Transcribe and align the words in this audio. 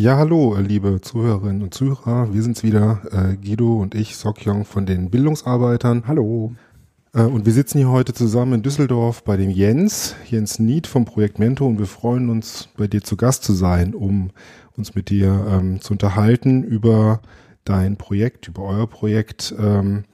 Ja, 0.00 0.16
hallo, 0.16 0.56
liebe 0.60 1.00
Zuhörerinnen 1.00 1.60
und 1.60 1.74
Zuhörer. 1.74 2.32
Wir 2.32 2.40
sind's 2.40 2.62
wieder, 2.62 3.02
äh, 3.10 3.34
Guido 3.34 3.80
und 3.80 3.96
ich, 3.96 4.14
Sokyong 4.14 4.64
von 4.64 4.86
den 4.86 5.10
Bildungsarbeitern. 5.10 6.04
Hallo. 6.06 6.52
Äh, 7.12 7.22
und 7.22 7.46
wir 7.46 7.52
sitzen 7.52 7.78
hier 7.78 7.88
heute 7.88 8.12
zusammen 8.12 8.52
in 8.52 8.62
Düsseldorf 8.62 9.24
bei 9.24 9.36
dem 9.36 9.50
Jens, 9.50 10.14
Jens 10.30 10.60
Nied 10.60 10.86
vom 10.86 11.04
Projekt 11.04 11.40
Mentor 11.40 11.66
und 11.66 11.80
wir 11.80 11.86
freuen 11.86 12.30
uns, 12.30 12.68
bei 12.76 12.86
dir 12.86 13.02
zu 13.02 13.16
Gast 13.16 13.42
zu 13.42 13.54
sein, 13.54 13.92
um 13.92 14.30
uns 14.76 14.94
mit 14.94 15.10
dir 15.10 15.44
ähm, 15.50 15.80
zu 15.80 15.94
unterhalten 15.94 16.62
über 16.62 17.20
dein 17.64 17.96
Projekt, 17.96 18.46
über 18.46 18.62
euer 18.62 18.86
Projekt. 18.86 19.52
Ähm, 19.58 20.04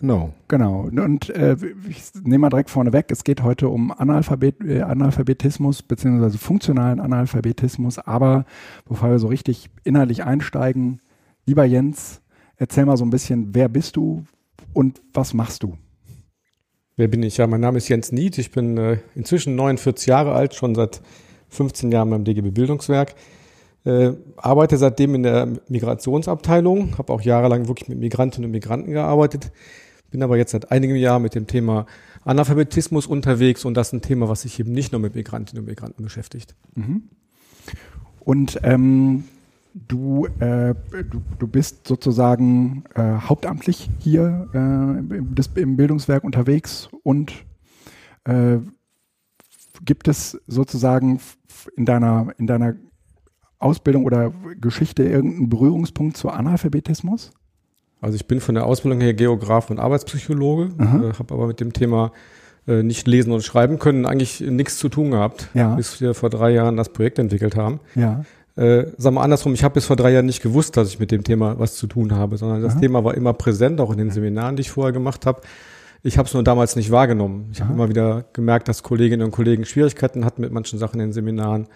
Genau. 0.00 0.32
Genau. 0.46 0.82
Und 0.82 1.30
äh, 1.30 1.56
ich 1.88 2.02
nehme 2.22 2.38
mal 2.38 2.50
direkt 2.50 2.70
vorne 2.70 2.92
weg. 2.92 3.06
Es 3.10 3.24
geht 3.24 3.42
heute 3.42 3.68
um 3.68 3.90
Analphabet, 3.90 4.62
äh, 4.64 4.82
Analphabetismus 4.82 5.82
beziehungsweise 5.82 6.38
funktionalen 6.38 7.00
Analphabetismus. 7.00 7.98
Aber 7.98 8.44
bevor 8.88 9.10
wir 9.10 9.18
so 9.18 9.26
richtig 9.26 9.70
inhaltlich 9.82 10.24
einsteigen, 10.24 11.00
lieber 11.46 11.64
Jens, 11.64 12.20
erzähl 12.56 12.86
mal 12.86 12.96
so 12.96 13.04
ein 13.04 13.10
bisschen, 13.10 13.54
wer 13.54 13.68
bist 13.68 13.96
du 13.96 14.24
und 14.72 15.02
was 15.12 15.34
machst 15.34 15.64
du? 15.64 15.76
Wer 16.96 17.08
bin 17.08 17.22
ich? 17.22 17.36
Ja, 17.36 17.46
mein 17.46 17.60
Name 17.60 17.78
ist 17.78 17.88
Jens 17.88 18.12
Nied. 18.12 18.38
Ich 18.38 18.52
bin 18.52 18.76
äh, 18.76 18.98
inzwischen 19.16 19.56
49 19.56 20.06
Jahre 20.06 20.32
alt, 20.32 20.54
schon 20.54 20.74
seit 20.76 21.00
15 21.48 21.90
Jahren 21.90 22.10
beim 22.10 22.24
DGB 22.24 22.50
Bildungswerk. 22.50 23.14
Äh, 23.84 24.12
arbeite 24.36 24.76
seitdem 24.76 25.14
in 25.16 25.22
der 25.24 25.48
Migrationsabteilung, 25.68 26.98
habe 26.98 27.12
auch 27.12 27.22
jahrelang 27.22 27.68
wirklich 27.68 27.88
mit 27.88 27.98
Migrantinnen 27.98 28.46
und 28.46 28.52
Migranten 28.52 28.92
gearbeitet 28.92 29.50
bin 30.10 30.22
aber 30.22 30.36
jetzt 30.36 30.52
seit 30.52 30.70
einigem 30.70 30.96
Jahr 30.96 31.18
mit 31.18 31.34
dem 31.34 31.46
Thema 31.46 31.86
Analphabetismus 32.24 33.06
unterwegs 33.06 33.64
und 33.64 33.74
das 33.74 33.88
ist 33.88 33.92
ein 33.94 34.02
Thema, 34.02 34.28
was 34.28 34.42
sich 34.42 34.58
eben 34.60 34.72
nicht 34.72 34.92
nur 34.92 35.00
mit 35.00 35.14
Migrantinnen 35.14 35.62
und 35.62 35.68
Migranten 35.68 36.02
beschäftigt. 36.02 36.54
Mhm. 36.74 37.04
Und 38.20 38.60
ähm, 38.62 39.24
du, 39.74 40.26
äh, 40.40 40.74
du, 41.10 41.22
du 41.38 41.46
bist 41.46 41.86
sozusagen 41.86 42.84
äh, 42.94 43.18
hauptamtlich 43.20 43.90
hier 43.98 44.48
äh, 44.52 45.60
im, 45.60 45.76
Bildungswerk 45.76 46.24
unterwegs 46.24 46.88
und 47.02 47.32
äh, 48.24 48.58
gibt 49.84 50.08
es 50.08 50.40
sozusagen 50.46 51.20
in 51.76 51.84
deiner, 51.84 52.28
in 52.38 52.46
deiner 52.46 52.76
Ausbildung 53.58 54.04
oder 54.04 54.32
Geschichte 54.60 55.04
irgendeinen 55.04 55.48
Berührungspunkt 55.48 56.16
zu 56.16 56.30
Analphabetismus? 56.30 57.32
Also 58.00 58.16
ich 58.16 58.26
bin 58.26 58.40
von 58.40 58.54
der 58.54 58.66
Ausbildung 58.66 59.00
her 59.00 59.14
Geograf 59.14 59.70
und 59.70 59.80
Arbeitspsychologe, 59.80 60.70
äh, 60.78 61.18
habe 61.18 61.34
aber 61.34 61.46
mit 61.48 61.60
dem 61.60 61.72
Thema 61.72 62.12
äh, 62.66 62.82
nicht 62.82 63.08
lesen 63.08 63.32
und 63.32 63.42
schreiben 63.42 63.78
können 63.78 64.06
eigentlich 64.06 64.40
nichts 64.40 64.78
zu 64.78 64.88
tun 64.88 65.10
gehabt, 65.10 65.48
ja. 65.54 65.74
bis 65.74 66.00
wir 66.00 66.14
vor 66.14 66.30
drei 66.30 66.50
Jahren 66.50 66.76
das 66.76 66.90
Projekt 66.90 67.18
entwickelt 67.18 67.56
haben. 67.56 67.80
Ja. 67.94 68.24
Äh, 68.56 68.86
sagen 68.96 69.14
wir 69.14 69.22
andersrum, 69.22 69.54
ich 69.54 69.64
habe 69.64 69.74
bis 69.74 69.86
vor 69.86 69.96
drei 69.96 70.12
Jahren 70.12 70.26
nicht 70.26 70.42
gewusst, 70.42 70.76
dass 70.76 70.88
ich 70.88 70.98
mit 70.98 71.10
dem 71.10 71.24
Thema 71.24 71.58
was 71.58 71.76
zu 71.76 71.86
tun 71.86 72.12
habe, 72.14 72.36
sondern 72.36 72.60
das 72.60 72.74
Aha. 72.74 72.80
Thema 72.80 73.04
war 73.04 73.14
immer 73.14 73.32
präsent, 73.32 73.80
auch 73.80 73.90
in 73.92 73.98
den 73.98 74.10
Seminaren, 74.10 74.56
die 74.56 74.62
ich 74.62 74.70
vorher 74.70 74.92
gemacht 74.92 75.26
habe. 75.26 75.42
Ich 76.02 76.18
habe 76.18 76.26
es 76.26 76.34
nur 76.34 76.44
damals 76.44 76.76
nicht 76.76 76.90
wahrgenommen. 76.90 77.50
Ich 77.52 77.60
habe 77.60 77.72
immer 77.72 77.88
wieder 77.88 78.24
gemerkt, 78.32 78.68
dass 78.68 78.82
Kolleginnen 78.82 79.22
und 79.22 79.30
Kollegen 79.30 79.64
Schwierigkeiten 79.64 80.24
hatten 80.24 80.42
mit 80.42 80.52
manchen 80.52 80.78
Sachen 80.78 81.00
in 81.00 81.08
den 81.08 81.12
Seminaren. 81.12 81.66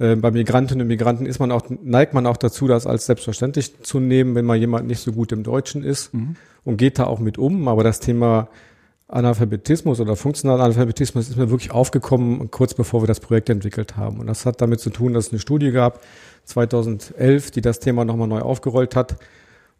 Äh, 0.00 0.16
bei 0.16 0.30
Migrantinnen 0.30 0.82
und 0.82 0.88
Migranten 0.88 1.26
ist 1.26 1.38
man 1.38 1.52
auch, 1.52 1.62
neigt 1.68 2.14
man 2.14 2.26
auch 2.26 2.38
dazu, 2.38 2.66
das 2.66 2.86
als 2.86 3.06
selbstverständlich 3.06 3.82
zu 3.82 4.00
nehmen, 4.00 4.34
wenn 4.34 4.46
mal 4.46 4.56
jemand 4.56 4.88
nicht 4.88 5.00
so 5.00 5.12
gut 5.12 5.30
im 5.30 5.42
Deutschen 5.44 5.84
ist 5.84 6.12
mhm. 6.14 6.36
und 6.64 6.78
geht 6.78 6.98
da 6.98 7.04
auch 7.04 7.20
mit 7.20 7.38
um. 7.38 7.68
Aber 7.68 7.84
das 7.84 8.00
Thema 8.00 8.48
Analphabetismus 9.08 10.00
oder 10.00 10.16
funktionaler 10.16 10.64
Analphabetismus 10.64 11.28
ist 11.28 11.36
mir 11.36 11.50
wirklich 11.50 11.70
aufgekommen, 11.70 12.50
kurz 12.50 12.74
bevor 12.74 13.02
wir 13.02 13.06
das 13.06 13.20
Projekt 13.20 13.50
entwickelt 13.50 13.96
haben. 13.96 14.20
Und 14.20 14.26
das 14.26 14.46
hat 14.46 14.62
damit 14.62 14.80
zu 14.80 14.90
tun, 14.90 15.12
dass 15.12 15.26
es 15.26 15.32
eine 15.32 15.40
Studie 15.40 15.70
gab, 15.70 16.00
2011, 16.44 17.50
die 17.50 17.60
das 17.60 17.80
Thema 17.80 18.04
nochmal 18.04 18.28
neu 18.28 18.40
aufgerollt 18.40 18.96
hat 18.96 19.16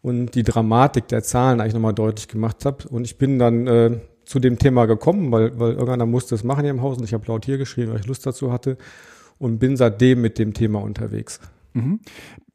und 0.03 0.35
die 0.35 0.43
Dramatik 0.43 1.07
der 1.07 1.23
Zahlen 1.23 1.59
eigentlich 1.59 1.73
nochmal 1.73 1.93
deutlich 1.93 2.27
gemacht 2.27 2.63
hat. 2.65 2.85
Und 2.85 3.05
ich 3.05 3.17
bin 3.17 3.39
dann 3.39 3.67
äh, 3.67 3.99
zu 4.25 4.39
dem 4.39 4.59
Thema 4.59 4.85
gekommen, 4.85 5.31
weil, 5.31 5.57
weil 5.59 5.71
irgendeiner 5.71 6.05
musste 6.05 6.35
es 6.35 6.43
machen 6.43 6.61
hier 6.61 6.71
im 6.71 6.83
Haus 6.83 6.97
und 6.97 7.05
ich 7.05 7.13
habe 7.13 7.25
laut 7.25 7.45
hier 7.45 7.57
geschrieben, 7.57 7.91
weil 7.91 8.01
ich 8.01 8.07
Lust 8.07 8.25
dazu 8.25 8.51
hatte 8.51 8.77
und 9.41 9.57
bin 9.57 9.75
seitdem 9.75 10.21
mit 10.21 10.37
dem 10.37 10.53
Thema 10.53 10.81
unterwegs. 10.81 11.39
Mhm. 11.73 11.99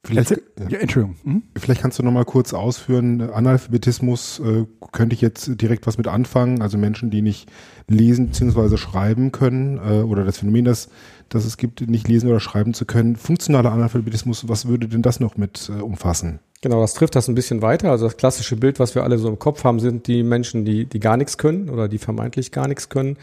Vielleicht, 0.05 0.31
ja, 0.69 0.79
Entschuldigung. 0.79 1.17
Mhm. 1.25 1.43
Vielleicht 1.59 1.81
kannst 1.81 1.99
du 1.99 2.05
noch 2.05 2.13
mal 2.13 2.25
kurz 2.25 2.55
ausführen, 2.55 3.21
Analphabetismus, 3.21 4.39
äh, 4.39 4.65
könnte 4.93 5.15
ich 5.15 5.21
jetzt 5.21 5.61
direkt 5.61 5.85
was 5.89 5.99
mit 5.99 6.07
anfangen, 6.07 6.63
also 6.63 6.79
Menschen, 6.79 7.11
die 7.11 7.23
nicht 7.23 7.51
lesen 7.89 8.29
bzw. 8.29 8.77
schreiben 8.77 9.33
können 9.33 9.79
äh, 9.79 10.03
oder 10.03 10.25
das 10.25 10.39
Phänomen, 10.39 10.65
dass, 10.65 10.91
dass 11.29 11.45
es 11.45 11.57
gibt, 11.57 11.81
nicht 11.89 12.07
lesen 12.07 12.29
oder 12.29 12.39
schreiben 12.39 12.73
zu 12.73 12.85
können. 12.85 13.17
Funktionaler 13.17 13.73
Analphabetismus, 13.73 14.49
was 14.49 14.69
würde 14.69 14.87
denn 14.87 15.03
das 15.03 15.19
noch 15.19 15.37
mit 15.37 15.71
äh, 15.77 15.83
umfassen? 15.83 16.39
Genau, 16.63 16.81
das 16.81 16.95
trifft 16.95 17.17
das 17.17 17.27
ein 17.27 17.35
bisschen 17.35 17.61
weiter. 17.61 17.91
Also 17.91 18.07
das 18.07 18.17
klassische 18.17 18.57
Bild, 18.57 18.79
was 18.79 18.95
wir 18.95 19.03
alle 19.03 19.19
so 19.19 19.29
im 19.29 19.41
Kopf 19.41 19.65
haben, 19.65 19.81
sind 19.81 20.07
die 20.07 20.23
Menschen, 20.23 20.65
die, 20.65 20.85
die 20.85 21.01
gar 21.01 21.17
nichts 21.17 21.37
können 21.37 21.69
oder 21.69 21.89
die 21.89 21.99
vermeintlich 21.99 22.53
gar 22.53 22.69
nichts 22.69 22.89
können. 22.89 23.17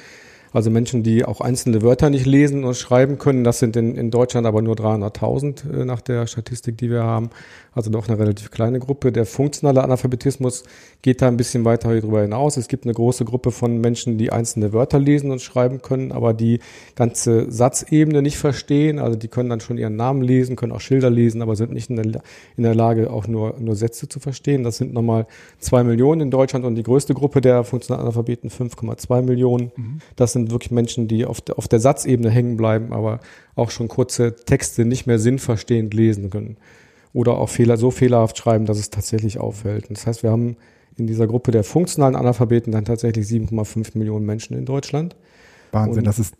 Also 0.53 0.69
Menschen, 0.69 1.01
die 1.03 1.25
auch 1.25 1.41
einzelne 1.41 1.81
Wörter 1.81 2.09
nicht 2.09 2.25
lesen 2.25 2.63
und 2.63 2.75
schreiben 2.75 3.17
können, 3.17 3.43
das 3.43 3.59
sind 3.59 3.75
in, 3.75 3.95
in 3.95 4.11
Deutschland 4.11 4.45
aber 4.45 4.61
nur 4.61 4.75
300.000 4.75 5.81
äh, 5.81 5.85
nach 5.85 6.01
der 6.01 6.27
Statistik, 6.27 6.77
die 6.77 6.89
wir 6.91 7.03
haben. 7.03 7.31
Also 7.75 7.89
doch 7.89 8.07
eine 8.07 8.19
relativ 8.19 8.51
kleine 8.51 8.79
Gruppe. 8.79 9.11
Der 9.11 9.25
funktionale 9.25 9.83
Analphabetismus 9.83 10.63
geht 11.01 11.21
da 11.23 11.27
ein 11.27 11.37
bisschen 11.37 11.65
weiter 11.65 11.93
darüber 11.93 12.21
hinaus. 12.21 12.55
Es 12.55 12.67
gibt 12.67 12.85
eine 12.85 12.93
große 12.93 13.25
Gruppe 13.25 13.51
von 13.51 13.81
Menschen, 13.81 14.19
die 14.19 14.31
einzelne 14.31 14.73
Wörter 14.73 14.99
lesen 14.99 15.31
und 15.31 15.41
schreiben 15.41 15.81
können, 15.81 16.11
aber 16.11 16.33
die 16.33 16.59
ganze 16.95 17.51
Satzebene 17.51 18.21
nicht 18.21 18.37
verstehen. 18.37 18.99
Also 18.99 19.17
die 19.17 19.27
können 19.27 19.49
dann 19.49 19.59
schon 19.59 19.79
ihren 19.79 19.95
Namen 19.95 20.21
lesen, 20.21 20.55
können 20.55 20.71
auch 20.71 20.81
Schilder 20.81 21.09
lesen, 21.09 21.41
aber 21.41 21.55
sind 21.55 21.73
nicht 21.73 21.89
in 21.89 21.95
der, 21.95 22.21
in 22.57 22.63
der 22.63 22.75
Lage, 22.75 23.11
auch 23.11 23.27
nur, 23.27 23.55
nur 23.59 23.75
Sätze 23.75 24.07
zu 24.07 24.19
verstehen. 24.19 24.63
Das 24.63 24.77
sind 24.77 24.93
nochmal 24.93 25.25
zwei 25.57 25.83
Millionen 25.83 26.21
in 26.21 26.31
Deutschland 26.31 26.65
und 26.65 26.75
die 26.75 26.83
größte 26.83 27.15
Gruppe 27.15 27.41
der 27.41 27.63
funktionalen 27.63 28.03
Analphabeten 28.03 28.51
5,2 28.51 29.23
Millionen. 29.23 29.71
Mhm. 29.75 29.99
Das 30.15 30.33
sind 30.33 30.42
sind 30.43 30.51
wirklich 30.51 30.71
Menschen, 30.71 31.07
die 31.07 31.25
auf 31.25 31.41
der, 31.41 31.57
auf 31.57 31.67
der 31.67 31.79
Satzebene 31.79 32.29
hängen 32.29 32.57
bleiben, 32.57 32.93
aber 32.93 33.19
auch 33.55 33.71
schon 33.71 33.87
kurze 33.87 34.35
Texte 34.35 34.85
nicht 34.85 35.07
mehr 35.07 35.19
sinnverstehend 35.19 35.93
lesen 35.93 36.29
können. 36.29 36.57
Oder 37.13 37.37
auch 37.37 37.49
Fehler 37.49 37.77
so 37.77 37.91
fehlerhaft 37.91 38.37
schreiben, 38.37 38.65
dass 38.65 38.79
es 38.79 38.89
tatsächlich 38.89 39.39
auffällt. 39.39 39.89
Und 39.89 39.97
das 39.97 40.07
heißt, 40.07 40.23
wir 40.23 40.31
haben 40.31 40.57
in 40.97 41.07
dieser 41.07 41.27
Gruppe 41.27 41.51
der 41.51 41.63
funktionalen 41.63 42.15
Analphabeten 42.15 42.71
dann 42.71 42.85
tatsächlich 42.85 43.27
7,5 43.27 43.97
Millionen 43.97 44.25
Menschen 44.25 44.57
in 44.57 44.65
Deutschland. 44.65 45.15
Wahnsinn, 45.73 45.99
und 45.99 46.07
das 46.07 46.19
ist 46.19 46.35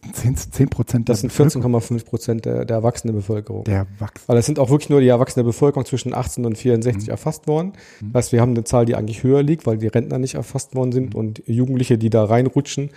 10 0.51 0.69
Prozent 0.69 1.09
Das 1.09 1.21
sind 1.21 1.33
14,5 1.33 2.05
Prozent 2.05 2.45
der, 2.45 2.65
der 2.65 2.77
erwachsenen 2.77 3.15
Bevölkerung. 3.15 3.63
Der 3.63 3.87
Wachs 3.97 4.21
Weil 4.27 4.37
es 4.37 4.45
sind 4.45 4.59
auch 4.59 4.69
wirklich 4.69 4.91
nur 4.91 5.01
die 5.01 5.07
erwachsene 5.07 5.43
Bevölkerung 5.43 5.85
zwischen 5.85 6.13
18 6.13 6.45
und 6.45 6.55
64 6.55 7.07
mhm. 7.07 7.11
erfasst 7.11 7.47
worden. 7.47 7.73
Mhm. 7.99 8.13
Das 8.13 8.25
heißt, 8.25 8.31
wir 8.33 8.41
haben 8.41 8.51
eine 8.51 8.63
Zahl, 8.63 8.85
die 8.85 8.95
eigentlich 8.95 9.23
höher 9.23 9.41
liegt, 9.41 9.65
weil 9.65 9.79
die 9.79 9.87
Rentner 9.87 10.19
nicht 10.19 10.35
erfasst 10.35 10.75
worden 10.75 10.91
sind 10.91 11.13
mhm. 11.13 11.19
und 11.19 11.43
Jugendliche, 11.47 11.97
die 11.97 12.11
da 12.11 12.25
reinrutschen, 12.25 12.91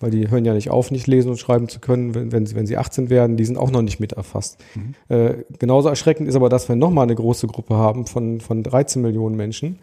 weil 0.00 0.10
die 0.10 0.30
hören 0.30 0.44
ja 0.44 0.54
nicht 0.54 0.70
auf, 0.70 0.90
nicht 0.90 1.06
lesen 1.06 1.30
und 1.30 1.38
schreiben 1.38 1.68
zu 1.68 1.80
können, 1.80 2.14
wenn, 2.14 2.32
wenn, 2.32 2.46
sie, 2.46 2.54
wenn 2.54 2.66
sie 2.66 2.76
18 2.76 3.10
werden, 3.10 3.36
die 3.36 3.44
sind 3.44 3.56
auch 3.56 3.70
noch 3.70 3.82
nicht 3.82 4.00
mit 4.00 4.12
erfasst. 4.12 4.58
Mhm. 4.74 4.94
Äh, 5.14 5.34
genauso 5.58 5.88
erschreckend 5.88 6.28
ist 6.28 6.36
aber, 6.36 6.48
dass 6.48 6.68
wir 6.68 6.76
nochmal 6.76 7.04
eine 7.04 7.14
große 7.14 7.46
Gruppe 7.46 7.74
haben 7.76 8.06
von, 8.06 8.40
von 8.40 8.62
13 8.62 9.02
Millionen 9.02 9.36
Menschen, 9.36 9.78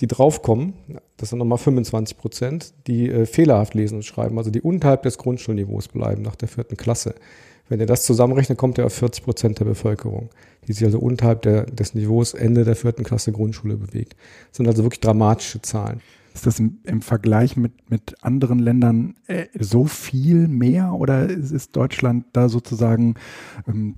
die 0.00 0.06
draufkommen, 0.06 0.74
das 1.16 1.30
sind 1.30 1.38
nochmal 1.38 1.58
25 1.58 2.18
Prozent, 2.18 2.74
die 2.86 3.08
äh, 3.10 3.26
fehlerhaft 3.26 3.74
lesen 3.74 3.96
und 3.96 4.04
schreiben, 4.04 4.38
also 4.38 4.50
die 4.50 4.60
unterhalb 4.60 5.02
des 5.02 5.18
Grundschulniveaus 5.18 5.88
bleiben 5.88 6.22
nach 6.22 6.36
der 6.36 6.48
vierten 6.48 6.76
Klasse. 6.76 7.14
Wenn 7.68 7.80
ihr 7.80 7.86
das 7.86 8.04
zusammenrechnet, 8.04 8.58
kommt 8.58 8.78
ihr 8.78 8.86
auf 8.86 8.92
40 8.92 9.24
Prozent 9.24 9.58
der 9.58 9.64
Bevölkerung, 9.64 10.28
die 10.68 10.72
sich 10.72 10.84
also 10.84 10.98
unterhalb 10.98 11.42
der, 11.42 11.64
des 11.64 11.94
Niveaus 11.94 12.34
Ende 12.34 12.64
der 12.64 12.76
vierten 12.76 13.02
Klasse 13.02 13.32
Grundschule 13.32 13.76
bewegt. 13.76 14.14
Das 14.50 14.58
sind 14.58 14.68
also 14.68 14.84
wirklich 14.84 15.00
dramatische 15.00 15.62
Zahlen. 15.62 16.00
Ist 16.36 16.44
das 16.44 16.60
im, 16.60 16.80
im 16.84 17.00
Vergleich 17.00 17.56
mit, 17.56 17.72
mit 17.90 18.22
anderen 18.22 18.58
Ländern 18.58 19.14
äh, 19.26 19.46
so 19.58 19.86
viel 19.86 20.48
mehr 20.48 20.92
oder 20.92 21.30
ist, 21.30 21.50
ist 21.50 21.74
Deutschland 21.74 22.26
da 22.34 22.50
sozusagen 22.50 23.14
ähm, 23.66 23.94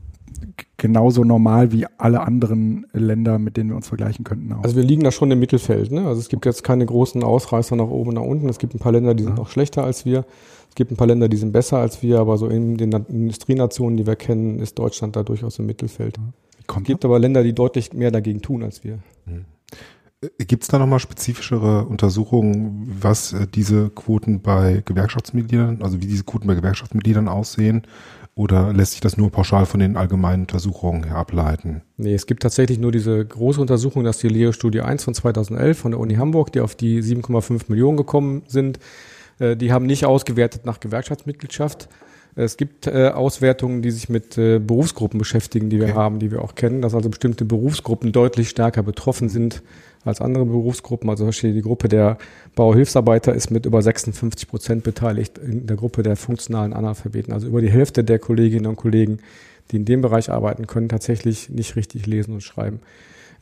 genauso 0.76 1.24
normal 1.24 1.72
wie 1.72 1.86
alle 1.96 2.20
anderen 2.20 2.86
Länder, 2.92 3.40
mit 3.40 3.56
denen 3.56 3.70
wir 3.70 3.76
uns 3.76 3.88
vergleichen 3.88 4.24
könnten? 4.24 4.52
Auch? 4.52 4.62
Also 4.62 4.76
wir 4.76 4.84
liegen 4.84 5.02
da 5.02 5.10
schon 5.10 5.32
im 5.32 5.40
Mittelfeld. 5.40 5.90
Ne? 5.90 6.06
Also 6.06 6.20
es 6.20 6.28
gibt 6.28 6.46
jetzt 6.46 6.62
keine 6.62 6.86
großen 6.86 7.24
Ausreißer 7.24 7.74
nach 7.74 7.88
oben 7.88 8.10
und 8.10 8.14
nach 8.14 8.22
unten. 8.22 8.48
Es 8.48 8.60
gibt 8.60 8.72
ein 8.72 8.78
paar 8.78 8.92
Länder, 8.92 9.14
die 9.14 9.24
sind 9.24 9.32
ja. 9.32 9.38
noch 9.38 9.50
schlechter 9.50 9.82
als 9.82 10.04
wir. 10.04 10.24
Es 10.68 10.76
gibt 10.76 10.92
ein 10.92 10.96
paar 10.96 11.08
Länder, 11.08 11.28
die 11.28 11.38
sind 11.38 11.50
besser 11.50 11.78
als 11.78 12.04
wir, 12.04 12.20
aber 12.20 12.38
so 12.38 12.46
in 12.46 12.76
den 12.76 12.92
Industrienationen, 12.92 13.96
die 13.96 14.06
wir 14.06 14.14
kennen, 14.14 14.60
ist 14.60 14.78
Deutschland 14.78 15.16
da 15.16 15.24
durchaus 15.24 15.58
im 15.58 15.66
Mittelfeld. 15.66 16.20
Es 16.68 16.84
gibt 16.84 17.04
aber 17.04 17.18
Länder, 17.18 17.42
die 17.42 17.52
deutlich 17.52 17.92
mehr 17.94 18.12
dagegen 18.12 18.42
tun 18.42 18.62
als 18.62 18.84
wir. 18.84 19.00
Mhm. 19.26 19.44
Gibt 20.38 20.64
es 20.64 20.68
da 20.68 20.80
nochmal 20.80 20.98
spezifischere 20.98 21.84
Untersuchungen, 21.84 22.96
was 23.00 23.32
äh, 23.32 23.46
diese 23.46 23.88
Quoten 23.90 24.42
bei 24.42 24.82
Gewerkschaftsmitgliedern, 24.84 25.80
also 25.80 26.02
wie 26.02 26.06
diese 26.06 26.24
Quoten 26.24 26.48
bei 26.48 26.56
Gewerkschaftsmitgliedern 26.56 27.28
aussehen? 27.28 27.82
Oder 28.34 28.72
lässt 28.72 28.92
sich 28.92 29.00
das 29.00 29.16
nur 29.16 29.30
pauschal 29.30 29.64
von 29.64 29.78
den 29.78 29.96
allgemeinen 29.96 30.42
Untersuchungen 30.42 31.04
her 31.04 31.16
ableiten? 31.16 31.82
Nee, 31.96 32.14
es 32.14 32.26
gibt 32.26 32.42
tatsächlich 32.42 32.80
nur 32.80 32.90
diese 32.90 33.24
große 33.24 33.60
Untersuchung, 33.60 34.02
das 34.02 34.16
ist 34.16 34.22
die 34.24 34.28
Leo-Studie 34.28 34.80
1 34.80 35.04
von 35.04 35.14
2011 35.14 35.78
von 35.78 35.92
der 35.92 36.00
Uni 36.00 36.14
Hamburg, 36.14 36.52
die 36.52 36.60
auf 36.60 36.74
die 36.74 37.00
7,5 37.00 37.64
Millionen 37.68 37.96
gekommen 37.96 38.42
sind. 38.48 38.80
Äh, 39.38 39.56
die 39.56 39.72
haben 39.72 39.86
nicht 39.86 40.04
ausgewertet 40.04 40.66
nach 40.66 40.80
Gewerkschaftsmitgliedschaft. 40.80 41.88
Es 42.34 42.56
gibt 42.56 42.88
äh, 42.88 43.08
Auswertungen, 43.08 43.82
die 43.82 43.92
sich 43.92 44.08
mit 44.08 44.36
äh, 44.36 44.58
Berufsgruppen 44.58 45.18
beschäftigen, 45.18 45.70
die 45.70 45.78
wir 45.78 45.90
okay. 45.90 45.96
haben, 45.96 46.18
die 46.18 46.32
wir 46.32 46.42
auch 46.42 46.56
kennen, 46.56 46.82
dass 46.82 46.94
also 46.94 47.08
bestimmte 47.08 47.44
Berufsgruppen 47.44 48.10
deutlich 48.10 48.48
stärker 48.48 48.82
betroffen 48.82 49.28
sind 49.28 49.62
als 50.08 50.20
andere 50.20 50.44
Berufsgruppen. 50.46 51.08
Also 51.08 51.22
zum 51.22 51.28
Beispiel 51.28 51.54
die 51.54 51.62
Gruppe 51.62 51.88
der 51.88 52.18
Bauhilfsarbeiter 52.54 53.34
ist 53.34 53.50
mit 53.50 53.66
über 53.66 53.82
56 53.82 54.48
Prozent 54.48 54.82
beteiligt 54.82 55.38
in 55.38 55.66
der 55.66 55.76
Gruppe 55.76 56.02
der 56.02 56.16
funktionalen 56.16 56.72
Analphabeten. 56.72 57.32
Also 57.32 57.46
über 57.46 57.60
die 57.60 57.70
Hälfte 57.70 58.04
der 58.04 58.18
Kolleginnen 58.18 58.66
und 58.66 58.76
Kollegen, 58.76 59.18
die 59.70 59.76
in 59.76 59.84
dem 59.84 60.00
Bereich 60.00 60.30
arbeiten 60.30 60.66
können, 60.66 60.88
tatsächlich 60.88 61.50
nicht 61.50 61.76
richtig 61.76 62.06
lesen 62.06 62.34
und 62.34 62.42
schreiben. 62.42 62.80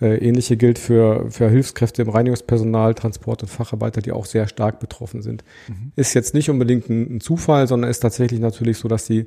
Äh, 0.00 0.18
ähnliche 0.18 0.58
gilt 0.58 0.78
für, 0.78 1.30
für 1.30 1.48
Hilfskräfte 1.48 2.02
im 2.02 2.10
Reinigungspersonal, 2.10 2.94
Transport 2.94 3.42
und 3.42 3.48
Facharbeiter, 3.48 4.02
die 4.02 4.12
auch 4.12 4.26
sehr 4.26 4.46
stark 4.46 4.78
betroffen 4.78 5.22
sind. 5.22 5.42
Mhm. 5.68 5.92
Ist 5.96 6.12
jetzt 6.12 6.34
nicht 6.34 6.50
unbedingt 6.50 6.90
ein, 6.90 7.16
ein, 7.16 7.20
Zufall, 7.20 7.66
sondern 7.66 7.90
ist 7.90 8.00
tatsächlich 8.00 8.40
natürlich 8.40 8.76
so, 8.76 8.88
dass 8.88 9.06
die, 9.06 9.26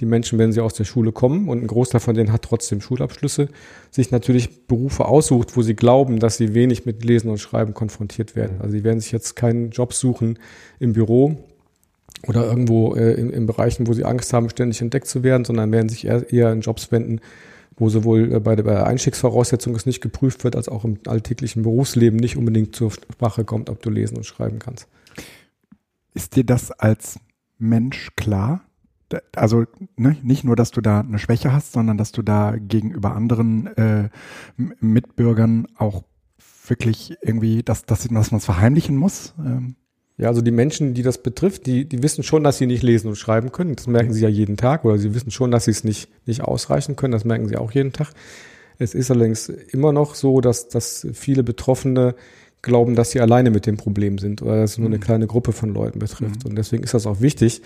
die 0.00 0.06
Menschen, 0.06 0.38
wenn 0.38 0.52
sie 0.52 0.60
aus 0.60 0.74
der 0.74 0.84
Schule 0.84 1.12
kommen, 1.12 1.48
und 1.48 1.62
ein 1.62 1.66
Großteil 1.66 2.00
von 2.00 2.14
denen 2.14 2.32
hat 2.32 2.42
trotzdem 2.42 2.80
Schulabschlüsse, 2.80 3.48
sich 3.90 4.10
natürlich 4.10 4.66
Berufe 4.66 5.04
aussucht, 5.04 5.56
wo 5.56 5.62
sie 5.62 5.74
glauben, 5.74 6.18
dass 6.18 6.36
sie 6.36 6.54
wenig 6.54 6.86
mit 6.86 7.04
Lesen 7.04 7.30
und 7.30 7.38
Schreiben 7.38 7.74
konfrontiert 7.74 8.36
werden. 8.36 8.60
Also 8.60 8.72
sie 8.72 8.84
werden 8.84 9.00
sich 9.00 9.12
jetzt 9.12 9.36
keinen 9.36 9.70
Job 9.70 9.92
suchen 9.92 10.38
im 10.78 10.92
Büro, 10.92 11.36
oder 12.26 12.46
irgendwo 12.46 12.94
äh, 12.94 13.14
in, 13.14 13.30
in 13.30 13.46
Bereichen, 13.46 13.86
wo 13.86 13.92
sie 13.92 14.04
Angst 14.04 14.32
haben, 14.32 14.50
ständig 14.50 14.80
entdeckt 14.80 15.06
zu 15.06 15.22
werden, 15.22 15.44
sondern 15.44 15.72
werden 15.72 15.88
sich 15.88 16.06
eher, 16.06 16.30
eher 16.32 16.52
in 16.52 16.60
Jobs 16.60 16.92
wenden, 16.92 17.20
wo 17.76 17.88
sowohl 17.88 18.34
äh, 18.34 18.40
bei 18.40 18.56
der 18.56 18.86
Einstiegsvoraussetzung 18.86 19.74
es 19.74 19.86
nicht 19.86 20.00
geprüft 20.00 20.44
wird, 20.44 20.56
als 20.56 20.68
auch 20.68 20.84
im 20.84 20.98
alltäglichen 21.06 21.62
Berufsleben 21.62 22.18
nicht 22.18 22.36
unbedingt 22.36 22.76
zur 22.76 22.90
Sprache 22.90 23.44
kommt, 23.44 23.70
ob 23.70 23.82
du 23.82 23.90
lesen 23.90 24.16
und 24.16 24.26
schreiben 24.26 24.58
kannst. 24.58 24.86
Ist 26.12 26.36
dir 26.36 26.44
das 26.44 26.70
als 26.72 27.18
Mensch 27.58 28.10
klar? 28.16 28.62
Also 29.34 29.64
ne, 29.96 30.16
nicht 30.22 30.44
nur, 30.44 30.56
dass 30.56 30.70
du 30.70 30.80
da 30.80 31.00
eine 31.00 31.18
Schwäche 31.18 31.52
hast, 31.52 31.72
sondern 31.72 31.98
dass 31.98 32.12
du 32.12 32.22
da 32.22 32.54
gegenüber 32.56 33.14
anderen 33.14 33.66
äh, 33.76 34.08
Mitbürgern 34.56 35.66
auch 35.76 36.04
wirklich 36.66 37.16
irgendwie, 37.22 37.62
dass, 37.62 37.84
dass, 37.84 38.06
dass 38.08 38.30
man 38.30 38.38
es 38.38 38.44
verheimlichen 38.44 38.96
muss? 38.96 39.34
Ähm. 39.38 39.76
Ja, 40.16 40.28
also 40.28 40.42
die 40.42 40.50
Menschen, 40.50 40.92
die 40.92 41.02
das 41.02 41.22
betrifft, 41.22 41.64
die, 41.64 41.88
die 41.88 42.02
wissen 42.02 42.22
schon, 42.22 42.44
dass 42.44 42.58
sie 42.58 42.66
nicht 42.66 42.82
lesen 42.82 43.08
und 43.08 43.16
schreiben 43.16 43.52
können. 43.52 43.74
Das 43.74 43.86
merken 43.86 44.12
sie 44.12 44.20
ja 44.20 44.28
jeden 44.28 44.58
Tag. 44.58 44.84
Oder 44.84 44.98
sie 44.98 45.14
wissen 45.14 45.30
schon, 45.30 45.50
dass 45.50 45.64
sie 45.64 45.70
es 45.70 45.82
nicht, 45.82 46.10
nicht 46.26 46.42
ausreichen 46.42 46.94
können. 46.94 47.12
Das 47.12 47.24
merken 47.24 47.48
sie 47.48 47.56
auch 47.56 47.72
jeden 47.72 47.94
Tag. 47.94 48.12
Es 48.78 48.94
ist 48.94 49.10
allerdings 49.10 49.48
immer 49.48 49.92
noch 49.92 50.14
so, 50.14 50.42
dass, 50.42 50.68
dass 50.68 51.06
viele 51.14 51.42
Betroffene 51.42 52.14
glauben, 52.62 52.96
dass 52.96 53.12
sie 53.12 53.20
alleine 53.20 53.50
mit 53.50 53.64
dem 53.64 53.78
Problem 53.78 54.18
sind 54.18 54.42
oder 54.42 54.60
dass 54.60 54.72
es 54.72 54.78
nur 54.78 54.88
eine 54.88 54.98
mhm. 54.98 55.02
kleine 55.02 55.26
Gruppe 55.26 55.52
von 55.52 55.72
Leuten 55.72 55.98
betrifft. 55.98 56.44
Mhm. 56.44 56.50
Und 56.50 56.56
deswegen 56.56 56.82
ist 56.82 56.92
das 56.92 57.06
auch 57.06 57.20
wichtig, 57.22 57.62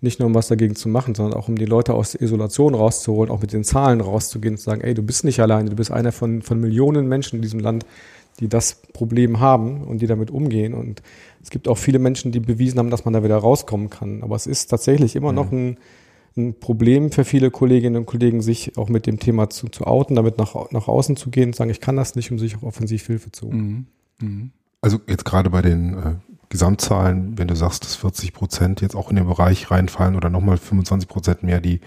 nicht 0.00 0.20
nur 0.20 0.26
um 0.26 0.34
was 0.34 0.48
dagegen 0.48 0.76
zu 0.76 0.88
machen, 0.88 1.14
sondern 1.14 1.38
auch 1.38 1.48
um 1.48 1.56
die 1.56 1.64
Leute 1.64 1.94
aus 1.94 2.12
der 2.12 2.22
Isolation 2.22 2.74
rauszuholen, 2.74 3.30
auch 3.30 3.40
mit 3.40 3.52
den 3.52 3.64
Zahlen 3.64 4.00
rauszugehen 4.00 4.54
und 4.54 4.58
zu 4.58 4.64
sagen, 4.64 4.80
ey, 4.80 4.94
du 4.94 5.02
bist 5.02 5.24
nicht 5.24 5.40
alleine, 5.40 5.70
du 5.70 5.76
bist 5.76 5.90
einer 5.90 6.12
von, 6.12 6.42
von 6.42 6.60
Millionen 6.60 7.08
Menschen 7.08 7.36
in 7.36 7.42
diesem 7.42 7.60
Land, 7.60 7.84
die 8.40 8.48
das 8.48 8.82
Problem 8.92 9.40
haben 9.40 9.82
und 9.82 10.00
die 10.00 10.06
damit 10.06 10.30
umgehen. 10.30 10.74
Und 10.74 11.02
es 11.42 11.50
gibt 11.50 11.66
auch 11.66 11.78
viele 11.78 11.98
Menschen, 11.98 12.30
die 12.30 12.40
bewiesen 12.40 12.78
haben, 12.78 12.90
dass 12.90 13.04
man 13.04 13.14
da 13.14 13.24
wieder 13.24 13.36
rauskommen 13.36 13.90
kann. 13.90 14.22
Aber 14.22 14.36
es 14.36 14.46
ist 14.46 14.66
tatsächlich 14.68 15.16
immer 15.16 15.32
noch 15.32 15.50
ein, 15.50 15.78
ein 16.36 16.54
Problem 16.54 17.10
für 17.10 17.24
viele 17.24 17.50
Kolleginnen 17.50 17.96
und 17.96 18.06
Kollegen, 18.06 18.40
sich 18.40 18.78
auch 18.78 18.88
mit 18.88 19.06
dem 19.06 19.18
Thema 19.18 19.50
zu, 19.50 19.68
zu 19.68 19.86
outen, 19.86 20.14
damit 20.14 20.38
nach, 20.38 20.70
nach 20.70 20.86
außen 20.86 21.16
zu 21.16 21.30
gehen 21.30 21.48
und 21.48 21.56
sagen, 21.56 21.70
ich 21.70 21.80
kann 21.80 21.96
das 21.96 22.14
nicht, 22.14 22.30
um 22.30 22.38
sich 22.38 22.56
auch 22.56 22.62
offensiv 22.62 23.06
Hilfe 23.06 23.32
zu 23.32 23.48
holen. 23.48 23.86
Mhm. 24.20 24.28
Mhm. 24.28 24.50
Also 24.80 25.00
jetzt 25.08 25.24
gerade 25.24 25.50
bei 25.50 25.62
den 25.62 25.94
äh, 25.94 26.14
Gesamtzahlen, 26.48 27.36
wenn 27.38 27.48
du 27.48 27.56
sagst, 27.56 27.84
dass 27.84 27.94
40 27.96 28.32
Prozent 28.32 28.80
jetzt 28.80 28.96
auch 28.96 29.10
in 29.10 29.16
den 29.16 29.26
Bereich 29.26 29.70
reinfallen 29.70 30.16
oder 30.16 30.30
nochmal 30.30 30.56
25 30.56 31.08
Prozent 31.08 31.42
mehr, 31.42 31.60
die 31.60 31.80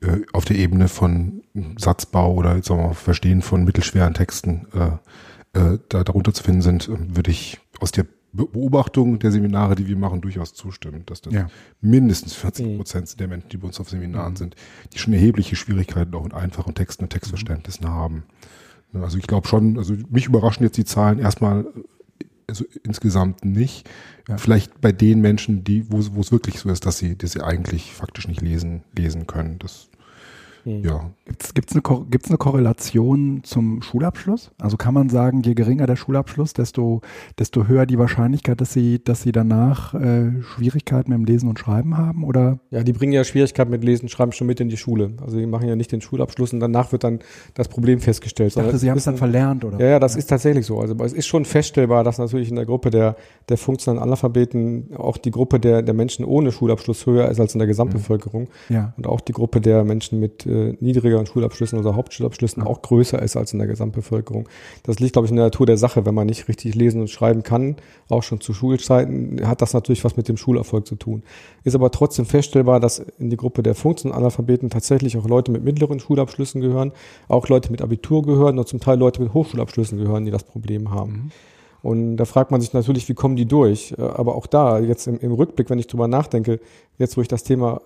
äh, 0.00 0.20
auf 0.32 0.44
der 0.44 0.56
Ebene 0.56 0.88
von 0.88 1.42
Satzbau 1.78 2.34
oder 2.34 2.62
sagen 2.62 2.80
wir 2.80 2.88
mal, 2.88 2.94
Verstehen 2.94 3.42
von 3.42 3.64
mittelschweren 3.64 4.14
Texten 4.14 4.66
äh, 4.72 5.58
äh, 5.58 5.78
da, 5.88 6.04
darunter 6.04 6.32
zu 6.32 6.42
finden 6.42 6.62
sind, 6.62 6.88
äh, 6.88 7.16
würde 7.16 7.30
ich 7.30 7.60
aus 7.80 7.92
der 7.92 8.06
Beobachtung 8.32 9.20
der 9.20 9.30
Seminare, 9.30 9.76
die 9.76 9.86
wir 9.86 9.96
machen, 9.96 10.20
durchaus 10.20 10.54
zustimmen, 10.54 11.04
dass 11.06 11.20
das 11.20 11.32
ja. 11.32 11.46
mindestens 11.80 12.34
40 12.34 12.66
mhm. 12.66 12.76
Prozent 12.76 13.12
mhm. 13.12 13.18
der 13.18 13.28
Menschen, 13.28 13.48
die 13.50 13.56
bei 13.56 13.66
uns 13.68 13.78
auf 13.80 13.88
Seminaren 13.88 14.32
mhm. 14.32 14.36
sind, 14.36 14.56
die 14.92 14.98
schon 14.98 15.12
erhebliche 15.12 15.56
Schwierigkeiten 15.56 16.14
auch 16.14 16.24
in 16.24 16.32
einfachen 16.32 16.74
Texten 16.74 17.04
und 17.04 17.10
Textverständnissen 17.10 17.86
mhm. 17.86 17.92
haben. 17.92 18.22
Also 18.92 19.18
ich 19.18 19.26
glaube 19.26 19.48
schon, 19.48 19.78
also 19.78 19.94
mich 20.10 20.26
überraschen 20.26 20.64
jetzt 20.64 20.76
die 20.76 20.84
Zahlen 20.84 21.18
erstmal 21.18 21.66
also 22.46 22.64
insgesamt 22.82 23.44
nicht. 23.44 23.88
Ja. 24.28 24.38
Vielleicht 24.38 24.80
bei 24.80 24.92
den 24.92 25.20
Menschen, 25.20 25.64
die, 25.64 25.90
wo, 25.90 25.98
wo 26.14 26.20
es 26.20 26.32
wirklich 26.32 26.58
so 26.58 26.70
ist, 26.70 26.86
dass 26.86 26.98
sie, 26.98 27.16
dass 27.16 27.32
sie 27.32 27.42
eigentlich 27.42 27.92
faktisch 27.92 28.28
nicht 28.28 28.40
lesen, 28.40 28.82
lesen 28.96 29.26
können. 29.26 29.58
Das 29.58 29.88
hm. 30.64 30.82
Ja. 30.82 31.10
Gibt 31.54 31.70
es 31.70 31.76
eine, 31.76 32.06
gibt's 32.10 32.28
eine 32.28 32.38
Korrelation 32.38 33.40
zum 33.44 33.82
Schulabschluss? 33.82 34.50
Also 34.58 34.76
kann 34.76 34.94
man 34.94 35.08
sagen, 35.08 35.42
je 35.42 35.54
geringer 35.54 35.86
der 35.86 35.96
Schulabschluss, 35.96 36.54
desto, 36.54 37.02
desto 37.38 37.66
höher 37.66 37.86
die 37.86 37.98
Wahrscheinlichkeit, 37.98 38.60
dass 38.60 38.72
sie, 38.72 39.02
dass 39.02 39.22
sie 39.22 39.32
danach 39.32 39.94
äh, 39.94 40.42
Schwierigkeiten 40.42 41.10
mit 41.10 41.18
dem 41.18 41.24
Lesen 41.26 41.48
und 41.48 41.58
Schreiben 41.58 41.96
haben? 41.96 42.24
Oder? 42.24 42.58
Ja, 42.70 42.82
die 42.82 42.92
bringen 42.92 43.12
ja 43.12 43.24
Schwierigkeiten 43.24 43.70
mit 43.70 43.84
Lesen 43.84 44.04
und 44.04 44.08
Schreiben 44.08 44.32
schon 44.32 44.46
mit 44.46 44.60
in 44.60 44.68
die 44.68 44.76
Schule. 44.76 45.12
Also 45.20 45.38
die 45.38 45.46
machen 45.46 45.68
ja 45.68 45.76
nicht 45.76 45.92
den 45.92 46.00
Schulabschluss 46.00 46.52
und 46.52 46.60
danach 46.60 46.92
wird 46.92 47.04
dann 47.04 47.20
das 47.54 47.68
Problem 47.68 48.00
festgestellt. 48.00 48.48
Ich 48.48 48.54
dachte, 48.54 48.78
sie 48.78 48.90
haben 48.90 48.98
es 48.98 49.04
dann 49.04 49.16
verlernt, 49.16 49.64
oder? 49.64 49.78
Ja, 49.78 49.86
ja, 49.86 49.98
das 49.98 50.14
ja. 50.14 50.18
ist 50.18 50.26
tatsächlich 50.26 50.64
so. 50.64 50.80
Also 50.80 50.94
es 51.04 51.12
ist 51.12 51.26
schon 51.26 51.44
feststellbar, 51.44 52.04
dass 52.04 52.18
natürlich 52.18 52.48
in 52.48 52.56
der 52.56 52.66
Gruppe 52.66 52.90
der, 52.90 53.16
der 53.48 53.58
funktionalen 53.58 54.02
Analphabeten 54.02 54.96
auch 54.96 55.18
die 55.18 55.30
Gruppe 55.30 55.60
der, 55.60 55.82
der 55.82 55.94
Menschen 55.94 56.24
ohne 56.24 56.52
Schulabschluss 56.52 57.04
höher 57.04 57.28
ist 57.28 57.40
als 57.40 57.54
in 57.54 57.58
der 57.58 57.68
Gesamtbevölkerung. 57.68 58.48
Ja. 58.70 58.94
Und 58.96 59.06
auch 59.06 59.20
die 59.20 59.32
Gruppe 59.32 59.60
der 59.60 59.84
Menschen 59.84 60.20
mit 60.20 60.46
äh, 60.54 60.76
niedrigeren 60.80 61.26
Schulabschlüssen 61.26 61.78
oder 61.78 61.96
Hauptschulabschlüssen 61.96 62.62
auch 62.62 62.82
größer 62.82 63.20
ist 63.20 63.36
als 63.36 63.52
in 63.52 63.58
der 63.58 63.68
Gesamtbevölkerung. 63.68 64.48
Das 64.84 65.00
liegt, 65.00 65.14
glaube 65.14 65.26
ich, 65.26 65.30
in 65.30 65.36
der 65.36 65.46
Natur 65.46 65.66
der 65.66 65.76
Sache. 65.76 66.06
Wenn 66.06 66.14
man 66.14 66.26
nicht 66.26 66.48
richtig 66.48 66.74
lesen 66.74 67.00
und 67.00 67.10
schreiben 67.10 67.42
kann, 67.42 67.76
auch 68.08 68.22
schon 68.22 68.40
zu 68.40 68.54
Schulzeiten, 68.54 69.46
hat 69.46 69.60
das 69.60 69.74
natürlich 69.74 70.04
was 70.04 70.16
mit 70.16 70.28
dem 70.28 70.36
Schulerfolg 70.36 70.86
zu 70.86 70.96
tun. 70.96 71.22
Ist 71.64 71.74
aber 71.74 71.90
trotzdem 71.90 72.26
feststellbar, 72.26 72.80
dass 72.80 73.00
in 73.18 73.30
die 73.30 73.36
Gruppe 73.36 73.62
der 73.62 73.74
Funktionanalphabeten 73.74 74.70
tatsächlich 74.70 75.18
auch 75.18 75.28
Leute 75.28 75.50
mit 75.50 75.64
mittleren 75.64 76.00
Schulabschlüssen 76.00 76.60
gehören, 76.60 76.92
auch 77.28 77.48
Leute 77.48 77.70
mit 77.70 77.82
Abitur 77.82 78.22
gehören 78.22 78.58
und 78.58 78.68
zum 78.68 78.80
Teil 78.80 78.98
Leute 78.98 79.22
mit 79.22 79.34
Hochschulabschlüssen 79.34 79.98
gehören, 79.98 80.24
die 80.24 80.30
das 80.30 80.44
Problem 80.44 80.90
haben. 80.90 81.12
Mhm. 81.12 81.30
Und 81.84 82.16
da 82.16 82.24
fragt 82.24 82.50
man 82.50 82.62
sich 82.62 82.72
natürlich, 82.72 83.10
wie 83.10 83.14
kommen 83.14 83.36
die 83.36 83.44
durch? 83.44 83.94
Aber 83.98 84.36
auch 84.36 84.46
da, 84.46 84.78
jetzt 84.78 85.06
im, 85.06 85.18
im 85.18 85.32
Rückblick, 85.32 85.68
wenn 85.68 85.78
ich 85.78 85.86
drüber 85.86 86.08
nachdenke, 86.08 86.58
jetzt 86.96 87.18
wo 87.18 87.20
ich 87.20 87.28
das 87.28 87.44
Thema 87.44 87.82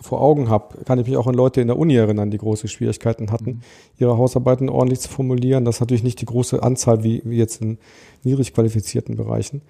vor 0.00 0.20
Augen 0.20 0.48
habe, 0.48 0.84
kann 0.84 0.98
ich 0.98 1.06
mich 1.06 1.16
auch 1.16 1.26
an 1.26 1.34
Leute 1.34 1.60
in 1.60 1.68
der 1.68 1.78
Uni 1.78 1.96
erinnern, 1.96 2.30
die 2.30 2.38
große 2.38 2.68
Schwierigkeiten 2.68 3.30
hatten, 3.30 3.50
mhm. 3.50 3.60
ihre 3.98 4.16
Hausarbeiten 4.16 4.68
ordentlich 4.68 5.00
zu 5.00 5.08
formulieren. 5.08 5.64
Das 5.64 5.76
ist 5.76 5.80
natürlich 5.80 6.02
nicht 6.02 6.20
die 6.20 6.26
große 6.26 6.62
Anzahl 6.62 7.04
wie, 7.04 7.22
wie 7.24 7.36
jetzt 7.36 7.60
in 7.60 7.78
niedrig 8.22 8.54
qualifizierten 8.54 9.16
Bereichen. 9.16 9.62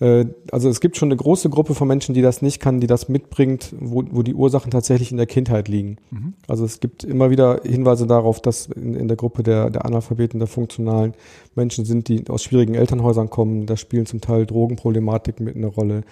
Äh, 0.00 0.26
also 0.50 0.68
es 0.68 0.80
gibt 0.80 0.96
schon 0.96 1.08
eine 1.08 1.16
große 1.16 1.48
Gruppe 1.50 1.74
von 1.74 1.86
Menschen, 1.86 2.14
die 2.14 2.22
das 2.22 2.42
nicht 2.42 2.60
kann, 2.60 2.80
die 2.80 2.86
das 2.86 3.08
mitbringt, 3.08 3.74
wo, 3.78 4.02
wo 4.10 4.22
die 4.22 4.34
Ursachen 4.34 4.70
tatsächlich 4.70 5.12
in 5.12 5.18
der 5.18 5.26
Kindheit 5.26 5.68
liegen. 5.68 5.98
Mhm. 6.10 6.34
Also 6.48 6.64
es 6.64 6.80
gibt 6.80 7.04
immer 7.04 7.30
wieder 7.30 7.60
Hinweise 7.62 8.06
darauf, 8.06 8.40
dass 8.40 8.66
in, 8.66 8.94
in 8.94 9.08
der 9.08 9.16
Gruppe 9.16 9.42
der, 9.42 9.70
der 9.70 9.84
Analphabeten, 9.84 10.40
der 10.40 10.48
funktionalen 10.48 11.14
Menschen 11.54 11.84
sind, 11.84 12.08
die 12.08 12.28
aus 12.28 12.42
schwierigen 12.42 12.74
Elternhäusern 12.74 13.30
kommen. 13.30 13.66
Da 13.66 13.76
spielen 13.76 14.06
zum 14.06 14.20
Teil 14.20 14.46
Drogenproblematiken 14.46 15.44
mit 15.44 15.56
eine 15.56 15.66
Rolle. 15.66 16.02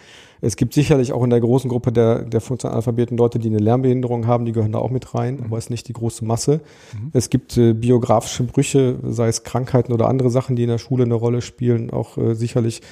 Es 0.40 0.56
gibt 0.56 0.74
sicherlich 0.74 1.12
auch 1.12 1.24
in 1.24 1.30
der 1.30 1.40
großen 1.40 1.68
Gruppe 1.68 1.90
der, 1.90 2.22
der 2.22 2.40
Funktionalalphabeten 2.40 3.16
Leute, 3.16 3.40
die 3.40 3.48
eine 3.48 3.58
Lernbehinderung 3.58 4.26
haben, 4.26 4.44
die 4.44 4.52
gehören 4.52 4.70
da 4.70 4.78
auch 4.78 4.90
mit 4.90 5.14
rein, 5.14 5.36
mhm. 5.36 5.44
aber 5.44 5.58
es 5.58 5.64
ist 5.64 5.70
nicht 5.70 5.88
die 5.88 5.94
große 5.94 6.24
Masse. 6.24 6.60
Mhm. 6.92 7.10
Es 7.12 7.30
gibt 7.30 7.56
äh, 7.56 7.72
biografische 7.72 8.44
Brüche, 8.44 8.98
sei 9.02 9.28
es 9.28 9.42
Krankheiten 9.42 9.92
oder 9.92 10.08
andere 10.08 10.30
Sachen, 10.30 10.54
die 10.54 10.62
in 10.62 10.68
der 10.68 10.78
Schule 10.78 11.04
eine 11.04 11.14
Rolle 11.14 11.40
spielen, 11.40 11.90
auch 11.90 12.18
äh, 12.18 12.34
sicherlich 12.34 12.82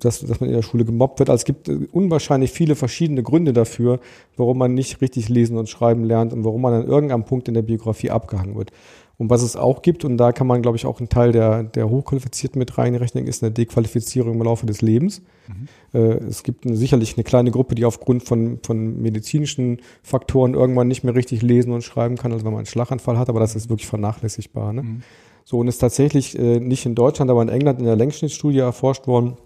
dass, 0.00 0.20
dass 0.20 0.40
man 0.40 0.48
in 0.48 0.54
der 0.54 0.62
Schule 0.62 0.84
gemobbt 0.84 1.18
wird. 1.18 1.30
Also 1.30 1.40
es 1.40 1.44
gibt 1.44 1.68
äh, 1.68 1.86
unwahrscheinlich 1.92 2.50
viele 2.50 2.74
verschiedene 2.74 3.22
Gründe 3.22 3.52
dafür, 3.52 4.00
warum 4.36 4.58
man 4.58 4.74
nicht 4.74 5.00
richtig 5.00 5.28
lesen 5.28 5.56
und 5.56 5.68
schreiben 5.68 6.04
lernt 6.04 6.32
und 6.32 6.44
warum 6.44 6.62
man 6.62 6.74
an 6.74 6.86
irgendeinem 6.86 7.24
Punkt 7.24 7.48
in 7.48 7.54
der 7.54 7.62
Biografie 7.62 8.10
abgehangen 8.10 8.56
wird. 8.56 8.72
Und 9.18 9.30
was 9.30 9.42
es 9.42 9.54
auch 9.54 9.82
gibt, 9.82 10.04
und 10.04 10.16
da 10.16 10.32
kann 10.32 10.48
man, 10.48 10.62
glaube 10.62 10.76
ich, 10.76 10.84
auch 10.84 10.98
einen 10.98 11.08
Teil 11.08 11.30
der, 11.30 11.62
der 11.62 11.88
Hochqualifizierten 11.88 12.58
mit 12.58 12.76
reinrechnen, 12.76 13.26
ist 13.26 13.42
eine 13.42 13.52
Dequalifizierung 13.52 14.34
im 14.34 14.42
Laufe 14.42 14.66
des 14.66 14.82
Lebens. 14.82 15.22
Mhm. 15.46 15.68
Äh, 16.00 16.14
es 16.24 16.42
gibt 16.42 16.66
eine, 16.66 16.76
sicherlich 16.76 17.16
eine 17.16 17.22
kleine 17.22 17.52
Gruppe, 17.52 17.76
die 17.76 17.84
aufgrund 17.84 18.24
von, 18.24 18.58
von 18.64 19.00
medizinischen 19.00 19.80
Faktoren 20.02 20.54
irgendwann 20.54 20.88
nicht 20.88 21.04
mehr 21.04 21.14
richtig 21.14 21.42
lesen 21.42 21.72
und 21.72 21.82
schreiben 21.84 22.16
kann, 22.16 22.32
also 22.32 22.44
wenn 22.44 22.52
man 22.52 22.60
einen 22.60 22.66
Schlaganfall 22.66 23.16
hat, 23.16 23.28
aber 23.28 23.38
das 23.38 23.54
ist 23.54 23.68
wirklich 23.68 23.86
vernachlässigbar. 23.86 24.72
Ne? 24.72 24.82
Mhm. 24.82 25.02
So, 25.44 25.58
und 25.58 25.68
ist 25.68 25.78
tatsächlich 25.78 26.38
äh, 26.38 26.58
nicht 26.58 26.86
in 26.86 26.94
Deutschland, 26.94 27.30
aber 27.30 27.42
in 27.42 27.48
England 27.48 27.78
in 27.78 27.84
der 27.84 27.96
Längsschnittstudie 27.96 28.58
erforscht 28.58 29.06
worden, 29.06 29.36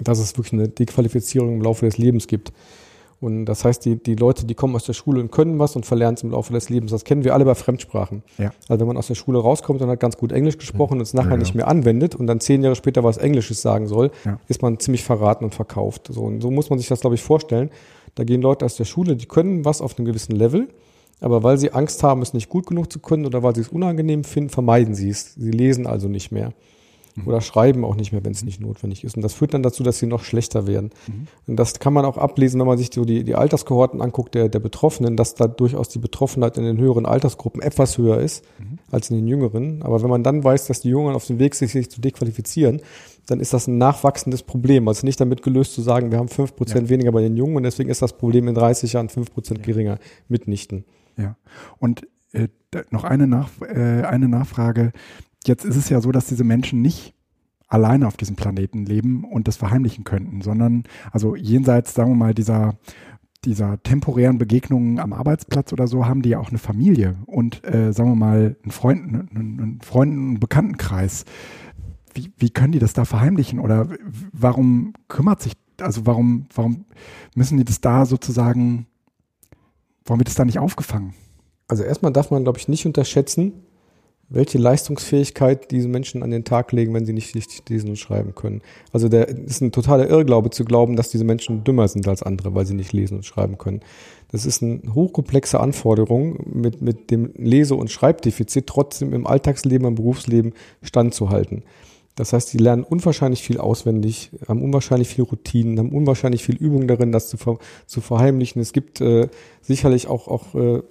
dass 0.00 0.18
es 0.18 0.36
wirklich 0.36 0.52
eine 0.52 0.68
Dequalifizierung 0.68 1.54
im 1.54 1.62
Laufe 1.62 1.84
des 1.84 1.98
Lebens 1.98 2.26
gibt. 2.26 2.52
Und 3.22 3.44
das 3.44 3.64
heißt, 3.64 3.84
die, 3.84 4.02
die 4.02 4.16
Leute, 4.16 4.46
die 4.46 4.54
kommen 4.54 4.74
aus 4.74 4.84
der 4.84 4.94
Schule 4.94 5.20
und 5.20 5.30
können 5.30 5.60
was 5.60 5.76
und 5.76 5.86
verlernen 5.86 6.16
es 6.16 6.24
im 6.24 6.32
Laufe 6.32 6.52
des 6.52 6.70
Lebens. 6.70 6.90
Das 6.90 7.04
kennen 7.04 7.22
wir 7.22 7.34
alle 7.34 7.44
bei 7.44 7.54
Fremdsprachen. 7.54 8.24
Ja. 8.36 8.50
Also 8.68 8.80
wenn 8.80 8.88
man 8.88 8.96
aus 8.96 9.06
der 9.06 9.14
Schule 9.14 9.38
rauskommt 9.38 9.80
und 9.80 9.88
hat 9.88 10.00
ganz 10.00 10.16
gut 10.16 10.32
Englisch 10.32 10.58
gesprochen 10.58 10.94
und 10.94 11.02
es 11.02 11.14
nachher 11.14 11.30
ja, 11.30 11.36
nicht 11.36 11.54
mehr 11.54 11.68
anwendet 11.68 12.16
und 12.16 12.26
dann 12.26 12.40
zehn 12.40 12.64
Jahre 12.64 12.74
später 12.74 13.04
was 13.04 13.18
Englisches 13.18 13.62
sagen 13.62 13.86
soll, 13.86 14.10
ist 14.48 14.60
man 14.60 14.80
ziemlich 14.80 15.04
verraten 15.04 15.44
und 15.44 15.54
verkauft. 15.54 16.08
So, 16.10 16.22
und 16.22 16.40
so 16.40 16.50
muss 16.50 16.68
man 16.68 16.80
sich 16.80 16.88
das, 16.88 17.00
glaube 17.00 17.14
ich, 17.14 17.22
vorstellen. 17.22 17.70
Da 18.16 18.24
gehen 18.24 18.42
Leute 18.42 18.64
aus 18.64 18.74
der 18.74 18.86
Schule, 18.86 19.14
die 19.14 19.26
können 19.26 19.64
was 19.64 19.80
auf 19.80 19.96
einem 19.96 20.06
gewissen 20.06 20.34
Level, 20.34 20.66
aber 21.20 21.44
weil 21.44 21.58
sie 21.58 21.72
Angst 21.72 22.02
haben, 22.02 22.22
es 22.22 22.34
nicht 22.34 22.48
gut 22.48 22.66
genug 22.66 22.92
zu 22.92 22.98
können 22.98 23.24
oder 23.24 23.44
weil 23.44 23.54
sie 23.54 23.60
es 23.60 23.68
unangenehm 23.68 24.24
finden, 24.24 24.50
vermeiden 24.50 24.96
sie 24.96 25.10
es. 25.10 25.34
Sie 25.34 25.52
lesen 25.52 25.86
also 25.86 26.08
nicht 26.08 26.32
mehr. 26.32 26.54
Mhm. 27.14 27.28
Oder 27.28 27.40
schreiben 27.40 27.84
auch 27.84 27.96
nicht 27.96 28.12
mehr, 28.12 28.24
wenn 28.24 28.32
es 28.32 28.44
nicht 28.44 28.60
notwendig 28.60 29.04
ist. 29.04 29.16
Und 29.16 29.22
das 29.22 29.34
führt 29.34 29.54
dann 29.54 29.62
dazu, 29.62 29.82
dass 29.82 29.98
sie 29.98 30.06
noch 30.06 30.24
schlechter 30.24 30.66
werden. 30.66 30.90
Mhm. 31.06 31.26
Und 31.46 31.56
das 31.56 31.78
kann 31.78 31.92
man 31.92 32.04
auch 32.04 32.16
ablesen, 32.16 32.60
wenn 32.60 32.66
man 32.66 32.78
sich 32.78 32.90
so 32.92 33.04
die, 33.04 33.24
die 33.24 33.34
Alterskohorten 33.34 34.00
anguckt 34.00 34.34
der, 34.34 34.48
der 34.48 34.60
Betroffenen, 34.60 35.16
dass 35.16 35.34
da 35.34 35.46
durchaus 35.46 35.88
die 35.88 35.98
Betroffenheit 35.98 36.56
in 36.56 36.64
den 36.64 36.78
höheren 36.78 37.06
Altersgruppen 37.06 37.60
etwas 37.62 37.98
höher 37.98 38.18
ist 38.20 38.44
mhm. 38.58 38.78
als 38.90 39.10
in 39.10 39.16
den 39.16 39.28
jüngeren. 39.28 39.82
Aber 39.82 40.02
wenn 40.02 40.10
man 40.10 40.22
dann 40.22 40.42
weiß, 40.42 40.66
dass 40.66 40.80
die 40.80 40.88
Jungen 40.88 41.14
auf 41.14 41.26
dem 41.26 41.38
Weg 41.38 41.54
sind, 41.54 41.70
sich 41.70 41.90
zu 41.90 42.00
dequalifizieren, 42.00 42.80
dann 43.26 43.40
ist 43.40 43.52
das 43.52 43.66
ein 43.66 43.78
nachwachsendes 43.78 44.42
Problem. 44.42 44.88
Also 44.88 45.06
nicht 45.06 45.20
damit 45.20 45.42
gelöst 45.42 45.74
zu 45.74 45.82
sagen, 45.82 46.10
wir 46.10 46.18
haben 46.18 46.28
fünf 46.28 46.56
Prozent 46.56 46.84
ja. 46.84 46.90
weniger 46.90 47.12
bei 47.12 47.22
den 47.22 47.36
Jungen 47.36 47.56
und 47.56 47.62
deswegen 47.62 47.90
ist 47.90 48.02
das 48.02 48.16
Problem 48.16 48.48
in 48.48 48.54
30 48.54 48.94
Jahren 48.94 49.08
fünf 49.08 49.32
Prozent 49.32 49.60
ja. 49.60 49.66
geringer. 49.66 49.98
Mitnichten. 50.28 50.84
Ja. 51.16 51.36
Und 51.78 52.06
äh, 52.32 52.48
noch 52.90 53.04
eine, 53.04 53.26
Nach 53.26 53.50
äh, 53.60 54.02
eine 54.02 54.28
Nachfrage. 54.28 54.92
Jetzt 55.46 55.64
ist 55.64 55.76
es 55.76 55.88
ja 55.88 56.00
so, 56.00 56.12
dass 56.12 56.26
diese 56.26 56.44
Menschen 56.44 56.82
nicht 56.82 57.14
alleine 57.68 58.06
auf 58.06 58.16
diesem 58.16 58.36
Planeten 58.36 58.84
leben 58.84 59.24
und 59.24 59.48
das 59.48 59.56
verheimlichen 59.56 60.04
könnten, 60.04 60.42
sondern 60.42 60.84
also 61.10 61.34
jenseits, 61.34 61.94
sagen 61.94 62.10
wir 62.10 62.16
mal, 62.16 62.34
dieser 62.34 62.76
dieser 63.44 63.82
temporären 63.82 64.38
Begegnungen 64.38 65.00
am 65.00 65.12
Arbeitsplatz 65.12 65.72
oder 65.72 65.88
so 65.88 66.06
haben 66.06 66.22
die 66.22 66.30
ja 66.30 66.38
auch 66.38 66.50
eine 66.50 66.58
Familie 66.58 67.16
und 67.26 67.64
äh, 67.66 67.92
sagen 67.92 68.10
wir 68.10 68.16
mal 68.16 68.56
einen 68.62 68.70
Freund, 68.70 69.02
einen, 69.02 69.80
Freunden, 69.82 70.18
einen 70.18 70.40
Bekanntenkreis. 70.40 71.24
Wie, 72.14 72.30
wie 72.36 72.50
können 72.50 72.72
die 72.72 72.78
das 72.78 72.92
da 72.92 73.04
verheimlichen 73.04 73.58
oder 73.58 73.88
warum 74.32 74.92
kümmert 75.08 75.42
sich, 75.42 75.54
also 75.80 76.06
warum, 76.06 76.46
warum 76.54 76.84
müssen 77.34 77.58
die 77.58 77.64
das 77.64 77.80
da 77.80 78.06
sozusagen, 78.06 78.86
warum 80.04 80.20
wird 80.20 80.28
das 80.28 80.36
da 80.36 80.44
nicht 80.44 80.58
aufgefangen? 80.58 81.14
Also 81.66 81.82
erstmal 81.82 82.12
darf 82.12 82.30
man, 82.30 82.44
glaube 82.44 82.58
ich, 82.58 82.68
nicht 82.68 82.86
unterschätzen, 82.86 83.54
welche 84.34 84.58
Leistungsfähigkeit 84.58 85.70
diese 85.70 85.88
Menschen 85.88 86.22
an 86.22 86.30
den 86.30 86.44
Tag 86.44 86.72
legen, 86.72 86.94
wenn 86.94 87.04
sie 87.04 87.12
nicht 87.12 87.34
richtig 87.34 87.62
lesen 87.68 87.90
und 87.90 87.96
schreiben 87.96 88.34
können. 88.34 88.62
Also 88.92 89.08
der 89.08 89.28
ist 89.28 89.60
ein 89.60 89.72
totaler 89.72 90.08
Irrglaube 90.08 90.50
zu 90.50 90.64
glauben, 90.64 90.96
dass 90.96 91.10
diese 91.10 91.24
Menschen 91.24 91.64
dümmer 91.64 91.88
sind 91.88 92.08
als 92.08 92.22
andere, 92.22 92.54
weil 92.54 92.66
sie 92.66 92.74
nicht 92.74 92.92
lesen 92.92 93.16
und 93.16 93.26
schreiben 93.26 93.58
können. 93.58 93.80
Das 94.30 94.46
ist 94.46 94.62
eine 94.62 94.80
hochkomplexe 94.94 95.60
Anforderung, 95.60 96.38
mit, 96.46 96.80
mit 96.80 97.10
dem 97.10 97.32
Lese- 97.36 97.74
und 97.74 97.90
Schreibdefizit 97.90 98.66
trotzdem 98.66 99.12
im 99.12 99.26
Alltagsleben, 99.26 99.86
im 99.86 99.94
Berufsleben 99.94 100.54
standzuhalten. 100.82 101.62
Das 102.14 102.32
heißt, 102.32 102.50
sie 102.50 102.58
lernen 102.58 102.84
unwahrscheinlich 102.84 103.42
viel 103.42 103.58
auswendig, 103.58 104.30
haben 104.46 104.62
unwahrscheinlich 104.62 105.08
viel 105.08 105.24
Routinen, 105.24 105.78
haben 105.78 105.92
unwahrscheinlich 105.92 106.44
viel 106.44 106.56
Übung 106.56 106.86
darin, 106.86 107.12
das 107.12 107.28
zu, 107.28 107.36
ver 107.36 107.58
zu 107.86 108.00
verheimlichen. 108.00 108.60
Es 108.60 108.72
gibt 108.72 109.00
äh, 109.00 109.28
sicherlich 109.62 110.08
auch, 110.08 110.28
auch 110.28 110.54
äh, 110.54 110.82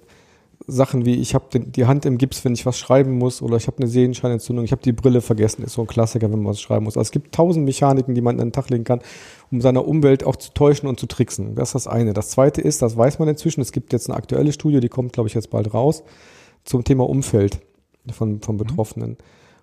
Sachen 0.66 1.04
wie, 1.04 1.14
ich 1.14 1.34
habe 1.34 1.58
die 1.58 1.86
Hand 1.86 2.04
im 2.06 2.18
Gips, 2.18 2.44
wenn 2.44 2.54
ich 2.54 2.66
was 2.66 2.78
schreiben 2.78 3.18
muss, 3.18 3.42
oder 3.42 3.56
ich 3.56 3.66
habe 3.66 3.78
eine 3.78 3.86
Sehenscheinentzündung, 3.86 4.64
ich 4.64 4.72
habe 4.72 4.82
die 4.82 4.92
Brille 4.92 5.20
vergessen, 5.20 5.62
ist 5.62 5.74
so 5.74 5.82
ein 5.82 5.86
Klassiker, 5.86 6.30
wenn 6.30 6.42
man 6.42 6.52
was 6.52 6.60
schreiben 6.60 6.84
muss. 6.84 6.96
Also 6.96 7.08
es 7.08 7.10
gibt 7.10 7.34
tausend 7.34 7.64
Mechaniken, 7.64 8.14
die 8.14 8.20
man 8.20 8.40
an 8.40 8.48
den 8.48 8.52
Tag 8.52 8.70
legen 8.70 8.84
kann, 8.84 9.00
um 9.50 9.60
seine 9.60 9.82
Umwelt 9.82 10.24
auch 10.24 10.36
zu 10.36 10.52
täuschen 10.52 10.88
und 10.88 10.98
zu 11.00 11.06
tricksen. 11.06 11.54
Das 11.54 11.70
ist 11.70 11.74
das 11.74 11.86
eine. 11.86 12.12
Das 12.12 12.30
zweite 12.30 12.60
ist, 12.60 12.82
das 12.82 12.96
weiß 12.96 13.18
man 13.18 13.28
inzwischen, 13.28 13.60
es 13.60 13.72
gibt 13.72 13.92
jetzt 13.92 14.08
eine 14.08 14.16
aktuelle 14.16 14.52
Studie, 14.52 14.80
die 14.80 14.88
kommt, 14.88 15.12
glaube 15.12 15.28
ich, 15.28 15.34
jetzt 15.34 15.50
bald 15.50 15.72
raus, 15.74 16.02
zum 16.64 16.84
Thema 16.84 17.08
Umfeld 17.08 17.60
von, 18.10 18.40
von 18.40 18.56
Betroffenen. 18.56 19.16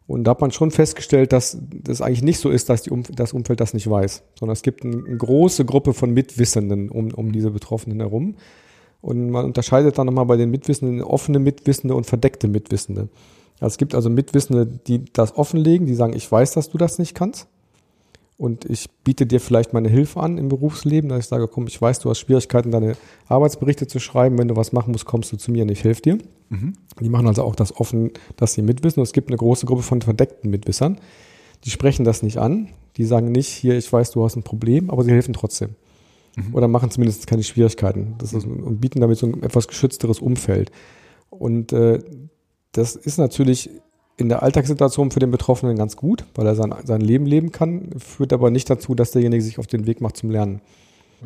Und 0.08 0.24
da 0.24 0.32
hat 0.32 0.42
man 0.42 0.52
schon 0.52 0.72
festgestellt, 0.72 1.34
dass 1.34 1.60
das 1.62 2.02
eigentlich 2.02 2.24
nicht 2.24 2.40
so 2.40 2.50
ist, 2.50 2.70
dass 2.70 2.82
die 2.82 2.90
um, 2.90 3.04
das 3.04 3.32
Umfeld 3.32 3.60
das 3.60 3.76
nicht 3.76 3.88
weiß, 3.88 4.24
sondern 4.40 4.54
es 4.54 4.64
gibt 4.64 4.84
eine, 4.84 5.04
eine 5.06 5.18
große 5.18 5.66
Gruppe 5.66 5.94
von 5.94 6.12
Mitwissenden 6.12 6.90
um, 6.90 7.14
um 7.14 7.32
diese 7.32 7.52
Betroffenen 7.52 8.00
herum 8.00 8.36
und 9.02 9.30
man 9.30 9.46
unterscheidet 9.46 9.98
dann 9.98 10.08
nochmal 10.08 10.26
bei 10.26 10.38
den 10.38 10.52
Mitwissenden 10.52 11.02
offene 11.02 11.40
Mitwissende 11.40 11.96
und 11.96 12.06
verdeckte 12.06 12.48
Mitwissende. 12.48 13.10
Also 13.60 13.74
es 13.74 13.78
gibt 13.78 13.96
also 13.96 14.10
Mitwissende, 14.10 14.66
die 14.66 15.06
das 15.12 15.38
offenlegen, 15.38 15.88
die 15.88 15.96
sagen, 15.96 16.14
ich 16.14 16.30
weiß, 16.30 16.54
dass 16.54 16.70
du 16.70 16.78
das 16.78 17.00
nicht 17.00 17.16
kannst. 17.16 17.48
Und 18.38 18.64
ich 18.64 18.90
biete 19.04 19.26
dir 19.26 19.42
vielleicht 19.42 19.74
meine 19.74 19.90
Hilfe 19.90 20.22
an 20.22 20.38
im 20.38 20.48
Berufsleben, 20.48 21.10
dass 21.10 21.20
ich 21.20 21.26
sage, 21.26 21.50
komm, 21.50 21.68
ich 21.68 21.82
weiß, 21.82 22.00
du 22.00 22.10
hast 22.10 22.20
Schwierigkeiten, 22.20 22.72
deine 22.72 22.94
Arbeitsberichte 23.28 23.86
zu 23.86 24.00
schreiben. 24.00 24.38
Wenn 24.38 24.48
du 24.48 24.56
was 24.56 24.72
machen 24.72 24.94
musst, 24.94 25.06
kommst 25.06 25.34
du 25.34 25.38
zu 25.38 25.52
mir 25.52 25.64
und 25.64 25.72
ich 25.72 25.84
helfe 25.84 26.02
dir. 26.02 26.18
Mhm. 26.48 26.74
Die 27.02 27.10
machen 27.10 27.28
also 27.28 27.44
auch 27.44 27.56
das 27.56 27.76
offen, 27.76 28.12
dass 28.38 28.54
sie 28.54 28.62
mitwissen. 28.62 29.02
Und 29.02 29.08
es 29.08 29.12
gibt 29.12 29.28
eine 29.28 29.36
große 29.36 29.66
Gruppe 29.66 29.84
von 29.84 30.02
verdeckten 30.02 30.50
Mitwissern. 30.50 31.00
Die 31.66 31.70
sprechen 31.70 32.06
das 32.06 32.24
nicht 32.24 32.38
an. 32.38 32.70
Die 32.96 33.04
sagen 33.04 33.30
nicht, 33.30 33.50
hier, 33.50 33.78
ich 33.78 33.92
weiß, 33.92 34.12
du 34.12 34.24
hast 34.24 34.38
ein 34.38 34.44
Problem, 34.44 34.90
aber 34.90 35.04
sie 35.04 35.12
helfen 35.12 35.34
trotzdem 35.34 35.76
mhm. 36.48 36.56
oder 36.56 36.68
machen 36.68 36.92
zumindest 36.92 37.28
keine 37.28 37.44
Schwierigkeiten 37.44 38.16
das 38.18 38.34
ist, 38.34 38.46
und 38.46 38.80
bieten 38.80 39.02
damit 39.02 39.18
so 39.18 39.28
ein 39.28 39.44
etwas 39.44 39.68
geschützteres 39.68 40.20
Umfeld. 40.20 40.72
Und 41.30 41.74
äh, 41.74 42.00
das 42.72 42.96
ist 42.96 43.18
natürlich 43.18 43.70
in 44.18 44.30
der 44.30 44.44
Alltagssituation 44.44 45.12
für 45.12 45.20
den 45.20 45.32
Betroffenen 45.32 45.78
ganz 45.78 45.96
gut, 45.96 46.26
weil 46.36 46.46
er 46.46 46.56
sein, 46.56 46.74
sein 46.84 47.02
Leben 47.02 47.26
leben 47.26 47.52
kann, 47.52 47.90
führt 47.98 48.34
aber 48.34 48.52
nicht 48.52 48.70
dazu, 48.70 48.94
dass 48.94 49.12
derjenige 49.12 49.42
sich 49.42 49.60
auf 49.60 49.68
den 49.68 49.86
Weg 49.86 50.02
macht 50.02 50.18
zum 50.18 50.30
Lernen. 50.30 50.62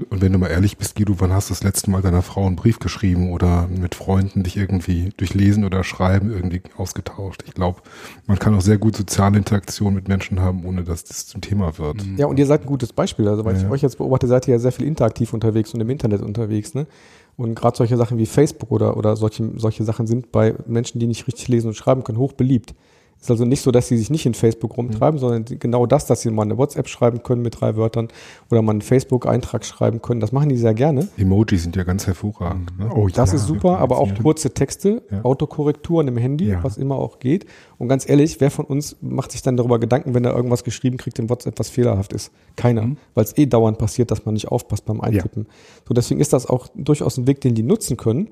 Und 0.09 0.21
wenn 0.21 0.33
du 0.33 0.39
mal 0.39 0.47
ehrlich 0.47 0.77
bist, 0.77 0.95
Guido, 0.95 1.19
wann 1.19 1.31
hast 1.31 1.49
du 1.49 1.53
das 1.53 1.63
letzte 1.63 1.91
Mal 1.91 2.01
deiner 2.01 2.23
Frau 2.23 2.47
einen 2.47 2.55
Brief 2.55 2.79
geschrieben 2.79 3.31
oder 3.31 3.67
mit 3.67 3.93
Freunden 3.93 4.43
dich 4.43 4.57
irgendwie 4.57 5.09
durch 5.17 5.33
Lesen 5.33 5.65
oder 5.65 5.83
Schreiben 5.83 6.31
irgendwie 6.31 6.61
ausgetauscht? 6.77 7.43
Ich 7.45 7.53
glaube, 7.53 7.81
man 8.25 8.39
kann 8.39 8.55
auch 8.55 8.61
sehr 8.61 8.77
gut 8.77 8.95
soziale 8.95 9.37
Interaktion 9.37 9.93
mit 9.93 10.07
Menschen 10.07 10.39
haben, 10.39 10.65
ohne 10.65 10.83
dass 10.83 11.03
das 11.03 11.27
zum 11.27 11.41
Thema 11.41 11.77
wird. 11.77 12.03
Ja, 12.17 12.25
und 12.25 12.39
ihr 12.39 12.47
seid 12.47 12.61
ein 12.61 12.67
gutes 12.67 12.91
Beispiel. 12.91 13.27
Also, 13.27 13.45
weil 13.45 13.55
ja. 13.55 13.61
ich 13.61 13.69
euch 13.69 13.81
jetzt 13.81 13.97
beobachte, 13.99 14.27
seid 14.27 14.47
ihr 14.47 14.55
ja 14.55 14.59
sehr 14.59 14.71
viel 14.71 14.87
interaktiv 14.87 15.33
unterwegs 15.33 15.73
und 15.73 15.81
im 15.81 15.89
Internet 15.89 16.21
unterwegs, 16.21 16.73
ne? 16.73 16.87
Und 17.35 17.55
gerade 17.55 17.75
solche 17.77 17.97
Sachen 17.97 18.17
wie 18.17 18.25
Facebook 18.27 18.71
oder, 18.71 18.95
oder 18.95 19.15
solche, 19.15 19.51
solche 19.57 19.83
Sachen 19.83 20.05
sind 20.05 20.31
bei 20.31 20.53
Menschen, 20.67 20.99
die 20.99 21.07
nicht 21.07 21.27
richtig 21.27 21.47
lesen 21.47 21.67
und 21.67 21.73
schreiben 21.73 22.03
können, 22.03 22.19
hoch 22.19 22.33
beliebt. 22.33 22.75
Ist 23.23 23.31
also 23.31 23.45
nicht 23.45 23.61
so, 23.61 23.71
dass 23.71 23.87
sie 23.87 23.95
sich 23.95 24.09
nicht 24.09 24.25
in 24.25 24.33
Facebook 24.33 24.75
rumtreiben, 24.75 25.15
mhm. 25.15 25.19
sondern 25.19 25.45
genau 25.57 25.85
das, 25.85 26.05
dass 26.05 26.19
sie 26.19 26.29
mal 26.29 26.41
eine 26.41 26.57
WhatsApp 26.57 26.89
schreiben 26.89 27.23
können 27.23 27.41
mit 27.41 27.61
drei 27.61 27.77
Wörtern 27.77 28.09
oder 28.51 28.61
mal 28.61 28.73
einen 28.73 28.81
Facebook-Eintrag 28.81 29.63
schreiben 29.63 30.01
können. 30.01 30.19
Das 30.19 30.33
machen 30.33 30.49
die 30.49 30.57
sehr 30.57 30.73
gerne. 30.73 31.07
Emojis 31.15 31.63
sind 31.63 31.77
ja 31.77 31.85
ganz 31.85 32.05
hervorragend. 32.05 32.77
Ne? 32.77 32.91
Oh, 32.93 33.07
das 33.07 33.29
ja, 33.29 33.37
ist 33.37 33.47
super, 33.47 33.79
aber 33.79 33.99
auch 33.99 34.13
kurze 34.21 34.53
Texte, 34.53 35.03
ja. 35.09 35.23
Autokorrekturen 35.23 36.09
im 36.09 36.17
Handy, 36.17 36.49
ja. 36.49 36.61
was 36.65 36.75
immer 36.75 36.97
auch 36.97 37.19
geht. 37.19 37.45
Und 37.77 37.87
ganz 37.87 38.09
ehrlich, 38.09 38.41
wer 38.41 38.51
von 38.51 38.65
uns 38.65 38.97
macht 38.99 39.31
sich 39.31 39.41
dann 39.41 39.55
darüber 39.55 39.79
Gedanken, 39.79 40.13
wenn 40.13 40.25
er 40.25 40.35
irgendwas 40.35 40.65
geschrieben 40.65 40.97
kriegt 40.97 41.17
in 41.17 41.29
WhatsApp, 41.29 41.57
was 41.57 41.69
fehlerhaft 41.69 42.11
ist? 42.11 42.29
Keiner. 42.57 42.81
Mhm. 42.81 42.97
Weil 43.13 43.23
es 43.23 43.37
eh 43.37 43.45
dauernd 43.45 43.77
passiert, 43.77 44.11
dass 44.11 44.25
man 44.25 44.33
nicht 44.33 44.49
aufpasst 44.49 44.83
beim 44.83 44.99
Eintippen. 44.99 45.47
So, 45.87 45.93
deswegen 45.93 46.19
ist 46.19 46.33
das 46.33 46.45
auch 46.45 46.67
durchaus 46.75 47.15
ein 47.15 47.25
Weg, 47.25 47.39
den 47.39 47.55
die 47.55 47.63
nutzen 47.63 47.95
können 47.95 48.31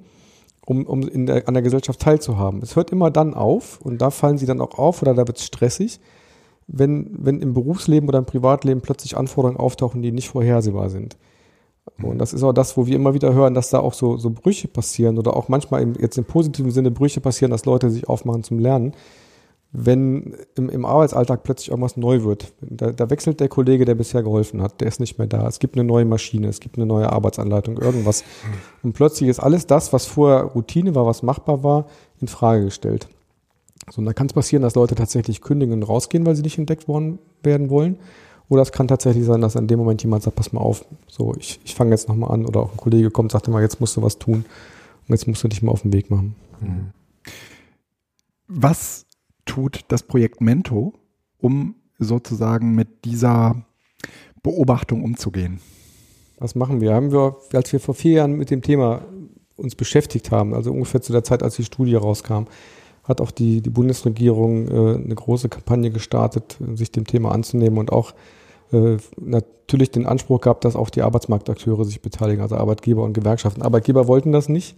um, 0.72 0.86
um 0.86 1.02
in 1.08 1.26
der, 1.26 1.48
an 1.48 1.54
der 1.54 1.64
Gesellschaft 1.64 2.00
teilzuhaben. 2.00 2.62
Es 2.64 2.76
hört 2.76 2.92
immer 2.92 3.12
dann 3.12 3.34
auf 3.34 3.82
und 3.82 4.02
da 4.02 4.10
fallen 4.10 4.38
sie 4.38 4.46
dann 4.46 4.62
auch 4.62 4.78
auf 4.78 5.02
oder 5.02 5.14
da 5.14 5.28
wird 5.28 5.38
es 5.38 5.46
stressig, 5.46 6.00
wenn, 6.68 7.12
wenn 7.20 7.42
im 7.42 7.54
Berufsleben 7.54 8.08
oder 8.08 8.20
im 8.20 8.26
Privatleben 8.26 8.82
plötzlich 8.82 9.18
Anforderungen 9.18 9.60
auftauchen, 9.60 10.02
die 10.02 10.12
nicht 10.12 10.30
vorhersehbar 10.30 10.90
sind. 10.90 11.18
Und 12.02 12.20
das 12.20 12.32
ist 12.34 12.44
auch 12.44 12.54
das, 12.54 12.78
wo 12.78 12.86
wir 12.86 12.96
immer 12.96 13.14
wieder 13.14 13.34
hören, 13.34 13.54
dass 13.54 13.70
da 13.70 13.80
auch 13.80 13.94
so, 13.94 14.18
so 14.18 14.30
Brüche 14.30 14.68
passieren 14.68 15.18
oder 15.18 15.36
auch 15.36 15.50
manchmal 15.50 15.82
im, 15.82 15.94
jetzt 16.00 16.18
im 16.18 16.26
positiven 16.26 16.72
Sinne 16.72 16.92
Brüche 16.92 17.20
passieren, 17.20 17.52
dass 17.52 17.66
Leute 17.66 17.90
sich 17.90 18.08
aufmachen 18.08 18.44
zum 18.44 18.60
Lernen, 18.60 18.94
wenn 19.74 20.36
im, 20.56 20.70
im 20.70 20.86
Arbeitsalltag 20.86 21.44
plötzlich 21.44 21.70
irgendwas 21.70 21.96
neu 21.96 22.24
wird. 22.24 22.54
Da, 22.60 22.92
da, 22.92 23.10
wechselt 23.10 23.40
der 23.40 23.48
Kollege, 23.48 23.86
der 23.86 23.96
bisher 23.96 24.22
geholfen 24.22 24.62
hat, 24.62 24.82
der 24.82 24.88
ist 24.88 25.00
nicht 25.00 25.18
mehr 25.18 25.28
da. 25.28 25.48
Es 25.48 25.60
gibt 25.60 25.76
eine 25.76 25.86
neue 25.86 26.04
Maschine, 26.04 26.48
es 26.48 26.60
gibt 26.60 26.76
eine 26.78 26.86
neue 26.86 27.12
Arbeitsanleitung, 27.12 27.78
irgendwas. 27.78 28.24
Und 28.84 28.94
plötzlich 28.94 29.30
ist 29.30 29.40
alles 29.40 29.68
das, 29.68 29.94
was 29.94 30.06
vorher 30.06 30.44
Routine 30.44 30.94
war, 30.94 31.06
was 31.06 31.24
machbar 31.24 31.64
war, 31.64 31.86
in 32.20 32.28
Frage 32.28 32.66
gestellt. 32.66 33.08
So, 33.90 34.00
und 34.00 34.06
da 34.06 34.14
kann 34.14 34.28
es 34.28 34.34
passieren, 34.34 34.62
dass 34.62 34.76
Leute 34.76 34.96
tatsächlich 34.96 35.42
kündigen 35.42 35.74
und 35.74 35.84
rausgehen, 35.84 36.26
weil 36.26 36.36
sie 36.36 36.44
nicht 36.44 36.58
entdeckt 36.58 36.88
worden 36.88 37.20
werden 37.42 37.70
wollen. 37.70 37.98
Oder 38.50 38.64
es 38.64 38.74
kann 38.74 38.90
tatsächlich 38.90 39.26
sein, 39.26 39.40
dass 39.40 39.56
in 39.56 39.68
dem 39.68 39.80
Moment 39.80 40.04
jemand 40.04 40.24
sagt, 40.24 40.36
pass 40.36 40.52
mal 40.52 40.60
auf, 40.60 40.84
so, 41.08 41.34
ich, 41.40 41.62
ich 41.64 41.74
fange 41.74 41.92
jetzt 41.92 42.10
nochmal 42.10 42.32
an. 42.32 42.46
Oder 42.46 42.60
auch 42.60 42.72
ein 42.72 42.78
Kollege 42.78 43.10
kommt, 43.10 43.32
sagt 43.32 43.48
immer, 43.48 43.62
jetzt 43.62 43.80
musst 43.80 43.96
du 43.96 44.02
was 44.02 44.20
tun. 44.20 44.44
Und 45.08 45.16
jetzt 45.16 45.26
musst 45.28 45.42
du 45.44 45.48
dich 45.48 45.62
mal 45.62 45.72
auf 45.72 45.84
den 45.84 45.94
Weg 45.94 46.12
machen. 46.12 46.36
Was 48.50 49.06
tut 49.52 49.82
das 49.90 50.04
Projekt 50.04 50.40
Mento, 50.40 50.94
um 51.38 51.76
sozusagen 52.00 52.74
mit 52.74 53.04
dieser 53.04 53.66
Beobachtung 54.44 55.04
umzugehen? 55.04 55.60
Was 56.40 56.56
machen 56.56 56.80
wir? 56.80 56.94
Haben 56.94 57.12
wir, 57.12 57.36
als 57.52 57.74
wir 57.74 57.82
vor 57.82 57.94
vier 57.94 58.14
Jahren 58.14 58.38
mit 58.38 58.50
dem 58.50 58.62
Thema 58.62 59.02
uns 59.58 59.76
beschäftigt 59.76 60.32
haben, 60.32 60.54
also 60.54 60.72
ungefähr 60.72 61.02
zu 61.02 61.12
der 61.12 61.26
Zeit, 61.26 61.44
als 61.44 61.58
die 61.58 61.66
Studie 61.66 61.96
rauskam, 61.96 62.46
hat 63.04 63.20
auch 63.20 63.32
die, 63.32 63.62
die 63.62 63.70
Bundesregierung 63.70 64.70
äh, 64.70 65.04
eine 65.04 65.16
große 65.16 65.50
Kampagne 65.50 65.92
gestartet, 65.92 66.58
sich 66.76 66.94
dem 66.94 67.06
Thema 67.06 67.34
anzunehmen 67.34 67.78
und 67.78 67.92
auch 67.92 68.14
äh, 68.72 68.96
natürlich 69.20 69.92
den 69.92 70.06
Anspruch 70.06 70.40
gehabt, 70.40 70.64
dass 70.64 70.78
auch 70.78 70.90
die 70.90 71.02
Arbeitsmarktakteure 71.02 71.84
sich 71.84 72.02
beteiligen, 72.02 72.42
also 72.42 72.56
Arbeitgeber 72.56 73.04
und 73.04 73.12
Gewerkschaften. 73.12 73.64
Arbeitgeber 73.64 74.08
wollten 74.08 74.32
das 74.32 74.48
nicht. 74.48 74.78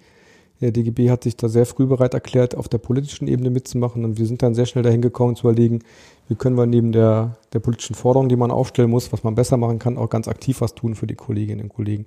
Der 0.64 0.72
DGB 0.72 1.10
hat 1.10 1.24
sich 1.24 1.36
da 1.36 1.50
sehr 1.50 1.66
früh 1.66 1.86
bereit 1.86 2.14
erklärt, 2.14 2.56
auf 2.56 2.70
der 2.70 2.78
politischen 2.78 3.28
Ebene 3.28 3.50
mitzumachen 3.50 4.06
und 4.06 4.18
wir 4.18 4.26
sind 4.26 4.42
dann 4.42 4.56
sehr 4.56 4.66
schnell 4.66 4.84
dahin 4.84 5.02
gekommen 5.02 5.36
zu 5.36 5.46
überlegen, 5.46 5.80
wie 6.30 6.36
können 6.36 6.56
wir 6.56 6.66
neben 6.66 6.94
der, 6.94 7.36
der 7.52 7.60
politischen 7.60 7.96
Forderung, 7.96 8.30
die 8.30 8.38
man 8.38 8.50
aufstellen 8.50 8.90
muss, 8.90 9.12
was 9.12 9.26
man 9.26 9.36
besser 9.36 9.58
machen 9.58 9.78
kann, 9.78 9.98
auch 9.98 10.10
ganz 10.10 10.30
aktiv 10.30 10.62
was 10.62 10.74
tun 10.74 10.96
für 10.96 11.06
die 11.06 11.16
Kolleginnen 11.16 11.64
und 11.64 11.70
Kollegen. 11.70 12.06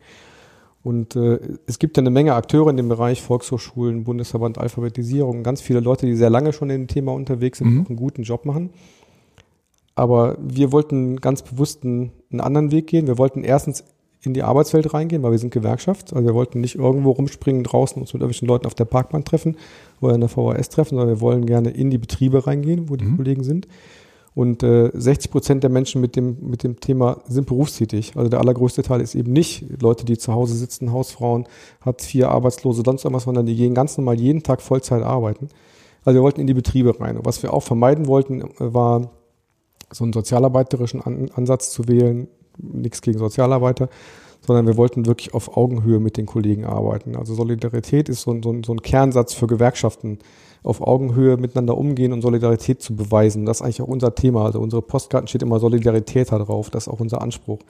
Und 0.83 1.17
äh, 1.17 1.39
es 1.67 1.79
gibt 1.79 1.99
ja 1.99 2.03
eine 2.03 2.09
Menge 2.09 2.35
Akteure 2.35 2.71
in 2.71 2.79
dem 2.79 2.89
Bereich 2.89 3.21
Volkshochschulen, 3.21 4.05
Bundesverband 4.05 4.57
Alphabetisierung, 4.57 5.43
ganz 5.43 5.61
viele 5.61 5.81
Leute, 5.81 6.07
die 6.07 6.17
sehr 6.17 6.31
lange 6.31 6.55
schon 6.55 6.71
in 6.71 6.83
dem 6.83 6.89
Thema 6.89 7.13
unterwegs 7.13 7.59
sind, 7.59 7.75
mhm. 7.75 7.83
auch 7.83 7.89
einen 7.91 7.97
guten 7.97 8.23
Job 8.23 8.47
machen. 8.47 8.71
Aber 9.95 10.39
wir 10.41 10.73
wollten 10.73 11.21
ganz 11.21 11.43
bewusst 11.43 11.85
einen, 11.85 12.13
einen 12.31 12.41
anderen 12.41 12.71
Weg 12.71 12.87
gehen. 12.87 13.07
Wir 13.07 13.19
wollten 13.19 13.45
erstens 13.45 13.85
in 14.27 14.35
die 14.35 14.43
Arbeitswelt 14.43 14.93
reingehen, 14.93 15.23
weil 15.23 15.31
wir 15.31 15.39
sind 15.39 15.53
Gewerkschaft. 15.53 16.13
Also 16.13 16.27
wir 16.27 16.35
wollten 16.35 16.61
nicht 16.61 16.75
irgendwo 16.75 17.13
rumspringen 17.13 17.63
draußen 17.63 18.01
uns 18.01 18.13
mit 18.13 18.21
irgendwelchen 18.21 18.49
Leuten 18.49 18.67
auf 18.67 18.75
der 18.75 18.85
Parkbahn 18.85 19.25
treffen 19.25 19.57
oder 20.01 20.15
in 20.15 20.21
der 20.21 20.29
VHS 20.29 20.69
treffen, 20.69 20.97
sondern 20.97 21.09
wir 21.09 21.21
wollen 21.21 21.47
gerne 21.47 21.71
in 21.71 21.91
die 21.91 21.99
Betriebe 21.99 22.47
reingehen, 22.47 22.91
wo 22.91 22.97
die 22.97 23.07
mhm. 23.07 23.17
Kollegen 23.17 23.45
sind. 23.45 23.69
Und 24.35 24.63
äh, 24.63 24.91
60 24.93 25.31
Prozent 25.31 25.63
der 25.63 25.71
Menschen 25.71 26.03
mit 26.03 26.15
dem, 26.15 26.37
mit 26.43 26.63
dem 26.63 26.79
Thema 26.79 27.23
sind 27.27 27.47
berufstätig. 27.47 28.13
Also 28.17 28.29
der 28.29 28.41
allergrößte 28.41 28.83
Teil 28.83 29.01
ist 29.01 29.15
eben 29.15 29.33
nicht 29.33 29.81
Leute, 29.81 30.05
die 30.05 30.19
zu 30.19 30.35
Hause 30.35 30.55
sitzen, 30.55 30.93
Hausfrauen, 30.93 31.47
hat 31.81 32.03
vier 32.03 32.29
Arbeitslose, 32.29 32.83
sonst 32.85 33.05
irgendwas, 33.05 33.25
sondern 33.25 33.47
die 33.47 33.57
gehen 33.57 33.73
ganz 33.73 33.97
normal 33.97 34.21
jeden 34.21 34.43
Tag 34.43 34.61
Vollzeit 34.61 35.03
arbeiten. 35.03 35.49
Also 36.05 36.19
wir 36.19 36.23
wollten 36.23 36.43
in 36.43 36.47
die 36.47 36.55
Betriebe 36.55 37.01
rein. 37.01 37.17
Und 37.17 37.25
was 37.25 37.43
wir 37.43 37.55
auch 37.55 37.63
vermeiden 37.63 38.07
wollten, 38.07 38.43
äh, 38.43 38.47
war 38.59 39.11
so 39.91 40.05
einen 40.05 40.13
sozialarbeiterischen 40.13 41.01
An 41.01 41.31
Ansatz 41.35 41.71
zu 41.71 41.89
wählen. 41.89 42.29
Nichts 42.59 43.03
gegen 43.03 43.19
Sozialarbeiter, 43.19 43.89
sondern 44.47 44.67
wir 44.67 44.77
wollten 44.77 45.07
wirklich 45.07 45.35
auf 45.35 45.57
Augenhöhe 45.57 45.99
mit 45.99 46.17
den 46.17 46.27
Kollegen 46.27 46.65
arbeiten. 46.65 47.17
Also 47.17 47.35
Solidarität 47.35 48.09
ist 48.09 48.23
so 48.23 48.33
ein, 48.33 48.43
so 48.43 48.53
ein, 48.53 48.65
so 48.65 48.73
ein 48.73 48.83
Kernsatz 48.83 49.35
für 49.35 49.47
Gewerkschaften 49.47 50.19
auf 50.63 50.81
Augenhöhe 50.81 51.37
miteinander 51.37 51.79
umgehen 51.79 52.13
und 52.13 52.23
Solidarität 52.23 52.83
zu 52.83 52.97
beweisen. 52.97 53.47
Das 53.47 53.59
ist 53.59 53.63
eigentlich 53.63 53.83
auch 53.83 53.89
unser 53.89 54.15
Thema. 54.15 54.45
Also 54.45 54.61
unsere 54.61 54.83
Postkarten 54.83 55.29
steht 55.29 55.43
immer 55.43 55.61
Solidarität 55.61 56.33
da 56.33 56.39
drauf. 56.39 56.71
Das 56.71 56.87
ist 56.87 56.93
auch 56.93 57.01
unser 57.01 57.23
Anspruch. 57.23 57.61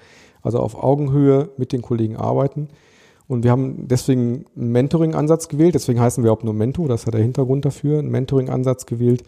Also 0.42 0.60
auf 0.60 0.82
Augenhöhe 0.82 1.50
mit 1.58 1.72
den 1.72 1.82
Kollegen 1.82 2.16
arbeiten. 2.16 2.68
Und 3.28 3.44
wir 3.44 3.50
haben 3.50 3.88
deswegen 3.88 4.46
einen 4.56 4.72
Mentoring-Ansatz 4.72 5.48
gewählt. 5.48 5.74
Deswegen 5.74 6.00
heißen 6.00 6.24
wir 6.24 6.32
auch 6.32 6.42
nur 6.42 6.54
Mento. 6.54 6.88
Das 6.88 7.06
hat 7.06 7.14
der 7.14 7.20
Hintergrund 7.20 7.64
dafür. 7.64 7.98
Einen 7.98 8.10
Mentoring-Ansatz 8.10 8.86
gewählt, 8.86 9.24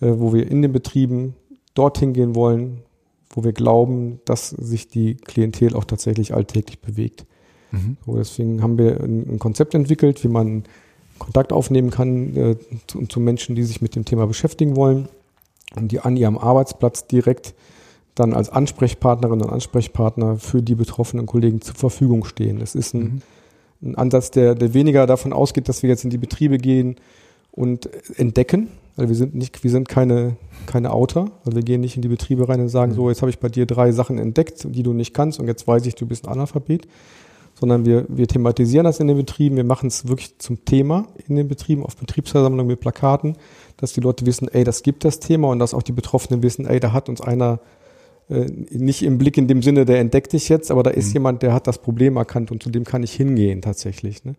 äh, 0.00 0.12
wo 0.18 0.32
wir 0.32 0.48
in 0.48 0.62
den 0.62 0.72
Betrieben 0.72 1.34
dorthin 1.74 2.12
gehen 2.12 2.34
wollen, 2.34 2.82
wo 3.32 3.44
wir 3.44 3.52
glauben, 3.52 4.20
dass 4.24 4.50
sich 4.50 4.88
die 4.88 5.16
Klientel 5.16 5.74
auch 5.74 5.84
tatsächlich 5.84 6.34
alltäglich 6.34 6.80
bewegt. 6.80 7.26
Mhm. 7.70 7.96
So, 8.06 8.16
deswegen 8.16 8.62
haben 8.62 8.78
wir 8.78 9.00
ein, 9.00 9.38
Konzept 9.38 9.74
entwickelt, 9.74 10.22
wie 10.22 10.28
man 10.28 10.64
Kontakt 11.18 11.52
aufnehmen 11.52 11.90
kann 11.90 12.36
äh, 12.36 12.56
zu, 12.86 13.06
zu, 13.06 13.20
Menschen, 13.20 13.54
die 13.54 13.62
sich 13.62 13.80
mit 13.80 13.96
dem 13.96 14.04
Thema 14.04 14.26
beschäftigen 14.26 14.76
wollen 14.76 15.08
und 15.74 15.90
die 15.90 16.00
an 16.00 16.16
ihrem 16.16 16.38
Arbeitsplatz 16.38 17.06
direkt 17.06 17.54
dann 18.14 18.34
als 18.34 18.50
Ansprechpartnerin 18.50 19.40
und 19.40 19.50
Ansprechpartner 19.50 20.36
für 20.36 20.62
die 20.62 20.74
betroffenen 20.74 21.24
Kollegen 21.24 21.62
zur 21.62 21.74
Verfügung 21.74 22.24
stehen. 22.24 22.60
Es 22.60 22.74
ist 22.74 22.92
ein, 22.92 23.22
mhm. 23.80 23.90
ein 23.90 23.94
Ansatz, 23.94 24.30
der, 24.30 24.54
der 24.54 24.74
weniger 24.74 25.06
davon 25.06 25.32
ausgeht, 25.32 25.68
dass 25.68 25.82
wir 25.82 25.88
jetzt 25.88 26.04
in 26.04 26.10
die 26.10 26.18
Betriebe 26.18 26.58
gehen 26.58 26.96
und 27.52 27.88
entdecken. 28.18 28.68
Also 28.96 29.08
wir 29.08 29.16
sind 29.16 29.34
nicht, 29.34 29.62
wir 29.62 29.70
sind 29.70 29.88
keine, 29.88 30.36
keine 30.66 30.92
Autor. 30.92 31.30
Also 31.44 31.56
wir 31.56 31.62
gehen 31.62 31.80
nicht 31.80 31.96
in 31.96 32.02
die 32.02 32.08
Betriebe 32.08 32.48
rein 32.48 32.60
und 32.60 32.68
sagen, 32.68 32.92
mhm. 32.92 32.96
so, 32.96 33.08
jetzt 33.08 33.22
habe 33.22 33.30
ich 33.30 33.38
bei 33.38 33.48
dir 33.48 33.66
drei 33.66 33.92
Sachen 33.92 34.18
entdeckt, 34.18 34.66
die 34.68 34.82
du 34.82 34.92
nicht 34.92 35.14
kannst 35.14 35.38
und 35.38 35.46
jetzt 35.46 35.66
weiß 35.66 35.86
ich, 35.86 35.94
du 35.94 36.06
bist 36.06 36.26
ein 36.26 36.32
Analphabet, 36.32 36.88
sondern 37.54 37.84
wir, 37.86 38.06
wir 38.08 38.26
thematisieren 38.26 38.84
das 38.84 39.00
in 39.00 39.06
den 39.06 39.16
Betrieben, 39.16 39.56
wir 39.56 39.64
machen 39.64 39.86
es 39.86 40.08
wirklich 40.08 40.38
zum 40.38 40.64
Thema 40.64 41.06
in 41.28 41.36
den 41.36 41.48
Betrieben, 41.48 41.84
auf 41.84 41.96
Betriebsversammlungen 41.96 42.66
mit 42.66 42.80
Plakaten, 42.80 43.36
dass 43.76 43.92
die 43.92 44.00
Leute 44.00 44.26
wissen, 44.26 44.48
ey, 44.48 44.64
das 44.64 44.82
gibt 44.82 45.04
das 45.04 45.20
Thema 45.20 45.48
und 45.48 45.58
dass 45.58 45.74
auch 45.74 45.82
die 45.82 45.92
Betroffenen 45.92 46.42
wissen, 46.42 46.66
ey, 46.66 46.80
da 46.80 46.92
hat 46.92 47.08
uns 47.08 47.20
einer 47.20 47.60
äh, 48.28 48.46
nicht 48.70 49.02
im 49.02 49.18
Blick 49.18 49.36
in 49.36 49.48
dem 49.48 49.62
Sinne, 49.62 49.84
der 49.84 50.00
entdeckt 50.00 50.32
dich 50.32 50.48
jetzt, 50.48 50.70
aber 50.70 50.82
da 50.82 50.90
ist 50.90 51.08
mhm. 51.08 51.14
jemand, 51.14 51.42
der 51.42 51.52
hat 51.52 51.66
das 51.66 51.78
Problem 51.78 52.16
erkannt 52.16 52.50
und 52.50 52.62
zu 52.62 52.70
dem 52.70 52.84
kann 52.84 53.02
ich 53.02 53.12
hingehen 53.12 53.62
tatsächlich. 53.62 54.24
Ne? 54.24 54.34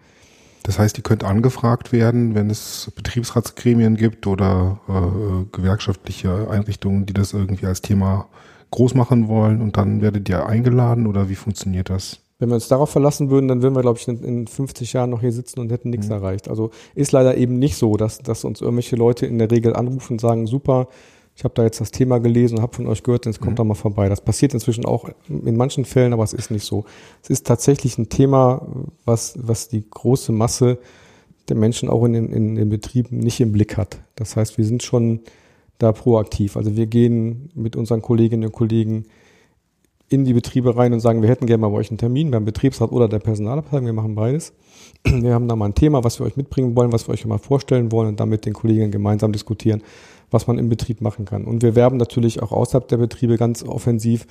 Das 0.64 0.80
heißt, 0.80 0.98
ihr 0.98 1.04
könnt 1.04 1.26
angefragt 1.26 1.92
werden, 1.92 2.36
wenn 2.36 2.50
es 2.50 2.92
Betriebsratsgremien 2.96 3.96
gibt 3.98 4.28
oder 4.28 4.80
äh, 4.88 5.46
gewerkschaftliche 5.52 6.50
Einrichtungen, 6.50 7.06
die 7.06 7.14
das 7.14 7.34
irgendwie 7.34 7.66
als 7.66 7.82
Thema 7.82 8.28
groß 8.72 8.96
machen 8.96 9.28
wollen 9.28 9.62
und 9.62 9.78
dann 9.78 10.02
werdet 10.02 10.28
ihr 10.30 10.46
eingeladen 10.46 11.06
oder 11.06 11.30
wie 11.30 11.36
funktioniert 11.36 11.90
das? 11.90 12.20
Wenn 12.40 12.50
wir 12.50 12.56
uns 12.56 12.68
darauf 12.68 12.90
verlassen 12.90 13.30
würden, 13.30 13.48
dann 13.48 13.62
würden 13.62 13.76
wir, 13.76 13.82
glaube 13.82 14.00
ich, 14.00 14.08
in, 14.08 14.48
50 14.48 14.94
Jahren 14.94 15.12
noch 15.12 15.22
hier 15.22 15.32
sitzen 15.32 15.60
und 15.60 15.72
hätten 15.72 15.92
nichts 15.92 16.08
mhm. 16.08 16.14
erreicht. 16.14 16.50
Also 16.50 16.72
ist 16.96 17.12
leider 17.12 17.38
eben 17.38 17.60
nicht 17.60 17.78
so, 17.78 17.96
dass, 17.96 18.18
dass 18.18 18.44
uns 18.44 18.60
irgendwelche 18.60 18.96
Leute 18.96 19.26
in 19.26 19.38
der 19.38 19.52
Regel 19.52 19.76
anrufen 19.76 20.14
und 20.14 20.22
sagen, 20.22 20.48
super, 20.48 20.88
ich 21.36 21.44
habe 21.44 21.54
da 21.56 21.64
jetzt 21.64 21.82
das 21.82 21.92
Thema 21.92 22.20
gelesen 22.20 22.58
und 22.58 22.62
habe 22.62 22.76
von 22.76 22.88
euch 22.88 23.02
gehört, 23.02 23.26
jetzt 23.26 23.40
kommt 23.40 23.54
mhm. 23.54 23.58
da 23.58 23.64
mal 23.64 23.74
vorbei. 23.74 24.08
Das 24.08 24.22
passiert 24.22 24.54
inzwischen 24.54 24.86
auch 24.86 25.10
in 25.28 25.58
manchen 25.58 25.86
Fällen, 25.86 26.14
aber 26.14 26.24
es 26.24 26.34
ist 26.34 26.52
nicht 26.52 26.66
so. 26.66 26.86
Es 27.24 27.30
ist 27.30 27.48
tatsächlich 27.48 27.98
ein 27.98 28.10
Thema, 28.10 28.68
was, 29.06 29.34
was 29.42 29.68
die 29.68 29.84
große 29.90 30.32
Masse 30.32 30.78
der 31.50 31.58
Menschen 31.58 31.90
auch 31.90 32.06
in 32.06 32.14
den, 32.14 32.32
in 32.32 32.56
den 32.56 32.70
Betrieben 32.70 33.18
nicht 33.18 33.40
im 33.40 33.52
Blick 33.52 33.78
hat. 33.78 34.00
Das 34.16 34.36
heißt, 34.36 34.58
wir 34.58 34.66
sind 34.66 34.84
schon 34.84 35.22
da 35.80 35.92
proaktiv. 35.92 36.56
Also 36.56 36.76
wir 36.76 36.86
gehen 36.86 37.50
mit 37.56 37.76
unseren 37.76 38.02
Kolleginnen 38.02 38.46
und 38.46 38.54
Kollegen 38.54 39.06
in 40.10 40.26
die 40.26 40.34
Betriebe 40.34 40.78
rein 40.78 40.94
und 40.94 41.00
sagen, 41.00 41.22
wir 41.22 41.30
hätten 41.30 41.48
gerne 41.48 41.62
mal 41.62 41.70
bei 41.70 41.78
euch 41.78 41.90
einen 41.90 41.98
Termin 41.98 42.30
beim 42.30 42.46
Betriebsrat 42.46 42.92
oder 42.92 43.08
der 43.08 43.20
Personalabteilung, 43.20 43.88
wir 43.88 43.94
machen 43.94 44.14
beides. 44.14 44.54
Wir 45.06 45.34
haben 45.34 45.48
da 45.48 45.56
mal 45.56 45.66
ein 45.66 45.76
Thema, 45.76 46.04
was 46.04 46.20
wir 46.20 46.26
euch 46.26 46.38
mitbringen 46.38 46.76
wollen, 46.76 46.92
was 46.92 47.08
wir 47.08 47.14
euch 47.14 47.26
mal 47.26 47.38
vorstellen 47.38 47.92
wollen 47.92 48.10
und 48.10 48.20
dann 48.20 48.30
mit 48.30 48.46
den 48.46 48.54
Kollegen 48.54 48.92
gemeinsam 48.92 49.32
diskutieren, 49.32 49.84
was 50.32 50.48
man 50.48 50.58
im 50.58 50.70
Betrieb 50.70 51.02
machen 51.02 51.26
kann. 51.26 51.46
Und 51.46 51.62
wir 51.62 51.76
werben 51.76 51.98
natürlich 51.98 52.42
auch 52.42 52.52
außerhalb 52.52 52.88
der 52.88 52.98
Betriebe 52.98 53.38
ganz 53.38 53.64
offensiv 53.64 54.26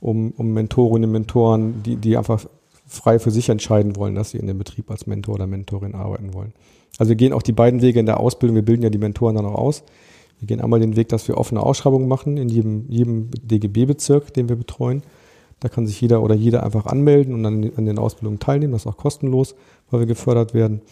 um, 0.00 0.32
um 0.36 0.52
Mentorinnen 0.52 1.08
und 1.08 1.12
Mentoren, 1.12 1.82
die, 1.82 1.96
die 1.96 2.16
einfach 2.16 2.44
frei 2.86 3.18
für 3.18 3.30
sich 3.30 3.48
entscheiden 3.48 3.96
wollen, 3.96 4.14
dass 4.14 4.30
sie 4.30 4.38
in 4.38 4.46
dem 4.46 4.58
Betrieb 4.58 4.90
als 4.90 5.06
Mentor 5.06 5.34
oder 5.34 5.46
Mentorin 5.46 5.94
arbeiten 5.94 6.32
wollen. 6.34 6.52
Also 6.98 7.10
wir 7.10 7.16
gehen 7.16 7.32
auch 7.32 7.42
die 7.42 7.52
beiden 7.52 7.82
Wege 7.82 8.00
in 8.00 8.06
der 8.06 8.20
Ausbildung, 8.20 8.56
wir 8.56 8.64
bilden 8.64 8.82
ja 8.82 8.90
die 8.90 8.98
Mentoren 8.98 9.36
dann 9.36 9.46
auch 9.46 9.54
aus. 9.54 9.82
Wir 10.40 10.46
gehen 10.46 10.60
einmal 10.60 10.80
den 10.80 10.96
Weg, 10.96 11.08
dass 11.08 11.26
wir 11.28 11.36
offene 11.36 11.62
Ausschreibungen 11.62 12.08
machen 12.08 12.36
in 12.36 12.48
jedem, 12.48 12.86
jedem 12.88 13.30
DGB-Bezirk, 13.42 14.32
den 14.32 14.48
wir 14.48 14.56
betreuen. 14.56 15.02
Da 15.60 15.68
kann 15.68 15.86
sich 15.86 16.00
jeder 16.00 16.22
oder 16.22 16.34
jeder 16.34 16.62
einfach 16.62 16.86
anmelden 16.86 17.34
und 17.34 17.44
an, 17.44 17.70
an 17.76 17.86
den 17.86 17.98
Ausbildungen 17.98 18.38
teilnehmen. 18.38 18.72
Das 18.72 18.82
ist 18.82 18.86
auch 18.86 18.96
kostenlos, 18.96 19.54
weil 19.90 20.00
wir 20.00 20.06
gefördert 20.06 20.54
werden. 20.54 20.82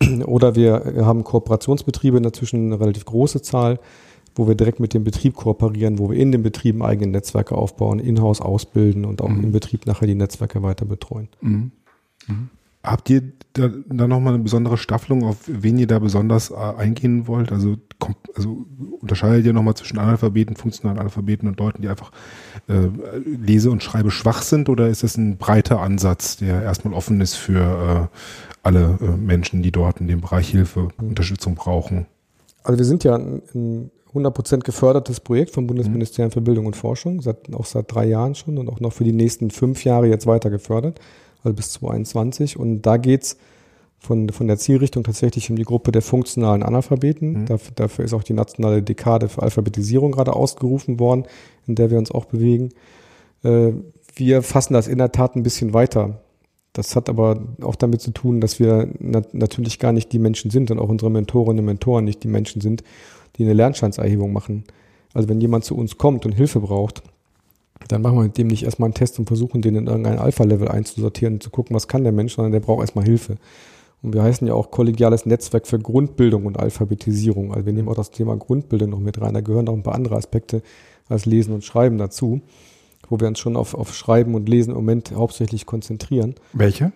Oder 0.26 0.54
wir 0.54 0.94
haben 1.04 1.24
Kooperationsbetriebe, 1.24 2.16
inzwischen 2.16 2.66
eine 2.66 2.80
relativ 2.80 3.04
große 3.04 3.42
Zahl, 3.42 3.78
wo 4.34 4.48
wir 4.48 4.54
direkt 4.54 4.80
mit 4.80 4.94
dem 4.94 5.04
Betrieb 5.04 5.34
kooperieren, 5.34 5.98
wo 5.98 6.10
wir 6.10 6.18
in 6.18 6.32
den 6.32 6.42
Betrieben 6.42 6.82
eigene 6.82 7.12
Netzwerke 7.12 7.54
aufbauen, 7.54 7.98
in-house 7.98 8.40
ausbilden 8.40 9.04
und 9.04 9.22
auch 9.22 9.28
mhm. 9.28 9.44
im 9.44 9.52
Betrieb 9.52 9.86
nachher 9.86 10.06
die 10.06 10.14
Netzwerke 10.14 10.62
weiter 10.62 10.84
betreuen. 10.84 11.28
Mhm. 11.40 11.70
Mhm. 12.26 12.50
Habt 12.84 13.08
ihr 13.08 13.22
da, 13.54 13.70
da 13.88 14.06
nochmal 14.06 14.34
eine 14.34 14.42
besondere 14.42 14.76
Staffelung, 14.76 15.24
auf 15.24 15.38
wen 15.46 15.78
ihr 15.78 15.86
da 15.86 15.98
besonders 15.98 16.50
äh, 16.50 16.54
eingehen 16.54 17.26
wollt? 17.26 17.50
Also, 17.50 17.76
kommt, 17.98 18.18
also 18.36 18.66
unterscheidet 19.00 19.46
ihr 19.46 19.54
nochmal 19.54 19.74
zwischen 19.74 19.98
Analphabeten, 19.98 20.56
funktionalen 20.56 20.98
Analphabeten 20.98 21.48
und 21.48 21.58
Leuten, 21.58 21.80
die 21.80 21.88
einfach 21.88 22.12
äh, 22.68 22.88
lese- 23.24 23.70
und 23.70 23.82
schreibe 23.82 24.10
schwach 24.10 24.42
sind? 24.42 24.68
Oder 24.68 24.88
ist 24.88 25.02
das 25.02 25.16
ein 25.16 25.38
breiter 25.38 25.80
Ansatz, 25.80 26.36
der 26.36 26.62
erstmal 26.62 26.92
offen 26.92 27.22
ist 27.22 27.36
für 27.36 28.10
äh, 28.12 28.16
alle 28.62 28.98
äh, 29.00 29.16
Menschen, 29.16 29.62
die 29.62 29.72
dort 29.72 30.00
in 30.00 30.08
dem 30.08 30.20
Bereich 30.20 30.50
Hilfe, 30.50 30.88
Unterstützung 30.98 31.54
brauchen? 31.54 32.06
Also 32.64 32.78
wir 32.78 32.84
sind 32.84 33.02
ja 33.02 33.14
ein, 33.14 33.40
ein 33.54 33.90
100% 34.12 34.60
gefördertes 34.60 35.20
Projekt 35.20 35.52
vom 35.52 35.66
Bundesministerium 35.66 36.30
für 36.30 36.40
Bildung 36.42 36.66
und 36.66 36.76
Forschung, 36.76 37.22
seit, 37.22 37.52
auch 37.54 37.66
seit 37.66 37.92
drei 37.92 38.06
Jahren 38.06 38.34
schon 38.34 38.58
und 38.58 38.68
auch 38.68 38.80
noch 38.80 38.92
für 38.92 39.04
die 39.04 39.12
nächsten 39.12 39.50
fünf 39.50 39.84
Jahre 39.84 40.06
jetzt 40.06 40.26
weiter 40.26 40.50
gefördert 40.50 41.00
also 41.44 41.54
bis 41.54 41.70
2021. 41.72 42.58
Und 42.58 42.82
da 42.82 42.96
geht's 42.96 43.36
von, 43.98 44.28
von 44.30 44.46
der 44.46 44.58
Zielrichtung 44.58 45.02
tatsächlich 45.04 45.50
um 45.50 45.56
die 45.56 45.64
Gruppe 45.64 45.92
der 45.92 46.02
funktionalen 46.02 46.62
Analphabeten. 46.62 47.42
Mhm. 47.42 47.46
Dafür, 47.46 47.72
dafür 47.74 48.04
ist 48.04 48.12
auch 48.12 48.22
die 48.22 48.34
nationale 48.34 48.82
Dekade 48.82 49.28
für 49.28 49.42
Alphabetisierung 49.42 50.12
gerade 50.12 50.34
ausgerufen 50.34 50.98
worden, 50.98 51.24
in 51.66 51.74
der 51.74 51.90
wir 51.90 51.98
uns 51.98 52.10
auch 52.10 52.26
bewegen. 52.26 52.70
Äh, 53.42 53.72
wir 54.16 54.42
fassen 54.42 54.74
das 54.74 54.88
in 54.88 54.98
der 54.98 55.12
Tat 55.12 55.36
ein 55.36 55.42
bisschen 55.42 55.74
weiter. 55.74 56.20
Das 56.72 56.96
hat 56.96 57.08
aber 57.08 57.40
auch 57.62 57.76
damit 57.76 58.00
zu 58.00 58.10
tun, 58.10 58.40
dass 58.40 58.58
wir 58.58 58.88
nat 58.98 59.32
natürlich 59.32 59.78
gar 59.78 59.92
nicht 59.92 60.12
die 60.12 60.18
Menschen 60.18 60.50
sind 60.50 60.70
und 60.70 60.78
auch 60.78 60.88
unsere 60.88 61.10
Mentorinnen 61.10 61.60
und 61.60 61.66
Mentoren 61.66 62.04
nicht 62.04 62.22
die 62.24 62.28
Menschen 62.28 62.60
sind, 62.60 62.82
die 63.36 63.44
eine 63.44 63.52
Lernstandserhebung 63.52 64.32
machen. 64.32 64.64
Also 65.12 65.28
wenn 65.28 65.40
jemand 65.40 65.64
zu 65.64 65.76
uns 65.76 65.98
kommt 65.98 66.26
und 66.26 66.32
Hilfe 66.32 66.60
braucht, 66.60 67.02
dann 67.88 68.02
machen 68.02 68.16
wir 68.16 68.22
mit 68.24 68.38
dem 68.38 68.48
nicht 68.48 68.64
erstmal 68.64 68.88
einen 68.88 68.94
Test 68.94 69.18
und 69.18 69.26
versuchen, 69.26 69.62
den 69.62 69.76
in 69.76 69.86
irgendein 69.86 70.18
Alpha-Level 70.18 70.68
einzusortieren 70.68 71.34
und 71.34 71.42
zu 71.42 71.50
gucken, 71.50 71.74
was 71.74 71.88
kann 71.88 72.02
der 72.04 72.12
Mensch, 72.12 72.34
sondern 72.34 72.52
der 72.52 72.60
braucht 72.60 72.80
erstmal 72.80 73.04
Hilfe. 73.04 73.36
Und 74.02 74.14
wir 74.14 74.22
heißen 74.22 74.46
ja 74.46 74.54
auch 74.54 74.70
kollegiales 74.70 75.24
Netzwerk 75.26 75.66
für 75.66 75.78
Grundbildung 75.78 76.44
und 76.46 76.58
Alphabetisierung. 76.58 77.54
Also 77.54 77.66
wir 77.66 77.72
nehmen 77.72 77.88
auch 77.88 77.94
das 77.94 78.10
Thema 78.10 78.36
Grundbildung 78.36 78.90
noch 78.90 79.00
mit 79.00 79.20
rein. 79.20 79.34
Da 79.34 79.40
gehören 79.40 79.68
auch 79.68 79.74
ein 79.74 79.82
paar 79.82 79.94
andere 79.94 80.16
Aspekte 80.16 80.62
als 81.08 81.24
Lesen 81.24 81.54
und 81.54 81.64
Schreiben 81.64 81.98
dazu. 81.98 82.42
wo 83.08 83.20
wir 83.20 83.28
uns 83.28 83.38
schon 83.38 83.56
auf, 83.56 83.74
auf 83.74 83.94
Schreiben 83.94 84.34
und 84.34 84.48
Lesen 84.48 84.70
im 84.70 84.76
Moment 84.76 85.12
hauptsächlich 85.12 85.66
konzentrieren. 85.66 86.34
Welche? 86.52 86.92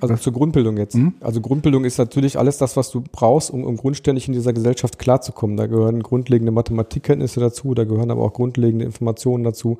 Also 0.00 0.16
zur 0.16 0.32
Grundbildung 0.32 0.76
jetzt. 0.76 0.94
Mhm. 0.94 1.14
Also 1.20 1.40
Grundbildung 1.40 1.84
ist 1.84 1.98
natürlich 1.98 2.38
alles 2.38 2.58
das, 2.58 2.76
was 2.76 2.90
du 2.90 3.02
brauchst, 3.10 3.50
um, 3.50 3.64
um 3.64 3.76
grundständig 3.76 4.28
in 4.28 4.34
dieser 4.34 4.52
Gesellschaft 4.52 4.98
klarzukommen. 4.98 5.56
Da 5.56 5.66
gehören 5.66 6.02
grundlegende 6.02 6.52
Mathematikkenntnisse 6.52 7.40
dazu, 7.40 7.74
da 7.74 7.84
gehören 7.84 8.10
aber 8.10 8.22
auch 8.22 8.32
grundlegende 8.32 8.84
Informationen 8.84 9.44
dazu, 9.44 9.78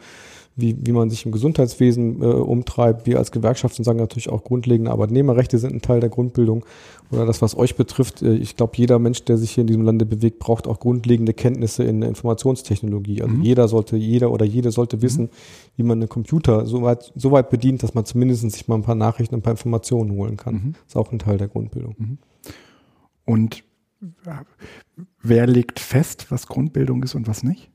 wie, 0.57 0.75
wie 0.81 0.93
man 0.93 1.11
sich 1.11 1.27
im 1.27 1.33
Gesundheitswesen 1.33 2.23
äh, 2.23 2.27
umtreibt. 2.27 3.07
Wir 3.07 3.19
als 3.19 3.31
Gewerkschaften 3.31 3.85
sagen 3.85 3.99
natürlich 3.99 4.31
auch, 4.31 4.43
grundlegende 4.43 4.91
Arbeitnehmerrechte 4.91 5.59
sind 5.59 5.75
ein 5.75 5.83
Teil 5.83 6.01
der 6.01 6.09
Grundbildung. 6.09 6.65
Oder 7.13 7.27
das, 7.27 7.43
was 7.43 7.57
euch 7.57 7.77
betrifft, 7.77 8.23
äh, 8.23 8.35
ich 8.35 8.57
glaube, 8.57 8.73
jeder 8.77 8.99
Mensch, 8.99 9.23
der 9.25 9.37
sich 9.37 9.51
hier 9.51 9.61
in 9.61 9.67
diesem 9.69 9.83
Lande 9.83 10.07
bewegt, 10.07 10.39
braucht 10.39 10.67
auch 10.67 10.81
grundlegende 10.81 11.35
Kenntnisse 11.35 11.85
in 11.85 12.01
der 12.01 12.09
Informationstechnologie. 12.09 13.23
Also 13.23 13.35
mhm. 13.35 13.43
jeder 13.43 13.69
sollte, 13.69 13.97
jeder 13.97 14.33
oder 14.33 14.47
jede 14.47 14.71
sollte 14.71 15.03
wissen, 15.03 15.25
mhm. 15.25 15.31
wie 15.77 15.83
man 15.83 15.99
einen 15.99 16.09
Computer 16.09 16.65
so 16.65 16.83
weit, 16.83 17.13
so 17.15 17.33
weit 17.33 17.51
bedient, 17.51 17.83
dass 17.83 17.95
man 17.95 18.07
zumindest 18.07 18.51
sich 18.51 18.67
mal 18.67 18.77
ein 18.77 18.83
paar 18.83 18.95
Nachrichten, 18.95 19.35
ein 19.35 19.43
paar 19.43 19.53
Informationen 19.53 20.13
holen 20.13 20.39
kann. 20.39 20.55
Mhm. 20.55 20.73
Das 20.73 20.89
ist 20.89 20.97
auch 20.97 21.13
ein 21.13 21.19
Teil 21.19 21.37
der 21.37 21.49
Grundbildung. 21.49 21.95
Mhm. 21.99 22.19
Und 23.27 23.63
wer 25.23 25.47
legt 25.47 25.81
fest, 25.81 26.27
was 26.31 26.47
Grundbildung 26.47 27.03
ist 27.03 27.15
und 27.15 27.29
was 27.29 27.43
nicht? 27.43 27.71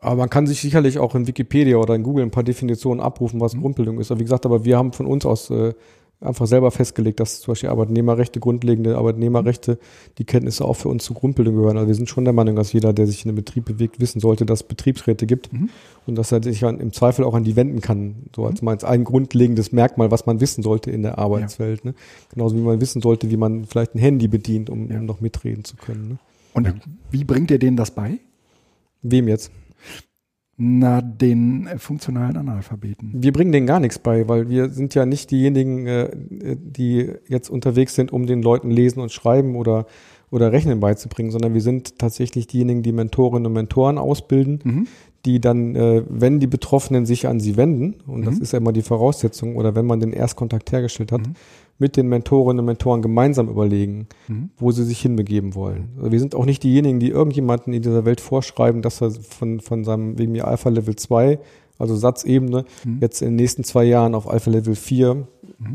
Aber 0.00 0.16
man 0.16 0.30
kann 0.30 0.46
sich 0.46 0.60
sicherlich 0.60 0.98
auch 0.98 1.14
in 1.14 1.26
Wikipedia 1.26 1.76
oder 1.76 1.94
in 1.94 2.02
Google 2.02 2.24
ein 2.24 2.30
paar 2.30 2.44
Definitionen 2.44 3.00
abrufen, 3.00 3.40
was 3.40 3.54
mhm. 3.54 3.62
Grundbildung 3.62 3.98
ist. 3.98 4.10
Aber 4.10 4.20
wie 4.20 4.24
gesagt, 4.24 4.46
aber 4.46 4.64
wir 4.64 4.78
haben 4.78 4.92
von 4.92 5.06
uns 5.06 5.26
aus 5.26 5.50
äh, 5.50 5.74
einfach 6.20 6.46
selber 6.46 6.70
festgelegt, 6.70 7.20
dass 7.20 7.40
zum 7.40 7.52
Beispiel 7.52 7.68
Arbeitnehmerrechte, 7.68 8.40
grundlegende 8.40 8.96
Arbeitnehmerrechte, 8.96 9.78
die 10.18 10.24
Kenntnisse 10.24 10.64
auch 10.64 10.74
für 10.74 10.88
uns 10.88 11.04
zur 11.04 11.16
Grundbildung 11.16 11.54
gehören. 11.56 11.76
Also 11.76 11.88
wir 11.88 11.94
sind 11.94 12.08
schon 12.08 12.24
der 12.24 12.32
Meinung, 12.32 12.56
dass 12.56 12.72
jeder, 12.72 12.92
der 12.92 13.06
sich 13.06 13.24
in 13.24 13.30
einem 13.30 13.36
Betrieb 13.36 13.66
bewegt, 13.66 14.00
wissen 14.00 14.20
sollte, 14.20 14.44
dass 14.44 14.60
es 14.60 14.66
Betriebsräte 14.66 15.26
gibt 15.26 15.52
mhm. 15.52 15.68
und 16.06 16.16
dass 16.16 16.32
er 16.32 16.42
sich 16.42 16.64
an, 16.64 16.80
im 16.80 16.92
Zweifel 16.92 17.24
auch 17.24 17.34
an 17.34 17.44
die 17.44 17.56
wenden 17.56 17.80
kann. 17.80 18.16
So 18.34 18.46
als, 18.46 18.62
mhm. 18.62 18.68
als 18.68 18.84
ein 18.84 19.04
grundlegendes 19.04 19.72
Merkmal, 19.72 20.10
was 20.10 20.26
man 20.26 20.40
wissen 20.40 20.62
sollte 20.62 20.90
in 20.90 21.02
der 21.02 21.18
Arbeitswelt. 21.18 21.84
Ja. 21.84 21.90
Ne? 21.90 21.96
Genauso 22.32 22.56
wie 22.56 22.62
man 22.62 22.80
wissen 22.80 23.00
sollte, 23.00 23.30
wie 23.30 23.36
man 23.36 23.64
vielleicht 23.66 23.94
ein 23.94 23.98
Handy 23.98 24.26
bedient, 24.28 24.70
um, 24.70 24.90
ja. 24.90 24.98
um 24.98 25.06
noch 25.06 25.20
mitreden 25.20 25.64
zu 25.64 25.76
können. 25.76 26.08
Ne? 26.08 26.18
Und 26.54 26.74
wie 27.10 27.24
bringt 27.24 27.50
ihr 27.50 27.58
denen 27.58 27.76
das 27.76 27.92
bei? 27.92 28.18
Wem 29.02 29.28
jetzt? 29.28 29.52
Na, 30.60 31.00
den 31.00 31.68
äh, 31.68 31.78
funktionalen 31.78 32.36
Analphabeten. 32.36 33.12
Wir 33.14 33.32
bringen 33.32 33.52
denen 33.52 33.68
gar 33.68 33.78
nichts 33.78 34.00
bei, 34.00 34.26
weil 34.26 34.48
wir 34.48 34.70
sind 34.70 34.92
ja 34.96 35.06
nicht 35.06 35.30
diejenigen, 35.30 35.86
äh, 35.86 36.10
die 36.58 37.12
jetzt 37.28 37.48
unterwegs 37.48 37.94
sind, 37.94 38.12
um 38.12 38.26
den 38.26 38.42
Leuten 38.42 38.68
lesen 38.68 38.98
und 38.98 39.12
schreiben 39.12 39.54
oder, 39.54 39.86
oder 40.30 40.50
Rechnen 40.50 40.80
beizubringen, 40.80 41.30
sondern 41.30 41.54
wir 41.54 41.60
sind 41.60 42.00
tatsächlich 42.00 42.48
diejenigen, 42.48 42.82
die 42.82 42.90
Mentorinnen 42.90 43.46
und 43.46 43.52
Mentoren 43.52 43.98
ausbilden, 43.98 44.58
mhm. 44.64 44.86
Die 45.24 45.40
dann, 45.40 45.74
äh, 45.74 46.04
wenn 46.08 46.40
die 46.40 46.46
Betroffenen 46.46 47.06
sich 47.06 47.26
an 47.26 47.40
sie 47.40 47.56
wenden, 47.56 47.96
und 48.06 48.20
mhm. 48.20 48.24
das 48.24 48.38
ist 48.38 48.52
ja 48.52 48.58
immer 48.58 48.72
die 48.72 48.82
Voraussetzung, 48.82 49.56
oder 49.56 49.74
wenn 49.74 49.86
man 49.86 50.00
den 50.00 50.12
Erstkontakt 50.12 50.72
hergestellt 50.72 51.12
hat, 51.12 51.26
mhm 51.26 51.34
mit 51.78 51.96
den 51.96 52.08
Mentorinnen 52.08 52.60
und 52.60 52.66
Mentoren 52.66 53.02
gemeinsam 53.02 53.48
überlegen, 53.48 54.08
mhm. 54.26 54.50
wo 54.56 54.72
sie 54.72 54.84
sich 54.84 55.00
hinbegeben 55.00 55.54
wollen. 55.54 55.90
Also 55.96 56.12
wir 56.12 56.18
sind 56.18 56.34
auch 56.34 56.44
nicht 56.44 56.62
diejenigen, 56.62 56.98
die 56.98 57.10
irgendjemanden 57.10 57.72
in 57.72 57.82
dieser 57.82 58.04
Welt 58.04 58.20
vorschreiben, 58.20 58.82
dass 58.82 59.00
er 59.00 59.12
von, 59.12 59.60
von 59.60 59.84
seinem 59.84 60.18
wegen 60.18 60.32
mir 60.32 60.46
Alpha 60.46 60.68
Level 60.68 60.96
2, 60.96 61.38
also 61.78 61.94
Satzebene, 61.94 62.64
mhm. 62.84 62.98
jetzt 63.00 63.22
in 63.22 63.28
den 63.28 63.36
nächsten 63.36 63.62
zwei 63.62 63.84
Jahren 63.84 64.16
auf 64.16 64.28
Alpha 64.28 64.50
Level 64.50 64.74
4 64.74 65.14
mhm. 65.14 65.26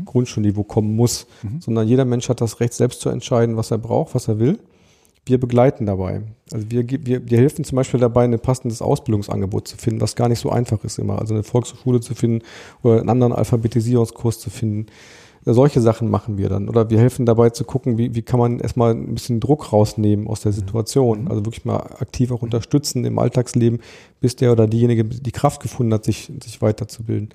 Grundschulniveau 0.04 0.62
kommen 0.62 0.94
muss, 0.94 1.26
mhm. 1.42 1.60
sondern 1.60 1.88
jeder 1.88 2.04
Mensch 2.04 2.28
hat 2.28 2.42
das 2.42 2.60
Recht, 2.60 2.74
selbst 2.74 3.00
zu 3.00 3.08
entscheiden, 3.08 3.56
was 3.56 3.70
er 3.70 3.78
braucht, 3.78 4.14
was 4.14 4.28
er 4.28 4.38
will. 4.38 4.58
Wir 5.26 5.38
begleiten 5.38 5.86
dabei. 5.86 6.22
Also 6.52 6.70
wir, 6.70 6.88
wir, 6.88 7.28
wir 7.28 7.38
helfen 7.38 7.64
zum 7.64 7.76
Beispiel 7.76 8.00
dabei, 8.00 8.24
ein 8.24 8.38
passendes 8.38 8.82
Ausbildungsangebot 8.82 9.66
zu 9.66 9.76
finden, 9.76 10.00
was 10.00 10.16
gar 10.16 10.28
nicht 10.28 10.40
so 10.40 10.50
einfach 10.50 10.84
ist 10.84 10.98
immer. 10.98 11.18
Also 11.18 11.34
eine 11.34 11.42
Volkshochschule 11.42 12.00
zu 12.00 12.14
finden 12.14 12.44
oder 12.82 13.00
einen 13.00 13.08
anderen 13.08 13.32
Alphabetisierungskurs 13.32 14.38
zu 14.38 14.50
finden 14.50 14.86
solche 15.52 15.80
Sachen 15.80 16.10
machen 16.10 16.38
wir 16.38 16.48
dann. 16.48 16.68
Oder 16.68 16.88
wir 16.88 16.98
helfen 16.98 17.26
dabei 17.26 17.50
zu 17.50 17.64
gucken, 17.64 17.98
wie, 17.98 18.14
wie 18.14 18.22
kann 18.22 18.40
man 18.40 18.60
erstmal 18.60 18.92
ein 18.92 19.14
bisschen 19.14 19.40
Druck 19.40 19.72
rausnehmen 19.72 20.26
aus 20.26 20.40
der 20.40 20.52
mhm. 20.52 20.56
Situation. 20.56 21.22
Mhm. 21.22 21.28
Also 21.28 21.44
wirklich 21.44 21.64
mal 21.64 21.76
aktiv 21.76 22.30
auch 22.30 22.42
unterstützen 22.42 23.04
im 23.04 23.18
Alltagsleben, 23.18 23.80
bis 24.20 24.36
der 24.36 24.52
oder 24.52 24.66
diejenige 24.66 25.04
die 25.04 25.32
Kraft 25.32 25.60
gefunden 25.60 25.92
hat, 25.92 26.04
sich, 26.04 26.32
sich 26.42 26.62
weiterzubilden. 26.62 27.30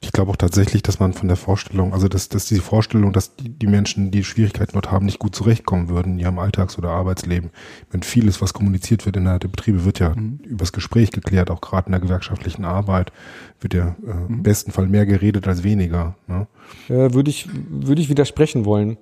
Ich 0.00 0.12
glaube 0.12 0.30
auch 0.30 0.36
tatsächlich, 0.36 0.82
dass 0.82 1.00
man 1.00 1.14
von 1.14 1.28
der 1.28 1.36
Vorstellung, 1.36 1.92
also 1.92 2.08
dass, 2.08 2.28
dass 2.28 2.46
die 2.46 2.58
Vorstellung, 2.58 3.12
dass 3.12 3.36
die, 3.36 3.48
die 3.48 3.66
Menschen, 3.66 4.10
die 4.10 4.22
Schwierigkeiten 4.22 4.72
dort 4.74 4.90
haben, 4.90 5.06
nicht 5.06 5.18
gut 5.18 5.34
zurechtkommen 5.34 5.88
würden 5.88 6.14
in 6.14 6.18
ihrem 6.18 6.38
Alltags- 6.38 6.76
oder 6.76 6.90
Arbeitsleben. 6.90 7.50
Wenn 7.90 8.02
vieles, 8.02 8.42
was 8.42 8.52
kommuniziert 8.52 9.06
wird 9.06 9.16
innerhalb 9.16 9.40
der 9.40 9.48
Betriebe, 9.48 9.84
wird 9.84 10.00
ja 10.00 10.14
mhm. 10.14 10.40
übers 10.44 10.72
Gespräch 10.72 11.10
geklärt, 11.10 11.50
auch 11.50 11.60
gerade 11.60 11.86
in 11.86 11.92
der 11.92 12.00
gewerkschaftlichen 12.00 12.64
Arbeit 12.64 13.12
wird 13.60 13.74
ja 13.74 13.96
äh, 14.06 14.14
mhm. 14.14 14.26
im 14.28 14.42
besten 14.42 14.72
Fall 14.72 14.88
mehr 14.88 15.06
geredet 15.06 15.48
als 15.48 15.62
weniger. 15.62 16.16
Ne? 16.26 16.46
Äh, 16.88 17.14
würde 17.14 17.30
ich, 17.30 17.48
würde 17.68 18.02
ich 18.02 18.08
widersprechen 18.08 18.64
wollen. 18.64 18.98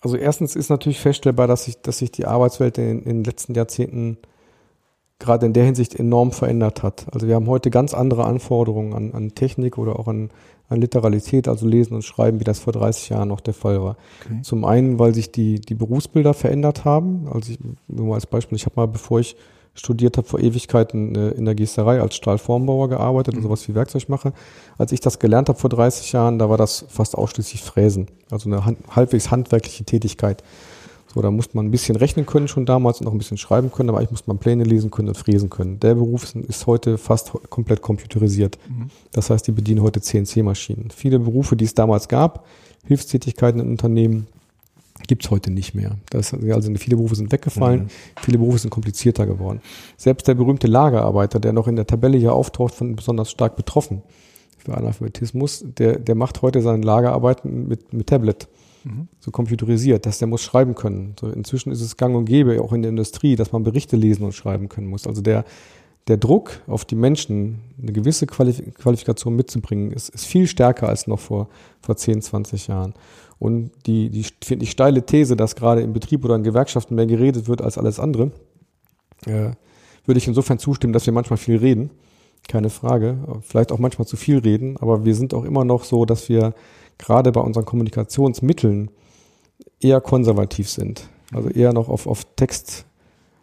Also 0.00 0.16
erstens 0.16 0.54
ist 0.54 0.70
natürlich 0.70 1.00
feststellbar, 1.00 1.48
dass 1.48 1.64
sich, 1.64 1.80
dass 1.82 1.98
sich 1.98 2.12
die 2.12 2.26
Arbeitswelt 2.26 2.78
in, 2.78 3.02
in 3.02 3.04
den 3.04 3.24
letzten 3.24 3.54
Jahrzehnten 3.54 4.18
gerade 5.18 5.46
in 5.46 5.52
der 5.52 5.64
Hinsicht 5.64 5.94
enorm 5.94 6.32
verändert 6.32 6.82
hat. 6.82 7.06
Also 7.12 7.26
wir 7.26 7.34
haben 7.34 7.48
heute 7.48 7.70
ganz 7.70 7.92
andere 7.94 8.24
Anforderungen 8.24 8.92
an, 8.94 9.12
an 9.12 9.34
Technik 9.34 9.76
oder 9.76 9.98
auch 9.98 10.06
an, 10.06 10.30
an 10.68 10.80
Literalität, 10.80 11.48
also 11.48 11.66
Lesen 11.66 11.94
und 11.94 12.02
Schreiben, 12.02 12.38
wie 12.38 12.44
das 12.44 12.60
vor 12.60 12.72
30 12.72 13.08
Jahren 13.08 13.28
noch 13.28 13.40
der 13.40 13.54
Fall 13.54 13.82
war. 13.82 13.96
Okay. 14.24 14.40
Zum 14.42 14.64
einen, 14.64 14.98
weil 14.98 15.14
sich 15.14 15.32
die, 15.32 15.60
die 15.60 15.74
Berufsbilder 15.74 16.34
verändert 16.34 16.84
haben. 16.84 17.28
Also 17.32 17.52
ich, 17.52 17.58
nur 17.88 18.06
mal 18.06 18.14
als 18.14 18.26
Beispiel, 18.26 18.56
ich 18.56 18.66
habe 18.66 18.74
mal, 18.76 18.86
bevor 18.86 19.18
ich 19.18 19.36
studiert 19.74 20.16
habe, 20.16 20.26
vor 20.26 20.40
Ewigkeiten 20.40 21.14
äh, 21.14 21.30
in 21.30 21.44
der 21.44 21.54
Gießerei 21.54 22.00
als 22.00 22.16
Stahlformbauer 22.16 22.88
gearbeitet 22.88 23.34
mhm. 23.34 23.38
und 23.38 23.42
sowas 23.44 23.68
wie 23.68 23.74
Werkzeugmacher. 23.74 24.32
Als 24.76 24.92
ich 24.92 25.00
das 25.00 25.18
gelernt 25.18 25.48
habe 25.48 25.58
vor 25.58 25.70
30 25.70 26.12
Jahren, 26.12 26.38
da 26.38 26.48
war 26.48 26.56
das 26.56 26.84
fast 26.88 27.16
ausschließlich 27.16 27.62
Fräsen, 27.62 28.08
also 28.30 28.48
eine 28.48 28.64
hand, 28.64 28.78
halbwegs 28.90 29.30
handwerkliche 29.30 29.84
Tätigkeit. 29.84 30.42
So, 31.14 31.22
da 31.22 31.30
musste 31.30 31.56
man 31.56 31.66
ein 31.66 31.70
bisschen 31.70 31.96
rechnen 31.96 32.26
können 32.26 32.48
schon 32.48 32.66
damals 32.66 33.00
und 33.00 33.06
auch 33.06 33.12
ein 33.12 33.18
bisschen 33.18 33.38
schreiben 33.38 33.72
können, 33.72 33.88
aber 33.88 33.98
eigentlich 33.98 34.10
musste 34.10 34.28
man 34.28 34.38
Pläne 34.38 34.64
lesen 34.64 34.90
können 34.90 35.08
und 35.08 35.16
fräsen 35.16 35.48
können. 35.48 35.80
Der 35.80 35.94
Beruf 35.94 36.34
ist 36.34 36.66
heute 36.66 36.98
fast 36.98 37.32
komplett 37.48 37.80
computerisiert. 37.80 38.58
Mhm. 38.68 38.90
Das 39.12 39.30
heißt, 39.30 39.46
die 39.46 39.52
bedienen 39.52 39.82
heute 39.82 40.00
CNC-Maschinen. 40.00 40.90
Viele 40.90 41.18
Berufe, 41.18 41.56
die 41.56 41.64
es 41.64 41.74
damals 41.74 42.08
gab, 42.08 42.44
Hilfstätigkeiten 42.86 43.60
in 43.60 43.70
Unternehmen, 43.70 44.26
gibt 45.06 45.24
es 45.24 45.30
heute 45.30 45.50
nicht 45.50 45.74
mehr. 45.74 45.96
Das, 46.10 46.34
also 46.34 46.74
viele 46.74 46.96
Berufe 46.96 47.14
sind 47.14 47.32
weggefallen, 47.32 47.84
mhm. 47.84 47.88
viele 48.20 48.38
Berufe 48.38 48.58
sind 48.58 48.70
komplizierter 48.70 49.26
geworden. 49.26 49.60
Selbst 49.96 50.28
der 50.28 50.34
berühmte 50.34 50.66
Lagerarbeiter, 50.66 51.40
der 51.40 51.52
noch 51.52 51.68
in 51.68 51.76
der 51.76 51.86
Tabelle 51.86 52.18
hier 52.18 52.34
auftaucht, 52.34 52.74
von 52.74 52.96
besonders 52.96 53.30
stark 53.30 53.56
betroffen 53.56 54.02
für 54.58 54.76
Analphabetismus, 54.76 55.64
der, 55.78 55.98
der 55.98 56.14
macht 56.14 56.42
heute 56.42 56.60
seine 56.60 56.84
Lagerarbeiten 56.84 57.68
mit, 57.68 57.92
mit 57.92 58.08
Tablet 58.08 58.48
mhm. 58.84 59.08
so 59.20 59.30
computerisiert, 59.30 60.06
dass 60.06 60.18
der 60.18 60.28
muss 60.28 60.42
schreiben 60.42 60.74
können. 60.74 61.14
So 61.18 61.28
inzwischen 61.28 61.70
ist 61.70 61.80
es 61.80 61.96
gang 61.96 62.16
und 62.16 62.24
gäbe, 62.24 62.60
auch 62.62 62.72
in 62.72 62.82
der 62.82 62.90
Industrie, 62.90 63.36
dass 63.36 63.52
man 63.52 63.62
Berichte 63.62 63.96
lesen 63.96 64.24
und 64.24 64.32
schreiben 64.32 64.68
können 64.68 64.88
muss. 64.88 65.06
Also 65.06 65.22
der, 65.22 65.44
der 66.08 66.16
Druck 66.16 66.62
auf 66.66 66.84
die 66.84 66.94
Menschen, 66.94 67.60
eine 67.80 67.92
gewisse 67.92 68.26
Qualif 68.26 68.62
Qualifikation 68.74 69.36
mitzubringen, 69.36 69.92
ist, 69.92 70.08
ist 70.08 70.24
viel 70.24 70.46
stärker 70.46 70.88
als 70.88 71.06
noch 71.06 71.20
vor, 71.20 71.48
vor 71.80 71.96
10, 71.96 72.22
20 72.22 72.68
Jahren. 72.68 72.94
Und 73.38 73.70
die, 73.86 74.10
die, 74.10 74.56
die 74.56 74.66
steile 74.66 75.04
These, 75.04 75.36
dass 75.36 75.54
gerade 75.54 75.82
im 75.82 75.92
Betrieb 75.92 76.24
oder 76.24 76.34
in 76.34 76.42
Gewerkschaften 76.42 76.94
mehr 76.94 77.06
geredet 77.06 77.46
wird 77.46 77.62
als 77.62 77.78
alles 77.78 78.00
andere, 78.00 78.32
äh, 79.26 79.50
würde 80.04 80.18
ich 80.18 80.26
insofern 80.26 80.58
zustimmen, 80.58 80.92
dass 80.92 81.06
wir 81.06 81.12
manchmal 81.12 81.36
viel 81.36 81.56
reden. 81.56 81.90
Keine 82.48 82.70
Frage. 82.70 83.18
Vielleicht 83.42 83.72
auch 83.72 83.78
manchmal 83.78 84.06
zu 84.06 84.16
viel 84.16 84.38
reden, 84.38 84.76
aber 84.78 85.04
wir 85.04 85.14
sind 85.14 85.34
auch 85.34 85.44
immer 85.44 85.64
noch 85.64 85.84
so, 85.84 86.06
dass 86.06 86.28
wir 86.28 86.54
gerade 86.98 87.32
bei 87.32 87.40
unseren 87.40 87.64
Kommunikationsmitteln 87.64 88.90
eher 89.80 90.00
konservativ 90.00 90.68
sind. 90.68 91.08
Also 91.32 91.48
eher 91.50 91.72
noch 91.72 91.88
auf, 91.88 92.06
auf 92.06 92.26
Text, 92.36 92.86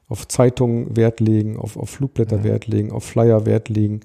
auf 0.08 0.28
Zeitungen 0.28 0.96
Wert 0.96 1.20
legen, 1.20 1.58
auf, 1.58 1.78
auf 1.78 1.89
Flugblätter 1.89 2.39
mhm. 2.39 2.44
Wert 2.44 2.68
legen, 2.68 2.91
auf 2.91 3.04
Flyer 3.04 3.46
Wert 3.46 3.70
legen, 3.70 4.02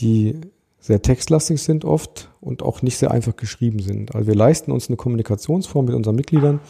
die 0.00 0.40
sehr 0.80 1.02
textlastig 1.02 1.60
sind 1.60 1.84
oft 1.84 2.30
und 2.40 2.62
auch 2.62 2.82
nicht 2.82 2.98
sehr 2.98 3.10
einfach 3.10 3.36
geschrieben 3.36 3.80
sind. 3.80 4.14
Also 4.14 4.26
wir 4.26 4.34
leisten 4.34 4.70
uns 4.70 4.88
eine 4.88 4.96
Kommunikationsform 4.96 5.86
mit 5.86 5.94
unseren 5.94 6.14
Mitgliedern, 6.14 6.60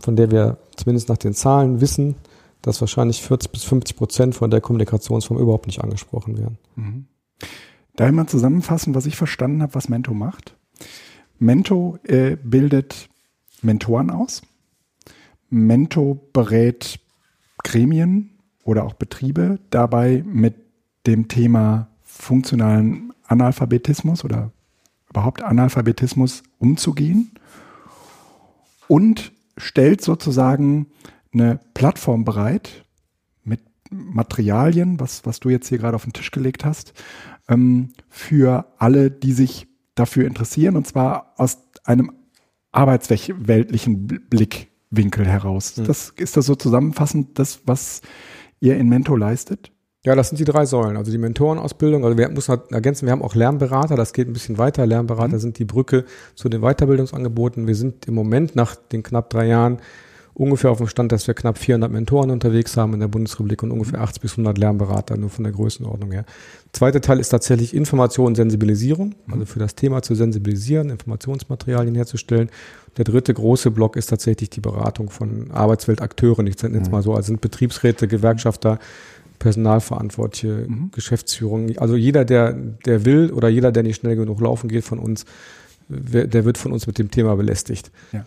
von 0.00 0.16
der 0.16 0.30
wir 0.30 0.58
zumindest 0.76 1.08
nach 1.08 1.18
den 1.18 1.34
Zahlen 1.34 1.80
wissen, 1.80 2.16
dass 2.62 2.80
wahrscheinlich 2.80 3.22
40 3.22 3.52
bis 3.52 3.64
50 3.64 3.96
Prozent 3.96 4.34
von 4.34 4.50
der 4.50 4.60
Kommunikationsform 4.60 5.38
überhaupt 5.38 5.66
nicht 5.66 5.82
angesprochen 5.82 6.38
werden. 6.38 6.58
Mhm. 6.76 7.06
Da 7.96 8.06
einmal 8.06 8.26
zusammenfassen, 8.26 8.94
was 8.94 9.04
ich 9.04 9.16
verstanden 9.16 9.62
habe, 9.62 9.74
was 9.74 9.88
Mento 9.88 10.14
macht. 10.14 10.56
Mento 11.42 11.98
äh, 12.04 12.36
bildet 12.36 13.08
Mentoren 13.62 14.10
aus. 14.10 14.42
Mento 15.50 16.20
berät 16.32 17.00
Gremien 17.64 18.38
oder 18.64 18.84
auch 18.84 18.94
Betriebe 18.94 19.58
dabei 19.70 20.22
mit 20.24 20.54
dem 21.06 21.26
Thema 21.26 21.88
funktionalen 22.02 23.12
Analphabetismus 23.26 24.24
oder 24.24 24.52
überhaupt 25.10 25.42
Analphabetismus 25.42 26.44
umzugehen 26.58 27.32
und 28.86 29.32
stellt 29.56 30.00
sozusagen 30.00 30.86
eine 31.32 31.58
Plattform 31.74 32.24
bereit 32.24 32.84
mit 33.42 33.60
Materialien, 33.90 35.00
was, 35.00 35.26
was 35.26 35.40
du 35.40 35.50
jetzt 35.50 35.68
hier 35.68 35.78
gerade 35.78 35.96
auf 35.96 36.04
den 36.04 36.12
Tisch 36.12 36.30
gelegt 36.30 36.64
hast, 36.64 36.94
ähm, 37.48 37.92
für 38.08 38.66
alle, 38.78 39.10
die 39.10 39.32
sich 39.32 39.66
dafür 39.94 40.26
interessieren 40.26 40.76
und 40.76 40.86
zwar 40.86 41.34
aus 41.36 41.58
einem 41.84 42.12
arbeitsweltlichen 42.72 44.06
Blickwinkel 44.30 45.26
heraus. 45.26 45.76
Mhm. 45.76 45.84
Das 45.84 46.12
ist 46.16 46.36
das 46.36 46.46
so 46.46 46.54
zusammenfassend, 46.54 47.38
das, 47.38 47.60
was 47.66 48.00
ihr 48.60 48.76
in 48.76 48.88
Mento 48.88 49.16
leistet? 49.16 49.70
Ja, 50.04 50.16
das 50.16 50.30
sind 50.30 50.38
die 50.38 50.44
drei 50.44 50.66
Säulen. 50.66 50.96
Also 50.96 51.12
die 51.12 51.18
Mentorenausbildung, 51.18 52.04
also 52.04 52.18
wir 52.18 52.28
müssen 52.28 52.48
halt 52.48 52.72
ergänzen, 52.72 53.06
wir 53.06 53.12
haben 53.12 53.22
auch 53.22 53.36
Lernberater, 53.36 53.94
das 53.94 54.12
geht 54.12 54.26
ein 54.26 54.32
bisschen 54.32 54.58
weiter. 54.58 54.84
Lernberater 54.84 55.36
mhm. 55.36 55.40
sind 55.40 55.58
die 55.58 55.64
Brücke 55.64 56.04
zu 56.34 56.48
den 56.48 56.62
Weiterbildungsangeboten. 56.62 57.68
Wir 57.68 57.76
sind 57.76 58.06
im 58.08 58.14
Moment 58.14 58.56
nach 58.56 58.74
den 58.74 59.04
knapp 59.04 59.30
drei 59.30 59.46
Jahren 59.46 59.78
ungefähr 60.34 60.70
auf 60.70 60.78
dem 60.78 60.88
Stand, 60.88 61.12
dass 61.12 61.26
wir 61.26 61.34
knapp 61.34 61.58
400 61.58 61.90
Mentoren 61.90 62.30
unterwegs 62.30 62.76
haben 62.76 62.94
in 62.94 63.00
der 63.00 63.08
Bundesrepublik 63.08 63.62
und 63.62 63.70
ungefähr 63.70 64.00
80 64.00 64.22
bis 64.22 64.32
100 64.32 64.56
Lernberater, 64.56 65.16
nur 65.16 65.30
von 65.30 65.44
der 65.44 65.52
Größenordnung 65.52 66.12
her. 66.12 66.24
Zweiter 66.72 67.00
Teil 67.00 67.20
ist 67.20 67.28
tatsächlich 67.28 67.74
Information 67.74 68.28
und 68.28 68.34
Sensibilisierung, 68.36 69.14
also 69.30 69.44
für 69.44 69.58
das 69.58 69.74
Thema 69.74 70.02
zu 70.02 70.14
sensibilisieren, 70.14 70.88
Informationsmaterialien 70.90 71.94
herzustellen. 71.94 72.48
Der 72.96 73.04
dritte 73.04 73.34
große 73.34 73.70
Block 73.70 73.96
ist 73.96 74.06
tatsächlich 74.06 74.48
die 74.50 74.60
Beratung 74.60 75.10
von 75.10 75.50
Arbeitsweltakteuren. 75.50 76.46
Ich 76.46 76.62
nenne 76.62 76.78
es 76.78 76.86
mhm. 76.86 76.92
mal 76.92 77.02
so, 77.02 77.14
also 77.14 77.26
sind 77.26 77.40
Betriebsräte, 77.42 78.08
Gewerkschafter, 78.08 78.78
Personalverantwortliche, 79.38 80.66
mhm. 80.66 80.90
Geschäftsführung. 80.92 81.76
Also 81.76 81.96
jeder, 81.96 82.24
der, 82.24 82.52
der 82.52 83.04
will 83.04 83.32
oder 83.32 83.48
jeder, 83.48 83.70
der 83.70 83.82
nicht 83.82 83.96
schnell 83.96 84.16
genug 84.16 84.40
laufen 84.40 84.68
geht 84.68 84.84
von 84.84 84.98
uns, 84.98 85.26
der 85.88 86.46
wird 86.46 86.56
von 86.56 86.72
uns 86.72 86.86
mit 86.86 86.98
dem 86.98 87.10
Thema 87.10 87.36
belästigt. 87.36 87.90
Ja 88.12 88.24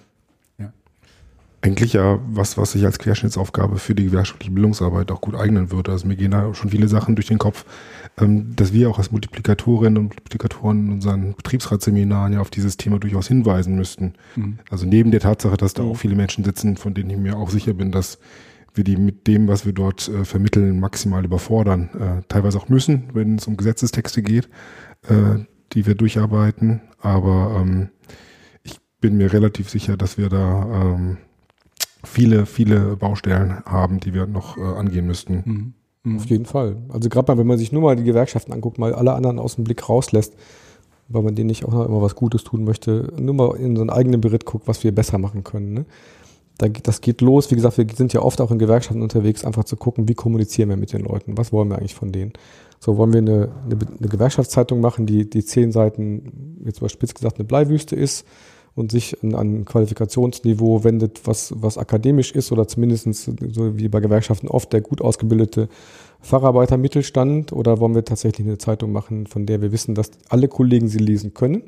eigentlich 1.66 1.94
ja 1.94 2.20
was, 2.28 2.60
was 2.60 2.74
sich 2.74 2.86
als 2.86 3.00
Querschnittsaufgabe 3.00 3.78
für 3.78 3.96
die 3.96 4.06
gewerkschaftliche 4.06 4.54
Bildungsarbeit 4.54 5.12
auch 5.12 5.20
gut 5.20 5.34
eignen 5.34 5.72
würde. 5.72 5.92
Also 5.92 6.08
mir 6.08 6.16
gehen 6.16 6.30
da 6.30 6.54
schon 6.54 6.70
viele 6.70 6.88
Sachen 6.88 7.16
durch 7.16 7.26
den 7.26 7.40
Kopf, 7.40 7.66
ähm, 8.20 8.56
dass 8.56 8.72
wir 8.72 8.88
auch 8.88 9.00
als 9.00 9.12
Multiplikatorinnen 9.12 9.98
und 9.98 10.04
Multiplikatoren 10.10 10.86
in 10.86 10.94
unseren 10.94 11.34
Betriebsratsseminaren 11.34 12.34
ja 12.34 12.40
auf 12.40 12.52
dieses 12.52 12.78
Thema 12.78 13.00
durchaus 13.00 13.28
hinweisen 13.28 13.76
müssten. 13.76 14.14
Mhm. 14.36 14.60
Also 14.70 14.86
neben 14.86 15.10
der 15.10 15.22
Tatsache, 15.22 15.58
dass 15.58 15.74
da 15.74 15.82
auch 15.82 15.98
viele 15.98 16.16
Menschen 16.16 16.44
sitzen, 16.44 16.78
von 16.78 16.94
denen 16.94 17.10
ich 17.10 17.18
mir 17.18 17.36
auch 17.36 17.50
sicher 17.50 17.74
bin, 17.74 17.92
dass 17.92 18.20
wir 18.76 18.84
die 18.84 18.98
mit 18.98 19.26
dem, 19.26 19.48
was 19.48 19.66
wir 19.66 19.74
dort 19.74 20.08
äh, 20.08 20.24
vermitteln, 20.24 20.80
maximal 20.80 21.26
überfordern. 21.26 21.90
Äh, 22.00 22.22
teilweise 22.28 22.60
auch 22.60 22.70
müssen, 22.70 23.10
wenn 23.14 23.38
es 23.38 23.48
um 23.48 23.58
Gesetzestexte 23.58 24.22
geht, 24.22 24.50
äh, 25.08 25.40
die 25.74 25.88
wir 25.88 25.96
durcharbeiten. 25.96 26.82
Aber 27.00 27.60
ähm, 27.60 27.90
ich 28.62 28.78
bin 29.02 29.18
mir 29.18 29.34
relativ 29.34 29.70
sicher, 29.70 29.98
dass 29.98 30.20
wir 30.20 30.30
da 30.30 30.94
ähm, 30.96 31.18
viele, 32.06 32.46
viele 32.46 32.96
Baustellen 32.96 33.64
haben, 33.66 34.00
die 34.00 34.14
wir 34.14 34.28
noch 34.28 34.58
äh, 34.58 34.62
angehen 34.62 35.06
müssten. 35.06 35.44
Mhm. 35.46 35.74
Mhm. 36.06 36.18
Auf 36.18 36.26
jeden 36.26 36.46
Fall. 36.46 36.78
Also 36.90 37.10
gerade 37.10 37.32
mal, 37.32 37.38
wenn 37.40 37.48
man 37.48 37.58
sich 37.58 37.72
nur 37.72 37.82
mal 37.82 37.96
die 37.96 38.04
Gewerkschaften 38.04 38.54
anguckt, 38.54 38.78
mal 38.78 38.94
alle 38.94 39.14
anderen 39.14 39.40
aus 39.40 39.56
dem 39.56 39.64
Blick 39.64 39.90
rauslässt, 39.90 40.36
weil 41.08 41.24
man 41.24 41.36
denen 41.36 41.48
nicht 41.48 41.66
auch 41.66 41.74
noch 41.74 41.86
immer 41.86 42.02
was 42.02 42.16
Gutes 42.16 42.44
tun 42.44 42.64
möchte, 42.64 43.12
nur 43.20 43.34
mal 43.34 43.56
in 43.58 43.76
so 43.76 43.82
einen 43.82 43.90
eigenen 43.90 44.22
Beritt 44.22 44.46
guckt, 44.46 44.68
was 44.68 44.84
wir 44.84 44.94
besser 44.94 45.18
machen 45.18 45.44
können. 45.44 45.74
Ne? 45.74 45.86
Da, 46.58 46.68
das 46.70 47.02
geht 47.02 47.22
los. 47.22 47.52
Wie 47.52 47.56
gesagt, 47.56 47.78
wir 47.78 47.88
sind 47.94 48.14
ja 48.14 48.22
oft 48.22 48.40
auch 48.40 48.52
in 48.52 48.60
Gewerkschaften 48.60 49.02
unterwegs, 49.02 49.44
einfach 49.44 49.66
zu 49.66 49.76
gucken, 49.76 50.08
wie 50.08 50.14
kommunizieren 50.14 50.70
wir 50.70 50.78
mit 50.78 50.94
den 50.94 51.02
Leuten? 51.02 51.38
Was 51.38 51.52
wollen 51.52 51.70
wir 51.70 51.78
eigentlich 51.78 51.96
von 51.96 52.12
denen? 52.12 52.34
So, 52.80 52.98
wollen 52.98 53.14
wir 53.14 53.20
eine, 53.20 53.50
eine, 53.66 53.78
eine 54.00 54.10
Gewerkschaftszeitung 54.10 54.80
machen, 54.80 55.06
die, 55.06 55.30
die 55.30 55.44
zehn 55.44 55.72
Seiten, 55.72 56.62
jetzt 56.64 56.82
mal 56.82 56.90
spitz 56.90 57.14
gesagt, 57.14 57.38
eine 57.38 57.46
Bleiwüste 57.46 57.96
ist? 57.96 58.26
Und 58.76 58.92
sich 58.92 59.24
an 59.24 59.34
ein 59.36 59.66
Qualifikationsniveau 59.66 60.84
wendet, 60.84 61.22
was, 61.26 61.54
was 61.56 61.78
akademisch 61.78 62.34
ist 62.34 62.52
oder 62.52 62.68
zumindest 62.68 63.08
so 63.24 63.78
wie 63.78 63.88
bei 63.88 64.02
Gewerkschaften 64.02 64.50
oft 64.50 64.74
der 64.74 64.82
gut 64.82 65.02
ausgebildete 65.02 65.70
Facharbeiter 66.20 66.78
Mittelstand 66.78 67.54
oder 67.54 67.80
wollen 67.80 67.96
wir 67.96 68.04
tatsächlich 68.04 68.46
eine 68.46 68.58
Zeitung 68.58 68.92
machen, 68.92 69.28
von 69.28 69.46
der 69.46 69.62
wir 69.62 69.72
wissen, 69.72 69.96
dass 69.96 70.12
alle 70.28 70.48
Kollegen 70.48 70.88
sie 70.88 70.98
lesen 70.98 71.34
können 71.34 71.64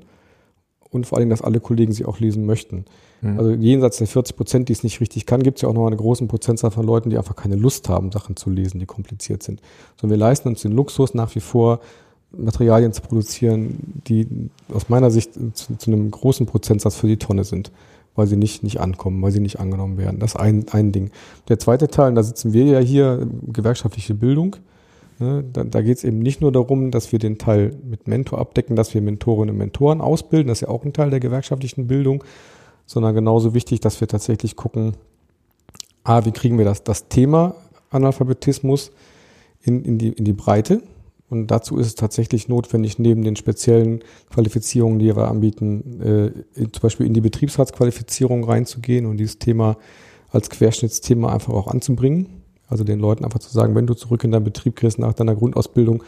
und 0.89 1.05
vor 1.05 1.17
allem, 1.17 1.29
dass 1.29 1.41
alle 1.41 1.59
Kollegen 1.59 1.93
sie 1.93 2.05
auch 2.05 2.19
lesen 2.19 2.45
möchten. 2.45 2.85
Mhm. 3.21 3.39
Also 3.39 3.51
jenseits 3.51 3.97
der 3.97 4.07
40 4.07 4.35
Prozent, 4.35 4.69
die 4.69 4.73
es 4.73 4.83
nicht 4.83 4.99
richtig 4.99 5.25
kann, 5.25 5.43
gibt 5.43 5.57
es 5.57 5.61
ja 5.61 5.69
auch 5.69 5.73
noch 5.73 5.87
eine 5.87 5.95
großen 5.95 6.27
Prozentzahl 6.27 6.71
von 6.71 6.85
Leuten, 6.85 7.09
die 7.09 7.17
einfach 7.17 7.35
keine 7.35 7.55
Lust 7.55 7.87
haben, 7.87 8.11
Sachen 8.11 8.35
zu 8.35 8.49
lesen, 8.49 8.79
die 8.79 8.85
kompliziert 8.85 9.43
sind. 9.43 9.61
Sondern 9.95 10.19
wir 10.19 10.25
leisten 10.25 10.49
uns 10.49 10.61
den 10.61 10.71
Luxus 10.71 11.13
nach 11.13 11.33
wie 11.35 11.39
vor, 11.39 11.79
Materialien 12.31 12.93
zu 12.93 13.01
produzieren, 13.01 14.01
die 14.07 14.49
aus 14.73 14.89
meiner 14.89 15.11
Sicht 15.11 15.33
zu, 15.33 15.77
zu, 15.77 15.91
einem 15.91 16.11
großen 16.11 16.45
Prozentsatz 16.45 16.95
für 16.95 17.07
die 17.07 17.17
Tonne 17.17 17.43
sind, 17.43 17.71
weil 18.15 18.27
sie 18.27 18.35
nicht, 18.35 18.63
nicht 18.63 18.79
ankommen, 18.79 19.21
weil 19.21 19.31
sie 19.31 19.39
nicht 19.39 19.59
angenommen 19.59 19.97
werden. 19.97 20.19
Das 20.19 20.31
ist 20.31 20.39
ein, 20.39 20.65
ein 20.71 20.91
Ding. 20.91 21.11
Der 21.47 21.59
zweite 21.59 21.87
Teil, 21.87 22.09
und 22.09 22.15
da 22.15 22.23
sitzen 22.23 22.53
wir 22.53 22.65
ja 22.65 22.79
hier, 22.79 23.27
gewerkschaftliche 23.47 24.13
Bildung. 24.13 24.57
Ne, 25.19 25.43
da 25.51 25.63
da 25.63 25.81
geht 25.81 25.97
es 25.97 26.03
eben 26.03 26.19
nicht 26.19 26.41
nur 26.41 26.51
darum, 26.51 26.91
dass 26.91 27.11
wir 27.11 27.17
den 27.17 27.37
Teil 27.37 27.75
mit 27.83 28.07
Mentor 28.07 28.39
abdecken, 28.39 28.75
dass 28.75 28.93
wir 28.93 29.01
Mentorinnen 29.01 29.55
und 29.55 29.57
Mentoren 29.57 30.01
ausbilden, 30.01 30.47
das 30.47 30.57
ist 30.57 30.67
ja 30.67 30.69
auch 30.69 30.85
ein 30.85 30.93
Teil 30.93 31.09
der 31.09 31.19
gewerkschaftlichen 31.19 31.87
Bildung, 31.87 32.23
sondern 32.85 33.15
genauso 33.15 33.53
wichtig, 33.53 33.79
dass 33.79 33.99
wir 33.99 34.07
tatsächlich 34.07 34.55
gucken, 34.55 34.93
ah, 36.03 36.23
wie 36.25 36.31
kriegen 36.31 36.57
wir 36.57 36.65
das, 36.65 36.83
das 36.83 37.07
Thema 37.07 37.55
Analphabetismus 37.89 38.91
in, 39.61 39.83
in, 39.83 39.97
die, 39.97 40.09
in 40.09 40.25
die 40.25 40.33
Breite, 40.33 40.83
und 41.29 41.47
dazu 41.47 41.77
ist 41.77 41.87
es 41.87 41.95
tatsächlich 41.95 42.47
notwendig, 42.47 42.99
neben 42.99 43.23
den 43.23 43.35
speziellen 43.35 43.99
Qualifizierungen, 44.29 44.99
die 44.99 45.13
wir 45.13 45.27
anbieten, 45.27 46.01
äh, 46.55 46.69
zum 46.71 46.81
Beispiel 46.81 47.05
in 47.05 47.13
die 47.13 47.21
Betriebsratsqualifizierung 47.21 48.45
reinzugehen 48.45 49.05
und 49.05 49.17
dieses 49.17 49.37
Thema 49.37 49.77
als 50.29 50.49
Querschnittsthema 50.49 51.31
einfach 51.33 51.53
auch 51.53 51.67
anzubringen. 51.67 52.43
Also 52.69 52.83
den 52.83 52.99
Leuten 52.99 53.25
einfach 53.25 53.39
zu 53.39 53.49
sagen, 53.49 53.75
wenn 53.75 53.87
du 53.87 53.93
zurück 53.93 54.23
in 54.23 54.31
deinen 54.31 54.43
Betrieb 54.43 54.75
kriegst 54.75 54.99
nach 54.99 55.13
deiner 55.13 55.35
Grundausbildung, 55.35 56.03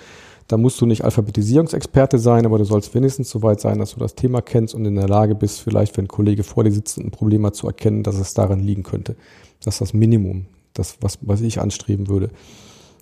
da 0.48 0.58
musst 0.58 0.82
du 0.82 0.86
nicht 0.86 1.04
Alphabetisierungsexperte 1.04 2.18
sein, 2.18 2.46
aber 2.46 2.58
du 2.58 2.64
sollst 2.64 2.94
wenigstens 2.96 3.30
so 3.30 3.44
weit 3.44 3.62
sein, 3.62 3.78
dass 3.78 3.94
du 3.94 4.00
das 4.00 4.16
Thema 4.16 4.42
kennst 4.42 4.74
und 4.74 4.84
in 4.86 4.96
der 4.96 5.08
Lage 5.08 5.36
bist, 5.36 5.62
vielleicht, 5.62 5.96
wenn 5.96 6.06
ein 6.06 6.10
Kollege 6.10 6.44
vor 6.44 6.64
dir 6.64 6.72
sitzt, 6.72 6.98
ein 6.98 7.12
Problem 7.12 7.46
hat, 7.46 7.56
zu 7.56 7.68
erkennen, 7.68 8.04
dass 8.04 8.16
es 8.16 8.34
daran 8.34 8.60
liegen 8.60 8.84
könnte. 8.84 9.16
Das 9.64 9.76
ist 9.76 9.82
das 9.82 9.94
Minimum, 9.94 10.46
das, 10.74 10.98
was, 11.02 11.20
was 11.22 11.42
ich 11.42 11.62
anstreben 11.62 12.08
würde. 12.08 12.32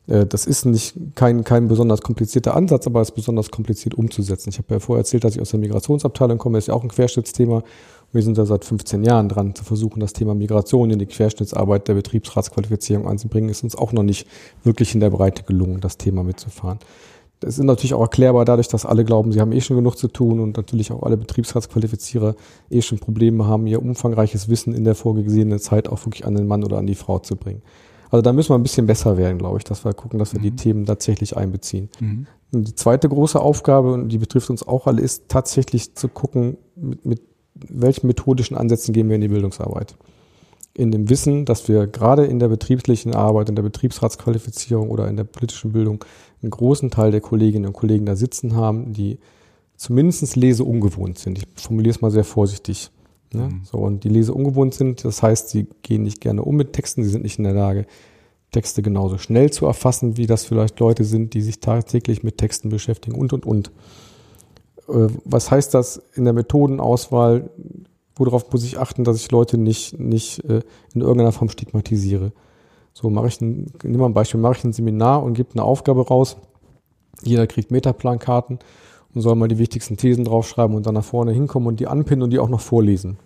Äh, 0.07 0.25
das 0.25 0.45
ist 0.45 0.65
nicht 0.65 0.95
kein, 1.15 1.43
kein 1.43 1.67
besonders 1.67 2.01
komplizierter 2.01 2.55
Ansatz, 2.55 2.87
aber 2.87 3.01
es 3.01 3.09
ist 3.09 3.15
besonders 3.15 3.51
kompliziert 3.51 3.95
umzusetzen. 3.95 4.49
Ich 4.49 4.57
habe 4.57 4.75
ja 4.75 4.79
vorher 4.79 5.01
erzählt, 5.01 5.23
dass 5.23 5.35
ich 5.35 5.41
aus 5.41 5.51
der 5.51 5.59
Migrationsabteilung 5.59 6.37
komme, 6.37 6.57
das 6.57 6.63
ist 6.63 6.67
ja 6.67 6.73
auch 6.73 6.83
ein 6.83 6.89
Querschnittsthema. 6.89 7.63
Wir 8.13 8.23
sind 8.23 8.37
da 8.37 8.45
seit 8.45 8.63
15 8.63 9.03
Jahren 9.03 9.27
dran, 9.27 9.53
zu 9.53 9.65
versuchen, 9.65 9.99
das 9.99 10.13
Thema 10.13 10.33
Migration 10.33 10.89
in 10.91 10.99
die 10.99 11.05
Querschnittsarbeit 11.05 11.89
der 11.89 11.93
Betriebsratsqualifizierung 11.95 13.05
einzubringen. 13.05 13.49
Ist 13.49 13.63
uns 13.63 13.75
auch 13.75 13.91
noch 13.91 14.03
nicht 14.03 14.27
wirklich 14.63 14.93
in 14.93 15.01
der 15.01 15.09
Breite 15.09 15.43
gelungen, 15.43 15.81
das 15.81 15.97
Thema 15.97 16.23
mitzufahren. 16.23 16.79
Das 17.41 17.59
ist 17.59 17.63
natürlich 17.63 17.93
auch 17.93 18.01
erklärbar 18.01 18.45
dadurch, 18.45 18.67
dass 18.67 18.85
alle 18.85 19.05
glauben, 19.05 19.31
sie 19.31 19.41
haben 19.41 19.51
eh 19.51 19.61
schon 19.61 19.77
genug 19.77 19.97
zu 19.97 20.07
tun 20.07 20.39
und 20.39 20.57
natürlich 20.57 20.91
auch 20.91 21.03
alle 21.03 21.17
Betriebsratsqualifizierer 21.17 22.35
eh 22.71 22.81
schon 22.81 22.97
Probleme 22.97 23.45
haben, 23.45 23.67
ihr 23.67 23.79
umfangreiches 23.79 24.49
Wissen 24.49 24.73
in 24.73 24.85
der 24.85 24.95
vorgesehenen 24.95 25.59
Zeit 25.59 25.87
auch 25.87 26.03
wirklich 26.05 26.25
an 26.25 26.33
den 26.33 26.47
Mann 26.47 26.63
oder 26.63 26.77
an 26.77 26.87
die 26.87 26.95
Frau 26.95 27.19
zu 27.19 27.35
bringen. 27.35 27.61
Also 28.09 28.21
da 28.21 28.33
müssen 28.33 28.49
wir 28.49 28.55
ein 28.55 28.63
bisschen 28.63 28.87
besser 28.87 29.17
werden, 29.17 29.37
glaube 29.37 29.57
ich, 29.57 29.63
dass 29.63 29.83
wir 29.85 29.93
gucken, 29.93 30.19
dass 30.19 30.33
wir 30.33 30.39
mhm. 30.39 30.43
die 30.43 30.55
Themen 30.55 30.85
tatsächlich 30.85 31.35
einbeziehen. 31.35 31.89
Mhm. 31.99 32.27
Die 32.51 32.75
zweite 32.75 33.09
große 33.09 33.39
Aufgabe, 33.39 33.91
und 33.93 34.09
die 34.09 34.17
betrifft 34.17 34.49
uns 34.49 34.65
auch 34.65 34.87
alle, 34.87 35.01
ist 35.01 35.27
tatsächlich 35.27 35.95
zu 35.95 36.07
gucken, 36.07 36.57
mit, 36.75 37.05
mit 37.05 37.21
welchen 37.55 38.07
methodischen 38.07 38.55
Ansätzen 38.55 38.93
gehen 38.93 39.09
wir 39.09 39.15
in 39.15 39.21
die 39.21 39.27
Bildungsarbeit. 39.27 39.95
In 40.73 40.91
dem 40.91 41.09
Wissen, 41.09 41.45
dass 41.45 41.67
wir 41.67 41.87
gerade 41.87 42.25
in 42.25 42.39
der 42.39 42.49
betrieblichen 42.49 43.13
Arbeit, 43.13 43.49
in 43.49 43.55
der 43.55 43.63
Betriebsratsqualifizierung 43.63 44.89
oder 44.89 45.07
in 45.07 45.17
der 45.17 45.23
politischen 45.23 45.73
Bildung 45.73 46.05
einen 46.41 46.51
großen 46.51 46.91
Teil 46.91 47.11
der 47.11 47.21
Kolleginnen 47.21 47.65
und 47.65 47.73
Kollegen 47.73 48.05
da 48.05 48.15
sitzen 48.15 48.55
haben, 48.55 48.93
die 48.93 49.17
zumindest 49.75 50.35
leseungewohnt 50.35 51.17
sind. 51.17 51.39
Ich 51.39 51.47
formuliere 51.61 51.95
es 51.95 52.01
mal 52.01 52.11
sehr 52.11 52.23
vorsichtig. 52.23 52.91
Ne? 53.33 53.49
Mhm. 53.49 53.61
So, 53.63 53.77
und 53.77 54.03
die 54.03 54.09
Leser 54.09 54.35
ungewohnt 54.35 54.73
sind, 54.73 55.03
das 55.03 55.21
heißt, 55.21 55.49
sie 55.49 55.67
gehen 55.81 56.03
nicht 56.03 56.21
gerne 56.21 56.43
um 56.43 56.55
mit 56.55 56.73
Texten, 56.73 57.03
sie 57.03 57.09
sind 57.09 57.23
nicht 57.23 57.37
in 57.37 57.43
der 57.43 57.53
Lage, 57.53 57.85
Texte 58.51 58.81
genauso 58.81 59.17
schnell 59.17 59.51
zu 59.51 59.65
erfassen, 59.65 60.17
wie 60.17 60.25
das 60.25 60.45
vielleicht 60.45 60.79
Leute 60.79 61.03
sind, 61.03 61.33
die 61.33 61.41
sich 61.41 61.59
tagtäglich 61.59 62.23
mit 62.23 62.37
Texten 62.37 62.69
beschäftigen 62.69 63.17
und, 63.17 63.33
und, 63.33 63.45
und. 63.45 63.71
Äh, 64.87 65.09
was 65.25 65.51
heißt 65.51 65.73
das 65.73 66.01
in 66.15 66.23
der 66.23 66.33
Methodenauswahl? 66.33 67.49
Worauf 68.15 68.51
muss 68.51 68.63
ich 68.63 68.79
achten, 68.79 69.03
dass 69.03 69.17
ich 69.17 69.29
Leute 69.31 69.57
nicht, 69.57 69.99
nicht 69.99 70.43
äh, 70.45 70.61
in 70.93 71.01
irgendeiner 71.01 71.33
Form 71.33 71.49
stigmatisiere? 71.49 72.31
So 72.93 73.09
mache 73.09 73.27
ich 73.27 73.41
ein, 73.41 73.67
nimm 73.83 73.99
mal 73.99 74.07
ein 74.07 74.13
Beispiel, 74.13 74.39
mache 74.39 74.57
ich 74.57 74.63
ein 74.63 74.73
Seminar 74.73 75.21
und 75.21 75.33
gebe 75.33 75.49
eine 75.53 75.63
Aufgabe 75.63 76.07
raus. 76.07 76.37
Jeder 77.21 77.45
kriegt 77.47 77.69
Metaplankarten 77.69 78.59
und 79.17 79.21
soll 79.21 79.35
mal 79.35 79.47
die 79.47 79.57
wichtigsten 79.57 79.97
Thesen 79.97 80.25
draufschreiben 80.25 80.75
und 80.75 80.85
dann 80.85 80.93
nach 80.93 81.03
vorne 81.03 81.31
hinkommen 81.31 81.67
und 81.67 81.79
die 81.79 81.87
anpinnen 81.87 82.21
und 82.21 82.29
die 82.29 82.37
auch 82.37 82.49
noch 82.49 82.61
vorlesen. 82.61 83.17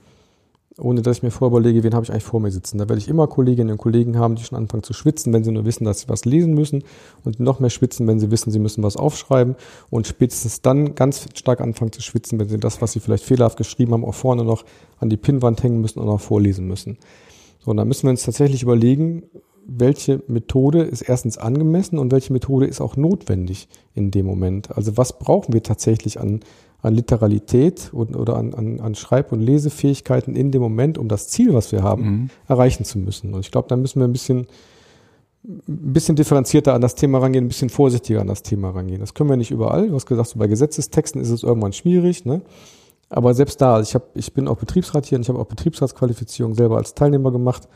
Ohne 0.78 1.02
dass 1.02 1.18
ich 1.18 1.24
mir 1.24 1.32
vorher 1.32 1.52
überlege, 1.58 1.84
wen 1.84 1.94
habe 1.94 2.06
ich 2.06 2.12
eigentlich 2.12 2.24
vor 2.24 2.40
mir 2.40 2.50
sitzen. 2.50 2.78
Da 2.78 2.88
werde 2.88 3.00
ich 3.00 3.10
immer 3.10 3.28
Kolleginnen 3.28 3.72
und 3.72 3.78
Kollegen 3.78 4.18
haben, 4.18 4.36
die 4.36 4.44
schon 4.44 4.58
anfangen 4.58 4.84
zu 4.84 4.94
schwitzen, 4.94 5.34
wenn 5.34 5.44
sie 5.44 5.52
nur 5.52 5.66
wissen, 5.66 5.84
dass 5.84 6.00
sie 6.00 6.10
was 6.10 6.24
lesen 6.24 6.54
müssen 6.54 6.86
und 7.26 7.42
noch 7.42 7.60
mehr 7.60 7.70
schwitzen, 7.70 8.08
wenn 8.08 8.22
sie 8.22 8.32
wissen, 8.32 8.52
sie 8.52 8.60
müssen 8.60 8.82
was 8.84 8.96
aufschreiben 8.96 9.56
und 9.90 10.08
spätestens 10.08 10.62
dann 10.62 10.96
ganz 10.96 11.26
stark 11.36 11.60
anfangen 11.60 11.92
zu 11.92 12.02
schwitzen, 12.02 12.40
wenn 12.40 12.48
sie 12.48 12.58
das, 12.58 12.82
was 12.82 12.94
sie 12.94 13.02
vielleicht 13.02 13.26
fehlerhaft 13.26 13.58
geschrieben 13.58 13.92
haben, 13.92 14.06
auch 14.06 14.16
vorne 14.16 14.46
noch 14.46 14.64
an 15.00 15.10
die 15.10 15.18
Pinnwand 15.18 15.62
hängen 15.62 15.82
müssen 15.82 16.00
und 16.00 16.08
auch 16.08 16.22
vorlesen 16.22 16.68
müssen. 16.68 16.98
So, 17.60 17.72
und 17.72 17.78
da 17.78 17.84
müssen 17.84 18.04
wir 18.04 18.12
uns 18.12 18.24
tatsächlich 18.24 18.64
überlegen, 18.64 19.24
welche 19.66 20.24
Methode 20.28 20.82
ist 20.82 21.02
erstens 21.02 21.38
angemessen 21.38 22.00
und 22.00 22.12
welche 22.12 22.34
Methode 22.34 22.66
ist 22.66 22.82
auch 22.82 22.96
notwendig 22.96 23.68
in 23.94 24.12
dem 24.12 24.26
Moment. 24.26 24.76
Also 24.76 24.98
was 24.98 25.18
brauchen 25.20 25.54
wir 25.54 25.64
tatsächlich 25.64 26.20
an, 26.20 26.42
an 26.82 26.96
Literalität 26.96 27.90
und, 27.94 28.16
oder 28.16 28.38
an, 28.38 28.54
an, 28.54 28.80
an 28.80 28.96
Schreib- 28.96 29.32
und 29.32 29.42
Lesefähigkeiten 29.42 30.36
in 30.36 30.52
dem 30.52 30.62
Moment, 30.62 30.98
um 30.98 31.08
das 31.08 31.28
Ziel, 31.28 31.54
was 31.54 31.72
wir 31.72 31.84
haben, 31.84 32.04
mhm. 32.04 32.30
erreichen 32.48 32.86
zu 32.86 32.98
müssen. 33.00 33.34
Und 33.34 33.42
ich 33.42 33.52
glaube, 33.52 33.68
da 33.68 33.76
müssen 33.76 34.00
wir 34.00 34.08
ein 34.08 34.14
bisschen, 34.14 34.48
ein 35.44 35.94
bisschen 35.94 36.16
differenzierter 36.16 36.74
an 36.74 36.82
das 36.82 36.96
Thema 36.96 37.20
rangehen, 37.20 37.46
ein 37.46 37.50
bisschen 37.50 37.70
vorsichtiger 37.70 38.22
an 38.22 38.28
das 38.28 38.44
Thema 38.44 38.72
rangehen. 38.72 39.00
Das 39.00 39.14
können 39.14 39.30
wir 39.30 39.38
nicht 39.38 39.52
überall. 39.52 39.90
Du 39.90 39.96
hast 39.96 40.06
gesagt, 40.06 40.30
so 40.30 40.40
bei 40.40 40.48
Gesetzestexten 40.48 41.22
ist 41.22 41.30
es 41.30 41.44
irgendwann 41.44 41.74
schwierig. 41.74 42.26
Ne? 42.26 42.42
Aber 43.10 43.34
selbst 43.34 43.62
da, 43.62 43.76
also 43.76 43.90
ich, 43.90 43.96
hab, 43.96 44.16
ich 44.16 44.34
bin 44.34 44.48
auch 44.48 44.58
Betriebsrat 44.58 45.06
hier 45.06 45.18
und 45.18 45.24
ich 45.24 45.30
habe 45.30 45.40
auch 45.40 45.48
Betriebsratsqualifizierung 45.48 46.56
selber 46.56 46.78
als 46.78 46.96
Teilnehmer 46.96 47.32
gemacht 47.32 47.68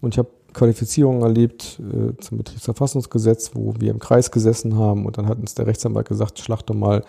und 0.00 0.14
ich 0.14 0.18
habe 0.18 0.28
Qualifizierungen 0.52 1.22
erlebt 1.22 1.80
äh, 1.80 2.16
zum 2.20 2.38
Betriebsverfassungsgesetz, 2.38 3.52
wo 3.54 3.74
wir 3.78 3.90
im 3.90 3.98
Kreis 3.98 4.30
gesessen 4.30 4.76
haben 4.76 5.06
und 5.06 5.18
dann 5.18 5.26
hat 5.26 5.38
uns 5.38 5.54
der 5.54 5.66
Rechtsanwalt 5.66 6.08
gesagt, 6.08 6.38
schlag 6.38 6.62
doch 6.62 6.74
mal 6.74 7.04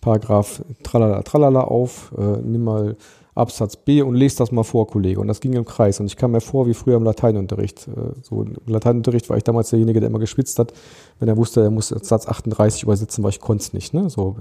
Paragraph 0.00 0.62
tralala 0.82 1.22
tralala 1.22 1.62
auf, 1.62 2.12
äh, 2.18 2.38
nimm 2.42 2.64
mal 2.64 2.96
Absatz 3.34 3.76
B 3.76 4.00
und 4.02 4.14
lese 4.14 4.38
das 4.38 4.52
mal 4.52 4.62
vor, 4.62 4.86
Kollege. 4.86 5.18
Und 5.18 5.26
das 5.26 5.40
ging 5.40 5.54
im 5.54 5.64
Kreis. 5.64 5.98
Und 5.98 6.06
ich 6.06 6.16
kam 6.16 6.30
mir 6.30 6.40
vor 6.40 6.68
wie 6.68 6.74
früher 6.74 6.96
im 6.96 7.02
Lateinunterricht. 7.02 7.88
Äh, 7.88 8.12
so 8.22 8.42
im 8.42 8.54
Lateinunterricht 8.66 9.28
war 9.28 9.36
ich 9.36 9.42
damals 9.42 9.70
derjenige, 9.70 9.98
der 9.98 10.08
immer 10.08 10.20
geschwitzt 10.20 10.58
hat, 10.58 10.72
wenn 11.18 11.28
er 11.28 11.36
wusste, 11.36 11.62
er 11.62 11.70
muss 11.70 11.88
Satz 11.88 12.28
38 12.28 12.84
übersetzen, 12.84 13.24
weil 13.24 13.30
ich 13.30 13.40
konnte 13.40 13.62
es 13.62 13.72
nicht. 13.72 13.92
Ne? 13.92 14.08
So 14.08 14.36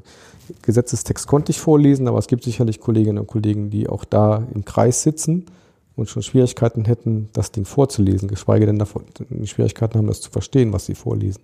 Gesetzestext 0.62 1.28
konnte 1.28 1.52
ich 1.52 1.60
vorlesen, 1.60 2.08
aber 2.08 2.20
es 2.20 2.28
gibt 2.28 2.44
sicherlich 2.44 2.80
Kolleginnen 2.80 3.18
und 3.18 3.28
Kollegen, 3.28 3.72
die 3.72 3.90
auch 3.90 4.06
da 4.06 4.44
im 4.54 4.64
Kreis 4.64 5.02
sitzen 5.02 5.46
und 5.96 6.10
schon 6.10 6.24
Schwierigkeiten 6.24 6.86
hätten, 6.86 7.30
das 7.34 7.52
Ding 7.52 7.66
vorzulesen, 7.66 8.28
geschweige 8.28 8.66
denn 8.66 8.80
davon 8.80 9.04
Schwierigkeiten 9.46 9.98
haben, 9.98 10.08
das 10.08 10.22
zu 10.22 10.32
verstehen, 10.32 10.74
was 10.74 10.86
sie 10.86 10.96
vorlesen. 10.96 11.42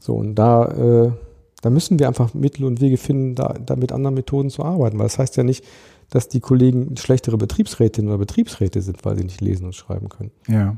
So, 0.00 0.14
und 0.14 0.36
da 0.36 1.06
äh, 1.06 1.12
da 1.60 1.70
müssen 1.70 1.98
wir 1.98 2.06
einfach 2.06 2.34
Mittel 2.34 2.64
und 2.64 2.80
Wege 2.80 2.96
finden, 2.96 3.34
da, 3.34 3.54
da 3.54 3.76
mit 3.76 3.92
anderen 3.92 4.14
Methoden 4.14 4.50
zu 4.50 4.64
arbeiten. 4.64 4.98
Weil 4.98 5.06
das 5.06 5.18
heißt 5.18 5.36
ja 5.36 5.42
nicht, 5.42 5.64
dass 6.10 6.28
die 6.28 6.40
Kollegen 6.40 6.96
schlechtere 6.96 7.36
Betriebsrätinnen 7.36 8.10
oder 8.10 8.18
Betriebsräte 8.18 8.80
sind, 8.80 9.04
weil 9.04 9.16
sie 9.16 9.24
nicht 9.24 9.40
lesen 9.40 9.66
und 9.66 9.74
schreiben 9.74 10.08
können. 10.08 10.30
Ja. 10.46 10.76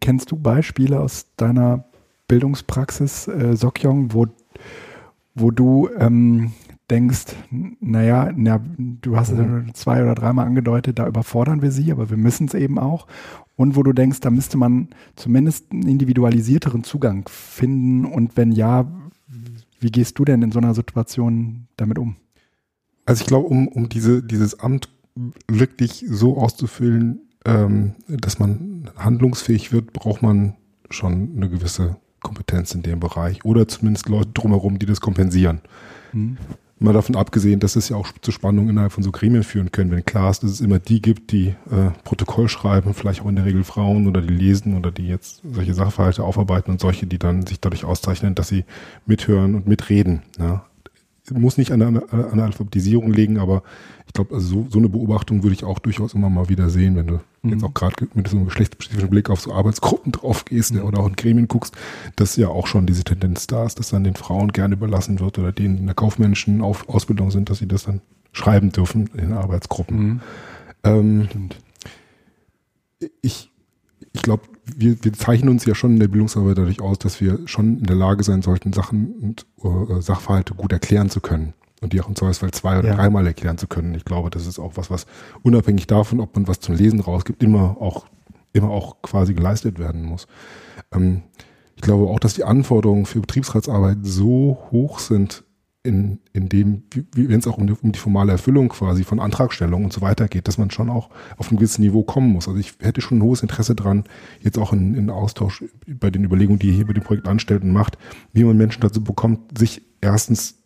Kennst 0.00 0.30
du 0.30 0.36
Beispiele 0.36 1.00
aus 1.00 1.26
deiner 1.36 1.86
Bildungspraxis, 2.28 3.26
äh, 3.28 3.56
Sokyong, 3.56 4.14
wo, 4.14 4.26
wo 5.34 5.50
du 5.50 5.88
ähm, 5.98 6.52
denkst, 6.90 7.24
naja, 7.80 8.30
na, 8.36 8.60
du 8.76 9.16
hast 9.16 9.30
es 9.30 9.38
mhm. 9.38 9.72
zwei 9.74 10.02
oder 10.02 10.14
dreimal 10.14 10.46
angedeutet, 10.46 10.98
da 10.98 11.06
überfordern 11.06 11.62
wir 11.62 11.70
sie, 11.70 11.90
aber 11.90 12.10
wir 12.10 12.16
müssen 12.16 12.46
es 12.46 12.54
eben 12.54 12.78
auch 12.78 13.06
und 13.56 13.76
wo 13.76 13.82
du 13.82 13.92
denkst, 13.92 14.20
da 14.20 14.30
müsste 14.30 14.58
man 14.58 14.88
zumindest 15.16 15.72
einen 15.72 15.88
individualisierteren 15.88 16.84
Zugang 16.84 17.28
finden 17.28 18.04
und 18.04 18.36
wenn 18.36 18.52
ja, 18.52 18.86
wie 19.80 19.90
gehst 19.90 20.18
du 20.18 20.24
denn 20.24 20.42
in 20.42 20.52
so 20.52 20.58
einer 20.58 20.74
Situation 20.74 21.68
damit 21.76 21.98
um? 21.98 22.16
Also 23.06 23.22
ich 23.22 23.26
glaube, 23.26 23.48
um, 23.48 23.68
um 23.68 23.88
diese, 23.88 24.22
dieses 24.22 24.60
Amt 24.60 24.88
wirklich 25.48 26.04
so 26.08 26.36
auszufüllen, 26.38 27.20
ähm, 27.44 27.94
dass 28.08 28.38
man 28.38 28.90
handlungsfähig 28.96 29.72
wird, 29.72 29.92
braucht 29.92 30.22
man 30.22 30.54
schon 30.90 31.30
eine 31.36 31.48
gewisse 31.48 31.96
Kompetenz 32.20 32.74
in 32.74 32.82
dem 32.82 33.00
Bereich 33.00 33.44
oder 33.44 33.68
zumindest 33.68 34.08
Leute 34.08 34.30
drumherum, 34.32 34.78
die 34.78 34.86
das 34.86 35.00
kompensieren. 35.00 35.60
Hm. 36.12 36.38
Mal 36.84 36.92
davon 36.92 37.16
abgesehen, 37.16 37.60
dass 37.60 37.76
es 37.76 37.88
ja 37.88 37.96
auch 37.96 38.08
zu 38.20 38.30
Spannungen 38.30 38.70
innerhalb 38.70 38.92
von 38.92 39.02
so 39.02 39.10
Gremien 39.10 39.42
führen 39.42 39.72
können, 39.72 39.90
wenn 39.90 40.04
klar 40.04 40.30
ist, 40.30 40.42
dass 40.42 40.50
es 40.50 40.60
immer 40.60 40.78
die 40.78 41.00
gibt, 41.00 41.32
die 41.32 41.48
äh, 41.70 41.90
Protokoll 42.04 42.48
schreiben, 42.48 42.94
vielleicht 42.94 43.22
auch 43.22 43.28
in 43.28 43.36
der 43.36 43.44
Regel 43.44 43.64
Frauen 43.64 44.06
oder 44.06 44.20
die 44.20 44.34
lesen 44.34 44.76
oder 44.76 44.90
die 44.90 45.08
jetzt 45.08 45.42
solche 45.50 45.74
Sachverhalte 45.74 46.22
aufarbeiten 46.22 46.70
und 46.70 46.80
solche, 46.80 47.06
die 47.06 47.18
dann 47.18 47.46
sich 47.46 47.60
dadurch 47.60 47.84
auszeichnen, 47.84 48.34
dass 48.34 48.48
sie 48.48 48.64
mithören 49.06 49.54
und 49.54 49.66
mitreden. 49.66 50.22
Ja 50.38 50.64
muss 51.30 51.56
nicht 51.56 51.72
an 51.72 51.80
der, 51.80 51.88
an 51.88 52.36
der 52.36 52.44
Alphabetisierung 52.44 53.12
liegen, 53.12 53.38
aber 53.38 53.62
ich 54.06 54.12
glaube, 54.12 54.34
also 54.34 54.46
so, 54.46 54.66
so 54.70 54.78
eine 54.78 54.88
Beobachtung 54.88 55.42
würde 55.42 55.54
ich 55.54 55.64
auch 55.64 55.78
durchaus 55.78 56.14
immer 56.14 56.28
mal 56.28 56.48
wieder 56.48 56.68
sehen, 56.68 56.96
wenn 56.96 57.06
du 57.06 57.20
mhm. 57.42 57.50
jetzt 57.50 57.64
auch 57.64 57.72
gerade 57.72 58.08
mit 58.14 58.28
so 58.28 58.36
einem 58.36 58.44
geschlechtsspezifischen 58.46 59.08
Blick 59.08 59.30
auf 59.30 59.40
so 59.40 59.52
Arbeitsgruppen 59.52 60.12
drauf 60.12 60.44
gehst 60.44 60.74
mhm. 60.74 60.82
oder 60.82 61.00
auch 61.00 61.06
in 61.06 61.16
Gremien 61.16 61.48
guckst, 61.48 61.74
dass 62.16 62.36
ja 62.36 62.48
auch 62.48 62.66
schon 62.66 62.86
diese 62.86 63.04
Tendenz 63.04 63.46
da 63.46 63.64
ist, 63.64 63.78
dass 63.78 63.90
dann 63.90 64.04
den 64.04 64.16
Frauen 64.16 64.52
gerne 64.52 64.74
überlassen 64.74 65.18
wird 65.20 65.38
oder 65.38 65.52
denen 65.52 65.78
in 65.78 65.86
der 65.86 65.94
kaufmännischen 65.94 66.60
auf 66.60 66.88
Ausbildung 66.88 67.30
sind, 67.30 67.48
dass 67.48 67.58
sie 67.58 67.68
das 67.68 67.84
dann 67.84 68.02
schreiben 68.32 68.70
dürfen 68.70 69.08
in 69.16 69.32
Arbeitsgruppen. 69.32 69.98
Mhm. 69.98 70.20
Ähm, 70.84 71.28
ich 73.22 73.50
ich 74.14 74.22
glaube, 74.22 74.44
wir, 74.76 74.96
wir 75.04 75.12
zeichnen 75.12 75.50
uns 75.50 75.66
ja 75.66 75.74
schon 75.74 75.92
in 75.92 76.00
der 76.00 76.08
Bildungsarbeit 76.08 76.56
dadurch 76.56 76.80
aus, 76.80 76.98
dass 76.98 77.20
wir 77.20 77.40
schon 77.46 77.78
in 77.78 77.84
der 77.84 77.96
Lage 77.96 78.24
sein 78.24 78.40
sollten, 78.40 78.72
Sachen 78.72 79.12
und 79.20 79.46
äh, 79.62 80.00
Sachverhalte 80.00 80.54
gut 80.54 80.72
erklären 80.72 81.10
zu 81.10 81.20
können 81.20 81.52
und 81.82 81.92
die 81.92 82.00
auch 82.00 82.08
im 82.08 82.16
Zweifelsfall 82.16 82.52
zwei 82.52 82.78
oder 82.78 82.88
ja. 82.88 82.94
dreimal 82.94 83.26
erklären 83.26 83.58
zu 83.58 83.66
können. 83.66 83.94
Ich 83.94 84.04
glaube, 84.04 84.30
das 84.30 84.46
ist 84.46 84.58
auch 84.58 84.72
was, 84.76 84.90
was 84.90 85.06
unabhängig 85.42 85.86
davon, 85.86 86.20
ob 86.20 86.34
man 86.34 86.48
was 86.48 86.60
zum 86.60 86.74
Lesen 86.74 87.00
rausgibt, 87.00 87.42
immer 87.42 87.76
auch 87.80 88.06
immer 88.54 88.70
auch 88.70 89.02
quasi 89.02 89.34
geleistet 89.34 89.78
werden 89.78 90.04
muss. 90.04 90.26
Ähm, 90.92 91.22
ich 91.76 91.82
glaube 91.82 92.08
auch, 92.08 92.20
dass 92.20 92.34
die 92.34 92.44
Anforderungen 92.44 93.04
für 93.04 93.20
Betriebsratsarbeit 93.20 93.98
so 94.02 94.58
hoch 94.70 95.00
sind, 95.00 95.43
in, 95.84 96.18
in 96.32 96.48
dem, 96.48 96.82
wenn 97.14 97.38
es 97.38 97.46
auch 97.46 97.58
um 97.58 97.66
die, 97.66 97.74
um 97.74 97.92
die 97.92 97.98
formale 97.98 98.32
Erfüllung 98.32 98.70
quasi 98.70 99.04
von 99.04 99.20
Antragstellung 99.20 99.84
und 99.84 99.92
so 99.92 100.00
weiter 100.00 100.28
geht, 100.28 100.48
dass 100.48 100.56
man 100.56 100.70
schon 100.70 100.88
auch 100.88 101.10
auf 101.36 101.50
ein 101.50 101.56
gewisses 101.56 101.78
Niveau 101.78 102.02
kommen 102.02 102.30
muss. 102.32 102.48
Also 102.48 102.58
ich 102.58 102.72
hätte 102.80 103.02
schon 103.02 103.18
ein 103.18 103.22
hohes 103.22 103.42
Interesse 103.42 103.74
dran, 103.74 104.04
jetzt 104.40 104.58
auch 104.58 104.72
in, 104.72 104.94
in 104.94 105.10
Austausch 105.10 105.62
bei 105.86 106.10
den 106.10 106.24
Überlegungen, 106.24 106.58
die 106.58 106.68
ihr 106.68 106.72
hier 106.72 106.86
bei 106.86 106.94
dem 106.94 107.04
Projekt 107.04 107.28
anstellt 107.28 107.62
und 107.62 107.72
macht, 107.72 107.98
wie 108.32 108.44
man 108.44 108.56
Menschen 108.56 108.80
dazu 108.80 109.04
bekommt, 109.04 109.58
sich 109.58 109.82
erstens 110.00 110.62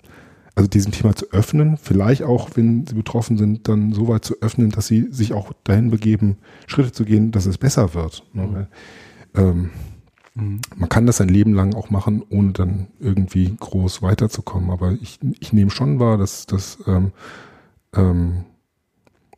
also 0.54 0.68
diesem 0.68 0.92
Thema 0.92 1.14
zu 1.14 1.30
öffnen, 1.32 1.76
vielleicht 1.76 2.22
auch, 2.22 2.50
wenn 2.54 2.86
sie 2.86 2.94
betroffen 2.94 3.38
sind, 3.38 3.68
dann 3.68 3.92
so 3.92 4.08
weit 4.08 4.24
zu 4.24 4.36
öffnen, 4.40 4.70
dass 4.70 4.86
sie 4.86 5.08
sich 5.10 5.32
auch 5.32 5.52
dahin 5.64 5.90
begeben, 5.90 6.36
Schritte 6.66 6.92
zu 6.92 7.04
gehen, 7.04 7.32
dass 7.32 7.46
es 7.46 7.58
besser 7.58 7.94
wird. 7.94 8.24
Mhm. 8.32 8.66
Ähm, 9.34 9.70
Mhm. 10.38 10.60
Man 10.76 10.88
kann 10.88 11.06
das 11.06 11.20
ein 11.20 11.28
Leben 11.28 11.52
lang 11.52 11.74
auch 11.74 11.90
machen, 11.90 12.22
ohne 12.30 12.52
dann 12.52 12.86
irgendwie 13.00 13.54
groß 13.58 14.02
weiterzukommen. 14.02 14.70
Aber 14.70 14.92
ich, 14.92 15.18
ich 15.40 15.52
nehme 15.52 15.70
schon 15.70 15.98
wahr, 15.98 16.16
dass, 16.16 16.46
dass, 16.46 16.78
ähm, 16.86 17.12
ähm, 17.94 18.44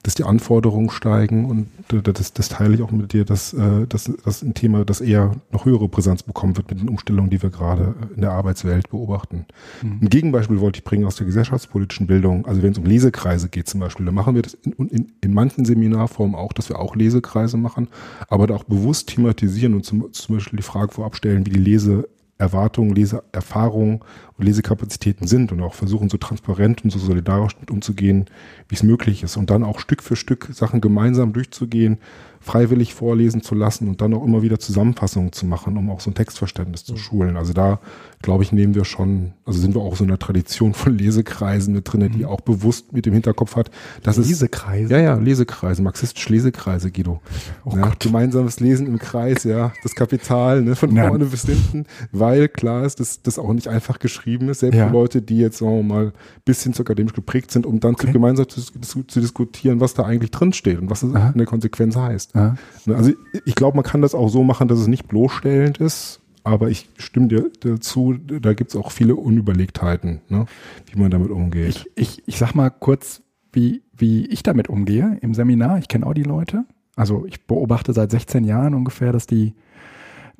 dass 0.03 0.15
die 0.15 0.25
Anforderungen 0.25 0.89
steigen 0.91 1.45
und 1.45 1.69
das, 1.89 2.33
das 2.33 2.49
teile 2.49 2.75
ich 2.75 2.83
auch 2.83 2.91
mit 2.91 3.13
dir, 3.13 3.27
dass, 3.27 3.53
äh, 3.53 3.87
dass 3.87 4.11
das 4.25 4.43
ein 4.43 4.55
Thema, 4.55 4.85
das 4.87 5.03
eher 5.03 5.37
noch 5.53 5.67
höhere 5.67 5.89
Präsenz 5.89 6.23
bekommen 6.23 6.57
wird 6.57 6.71
mit 6.71 6.81
den 6.81 6.89
Umstellungen, 6.89 7.29
die 7.29 7.43
wir 7.43 7.51
gerade 7.51 7.95
in 8.15 8.23
der 8.23 8.33
Arbeitswelt 8.33 8.89
beobachten. 8.89 9.45
Mhm. 9.83 9.99
Ein 10.03 10.09
Gegenbeispiel 10.09 10.61
wollte 10.61 10.79
ich 10.79 10.85
bringen 10.85 11.05
aus 11.05 11.17
der 11.17 11.27
gesellschaftspolitischen 11.27 12.07
Bildung. 12.07 12.47
Also 12.47 12.63
wenn 12.63 12.73
es 12.73 12.79
um 12.79 12.87
Lesekreise 12.87 13.51
geht 13.51 13.69
zum 13.69 13.81
Beispiel, 13.81 14.07
da 14.07 14.13
machen 14.13 14.35
wir 14.35 14.43
das 14.43 14.55
in, 14.55 14.73
in, 14.89 15.13
in 15.21 15.35
manchen 15.35 15.67
Seminarformen 15.67 16.35
auch, 16.35 16.55
dass 16.55 16.71
wir 16.71 16.79
auch 16.79 16.97
Lesekreise 16.97 17.59
machen, 17.59 17.89
aber 18.29 18.47
da 18.47 18.55
auch 18.55 18.65
bewusst 18.65 19.11
thematisieren 19.11 19.75
und 19.75 19.85
zum, 19.85 20.11
zum 20.13 20.37
Beispiel 20.37 20.57
die 20.57 20.63
Frage 20.63 20.93
vorab 20.93 21.15
stellen, 21.15 21.45
wie 21.45 21.51
die 21.51 21.59
Lese 21.59 22.09
Erwartungen, 22.40 22.94
Leseerfahrungen 22.94 24.00
und 24.37 24.44
Lesekapazitäten 24.44 25.26
sind 25.26 25.53
und 25.53 25.61
auch 25.61 25.74
versuchen, 25.74 26.09
so 26.09 26.16
transparent 26.16 26.83
und 26.83 26.90
so 26.90 26.98
solidarisch 26.98 27.59
mit 27.61 27.70
umzugehen, 27.70 28.24
wie 28.68 28.74
es 28.74 28.83
möglich 28.83 29.22
ist. 29.22 29.37
Und 29.37 29.50
dann 29.50 29.62
auch 29.62 29.79
Stück 29.79 30.03
für 30.03 30.16
Stück 30.16 30.48
Sachen 30.53 30.81
gemeinsam 30.81 31.33
durchzugehen, 31.33 31.98
freiwillig 32.40 32.94
vorlesen 32.94 33.42
zu 33.42 33.55
lassen 33.55 33.88
und 33.88 34.00
dann 34.00 34.14
auch 34.14 34.24
immer 34.24 34.42
wieder 34.42 34.59
Zusammenfassungen 34.59 35.33
zu 35.33 35.44
machen, 35.44 35.76
um 35.76 35.90
auch 35.90 36.00
so 36.00 36.11
ein 36.11 36.14
Textverständnis 36.14 36.85
zu 36.85 36.96
schulen. 36.96 37.37
Also 37.37 37.53
da, 37.53 37.81
glaube 38.22 38.44
ich, 38.44 38.52
nehmen 38.52 38.74
wir 38.74 38.85
schon, 38.85 39.33
also 39.46 39.59
sind 39.61 39.74
wir 39.74 39.80
auch 39.80 39.96
so 39.96 40.04
in 40.04 40.11
einer 40.11 40.18
Tradition 40.18 40.74
von 40.74 40.96
Lesekreisen 40.96 41.72
mit 41.72 41.90
drin, 41.90 42.11
die 42.12 42.18
mhm. 42.18 42.24
auch 42.26 42.42
bewusst 42.42 42.92
mit 42.92 43.06
dem 43.06 43.14
Hinterkopf 43.14 43.56
hat, 43.56 43.70
dass 44.02 44.18
Lesekreise? 44.18 44.85
Es, 44.85 44.90
ja, 44.90 44.98
ja, 44.98 45.14
Lesekreise, 45.14 45.80
marxistische 45.83 46.30
Lesekreise, 46.30 46.90
Guido. 46.90 47.20
Oh 47.64 47.74
ja, 47.76 47.92
gemeinsames 47.98 48.61
Lesen 48.61 48.87
im 48.87 48.98
Kreis, 48.98 49.44
ja, 49.44 49.72
das 49.83 49.94
Kapital, 49.94 50.62
ne, 50.62 50.76
von 50.76 50.94
vorne 50.94 51.24
bis 51.24 51.46
hinten, 51.46 51.87
weil 52.12 52.48
klar 52.48 52.85
ist, 52.85 53.00
dass 53.00 53.22
das 53.22 53.38
auch 53.38 53.52
nicht 53.54 53.68
einfach 53.68 53.98
geschrieben 53.98 54.50
ist, 54.50 54.60
selbst 54.60 54.77
ja. 54.77 54.88
für 54.88 54.92
Leute, 54.92 55.23
die 55.23 55.38
jetzt, 55.38 55.58
sagen 55.58 55.77
wir 55.77 55.83
mal, 55.83 56.12
bisschen 56.44 56.75
zu 56.75 56.83
akademisch 56.83 57.14
geprägt 57.14 57.50
sind, 57.50 57.64
um 57.64 57.81
dann 57.81 57.94
okay. 57.94 58.08
zu, 58.08 58.12
gemeinsam 58.12 58.48
zu, 58.50 58.60
zu, 58.60 59.02
zu, 59.04 59.21
diskutieren, 59.21 59.81
was 59.81 59.94
da 59.94 60.04
eigentlich 60.04 60.31
drin 60.31 60.52
steht 60.52 60.79
und 60.79 60.90
was 60.90 61.02
es 61.02 61.14
in 61.14 61.38
der 61.38 61.46
Konsequenz 61.46 61.96
heißt. 61.96 62.35
Ja. 62.35 62.56
Ne, 62.85 62.96
also 62.96 63.12
ich 63.46 63.54
glaube, 63.54 63.77
man 63.77 63.85
kann 63.85 64.02
das 64.02 64.14
auch 64.14 64.29
so 64.29 64.44
machen, 64.44 64.68
dass 64.68 64.79
es 64.79 64.88
nicht 64.88 65.08
bloßstellend 65.08 65.79
ist, 65.79 66.19
aber 66.45 66.71
ich 66.71 66.88
stimme 66.99 67.29
dir 67.29 67.51
dazu, 67.61 68.15
da 68.15 68.55
gibt 68.55 68.71
es 68.71 68.77
auch 68.77 68.91
viele 68.91 69.17
Unüberlegtheiten, 69.17 70.21
ne, 70.29 70.47
wie 70.91 70.99
man 70.99 71.11
damit 71.11 71.31
umgeht. 71.31 71.69
Ich, 71.69 71.91
ich, 71.95 72.23
ich 72.27 72.38
sag 72.38 72.55
mal 72.55 72.71
kurz, 72.71 73.23
wie, 73.53 73.83
wie 73.97 74.27
ich 74.27 74.43
damit 74.43 74.69
umgehe 74.69 75.19
im 75.23 75.35
Seminar. 75.35 75.79
Ich 75.79 75.88
kenne 75.88 76.07
auch 76.07 76.15
die 76.15 76.23
Leute. 76.23 76.65
Also 76.97 77.27
ich 77.27 77.47
beobachte 77.47 77.93
seit 77.93 78.11
16 78.11 78.45
Jahren 78.45 78.75
ungefähr, 78.75 79.13
dass 79.13 79.27
die, 79.27 79.55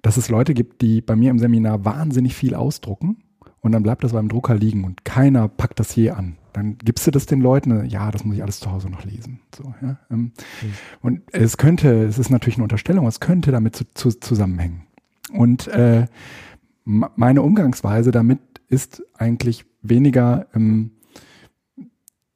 dass 0.03 0.17
es 0.17 0.29
Leute 0.29 0.55
gibt, 0.55 0.83
die 0.83 1.01
bei 1.01 1.17
mir 1.17 1.31
im 1.31 1.39
Seminar 1.39 1.85
wahnsinnig 1.85 2.35
viel 2.35 2.55
ausdrucken 2.55 3.19
und 3.61 3.73
dann 3.73 3.83
bleibt 3.83 4.05
das 4.05 4.13
beim 4.13 4.29
Drucker 4.29 4.55
liegen 4.55 4.85
und 4.85 5.05
keiner 5.05 5.49
packt 5.49 5.81
das 5.81 5.95
je 5.95 6.11
an. 6.11 6.37
Dann 6.53 6.79
gibst 6.79 7.07
du 7.07 7.11
das 7.11 7.27
den 7.27 7.41
Leuten, 7.41 7.89
ja, 7.89 8.11
das 8.11 8.25
muss 8.25 8.37
ich 8.37 8.43
alles 8.43 8.59
zu 8.59 8.71
Hause 8.71 8.91
noch 8.91 9.05
lesen. 9.05 9.41
So, 9.55 9.73
ja. 9.83 9.99
Ähm, 10.11 10.19
mhm. 10.19 10.33
Und 11.01 11.23
es 11.33 11.57
könnte, 11.57 12.05
es 12.05 12.19
ist 12.19 12.31
natürlich 12.31 12.57
eine 12.57 12.65
Unterstellung, 12.65 13.07
es 13.07 13.21
könnte 13.21 13.53
damit 13.53 13.77
zu, 13.77 13.85
zu, 13.95 14.11
zusammenhängen. 14.11 14.83
Und 15.33 15.69
äh, 15.69 16.07
meine 16.85 17.43
Umgangsweise 17.43 18.11
damit 18.11 18.41
ist 18.69 19.03
eigentlich 19.15 19.65
weniger 19.83 20.47
ähm, 20.55 20.93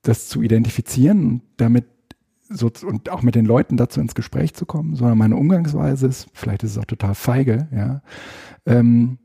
das 0.03 0.29
zu 0.29 0.43
identifizieren 0.43 1.27
und 1.27 1.43
damit 1.57 1.87
so, 2.49 2.71
und 2.87 3.09
auch 3.09 3.23
mit 3.23 3.35
den 3.35 3.47
Leuten 3.47 3.77
dazu 3.77 4.01
ins 4.01 4.15
Gespräch 4.15 4.55
zu 4.55 4.67
kommen, 4.67 4.95
sondern 4.95 5.19
meine 5.19 5.37
Umgangsweise 5.37 6.07
ist, 6.07 6.29
vielleicht 6.35 6.63
ist 6.63 6.73
es 6.73 6.79
auch 6.79 6.85
total 6.85 7.15
feige, 7.15 7.69
ja, 7.75 8.03
ähm, 8.67 9.19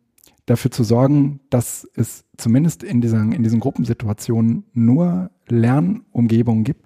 dafür 0.45 0.71
zu 0.71 0.83
sorgen, 0.83 1.41
dass 1.49 1.87
es 1.95 2.25
zumindest 2.37 2.83
in 2.83 3.01
diesen, 3.01 3.33
in 3.33 3.43
diesen 3.43 3.59
Gruppensituationen 3.59 4.63
nur 4.73 5.31
Lernumgebungen 5.47 6.63
gibt, 6.63 6.85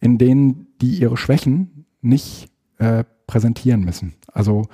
in 0.00 0.18
denen 0.18 0.68
die 0.80 0.98
ihre 0.98 1.16
Schwächen 1.16 1.86
nicht 2.00 2.50
äh, 2.78 3.04
präsentieren 3.26 3.84
müssen. 3.84 4.14
Also 4.32 4.66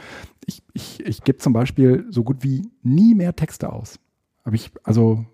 ich, 0.46 0.62
ich, 0.72 1.05
ich 1.05 1.22
gebe 1.22 1.38
zum 1.38 1.53
Beispiel 1.53 2.07
so 2.11 2.24
gut 2.24 2.42
wie 2.42 2.68
nie 2.82 3.14
mehr 3.14 3.36
Texte 3.36 3.72
aus. 3.72 3.98
Hab 4.44 4.55
ich, 4.55 4.72
also 4.84 5.24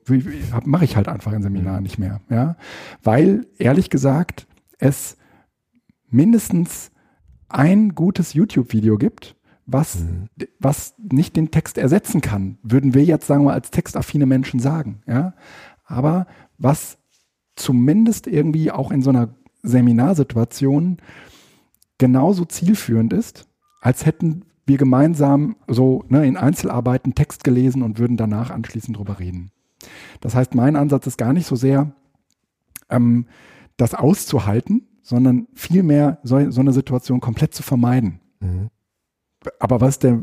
mache 0.65 0.85
ich 0.85 0.97
halt 0.97 1.09
einfach 1.09 1.33
in 1.33 1.43
Seminaren 1.43 1.83
nicht 1.83 1.99
mehr, 1.99 2.21
ja. 2.29 2.57
Weil, 3.03 3.47
ehrlich 3.57 3.89
gesagt, 3.89 4.47
es 4.79 5.17
mindestens 6.11 6.91
ein 7.49 7.95
gutes 7.95 8.35
YouTube-Video 8.35 8.99
gibt, 8.99 9.37
was, 9.65 10.01
mhm. 10.01 10.29
was 10.59 10.95
nicht 10.99 11.37
den 11.37 11.51
Text 11.51 11.79
ersetzen 11.79 12.21
kann, 12.21 12.59
würden 12.63 12.95
wir 12.95 13.05
jetzt 13.05 13.27
sagen 13.27 13.45
wir 13.45 13.53
als 13.53 13.71
textaffine 13.71 14.27
Menschen 14.27 14.61
sagen, 14.61 15.03
ja. 15.07 15.35
Aber 15.85 16.27
was 16.59 16.99
zumindest 17.55 18.27
irgendwie 18.27 18.71
auch 18.71 18.91
in 18.91 19.03
so 19.03 19.11
einer 19.11 19.35
Seminarsituation 19.63 20.99
genauso 21.99 22.45
zielführend 22.45 23.13
ist, 23.13 23.49
als 23.81 24.07
hätten 24.07 24.45
wir 24.67 24.79
gemeinsam 24.79 25.57
so 25.69 26.05
ne, 26.09 26.27
in 26.27 26.37
Einzelarbeiten 26.37 27.15
Text 27.15 27.45
gelesen 27.45 27.83
und 27.83 27.99
würden 27.99 28.17
danach 28.17 28.51
anschließend 28.51 28.97
drüber 28.97 29.21
reden. 29.21 29.53
Das 30.21 30.35
heißt, 30.35 30.55
mein 30.55 30.77
Ansatz 30.77 31.07
ist 31.07 31.19
gar 31.19 31.33
nicht 31.33 31.47
so 31.47 31.57
sehr, 31.57 31.93
ähm, 32.91 33.27
das 33.77 33.95
auszuhalten, 33.95 34.89
sondern 35.03 35.47
vielmehr 35.55 36.19
so, 36.25 36.51
so 36.51 36.61
eine 36.61 36.73
Situation 36.73 37.21
komplett 37.21 37.55
zu 37.55 37.63
vermeiden. 37.63 38.21
Mhm. 38.41 38.71
Aber 39.61 39.81
was 39.81 39.99
der, 39.99 40.21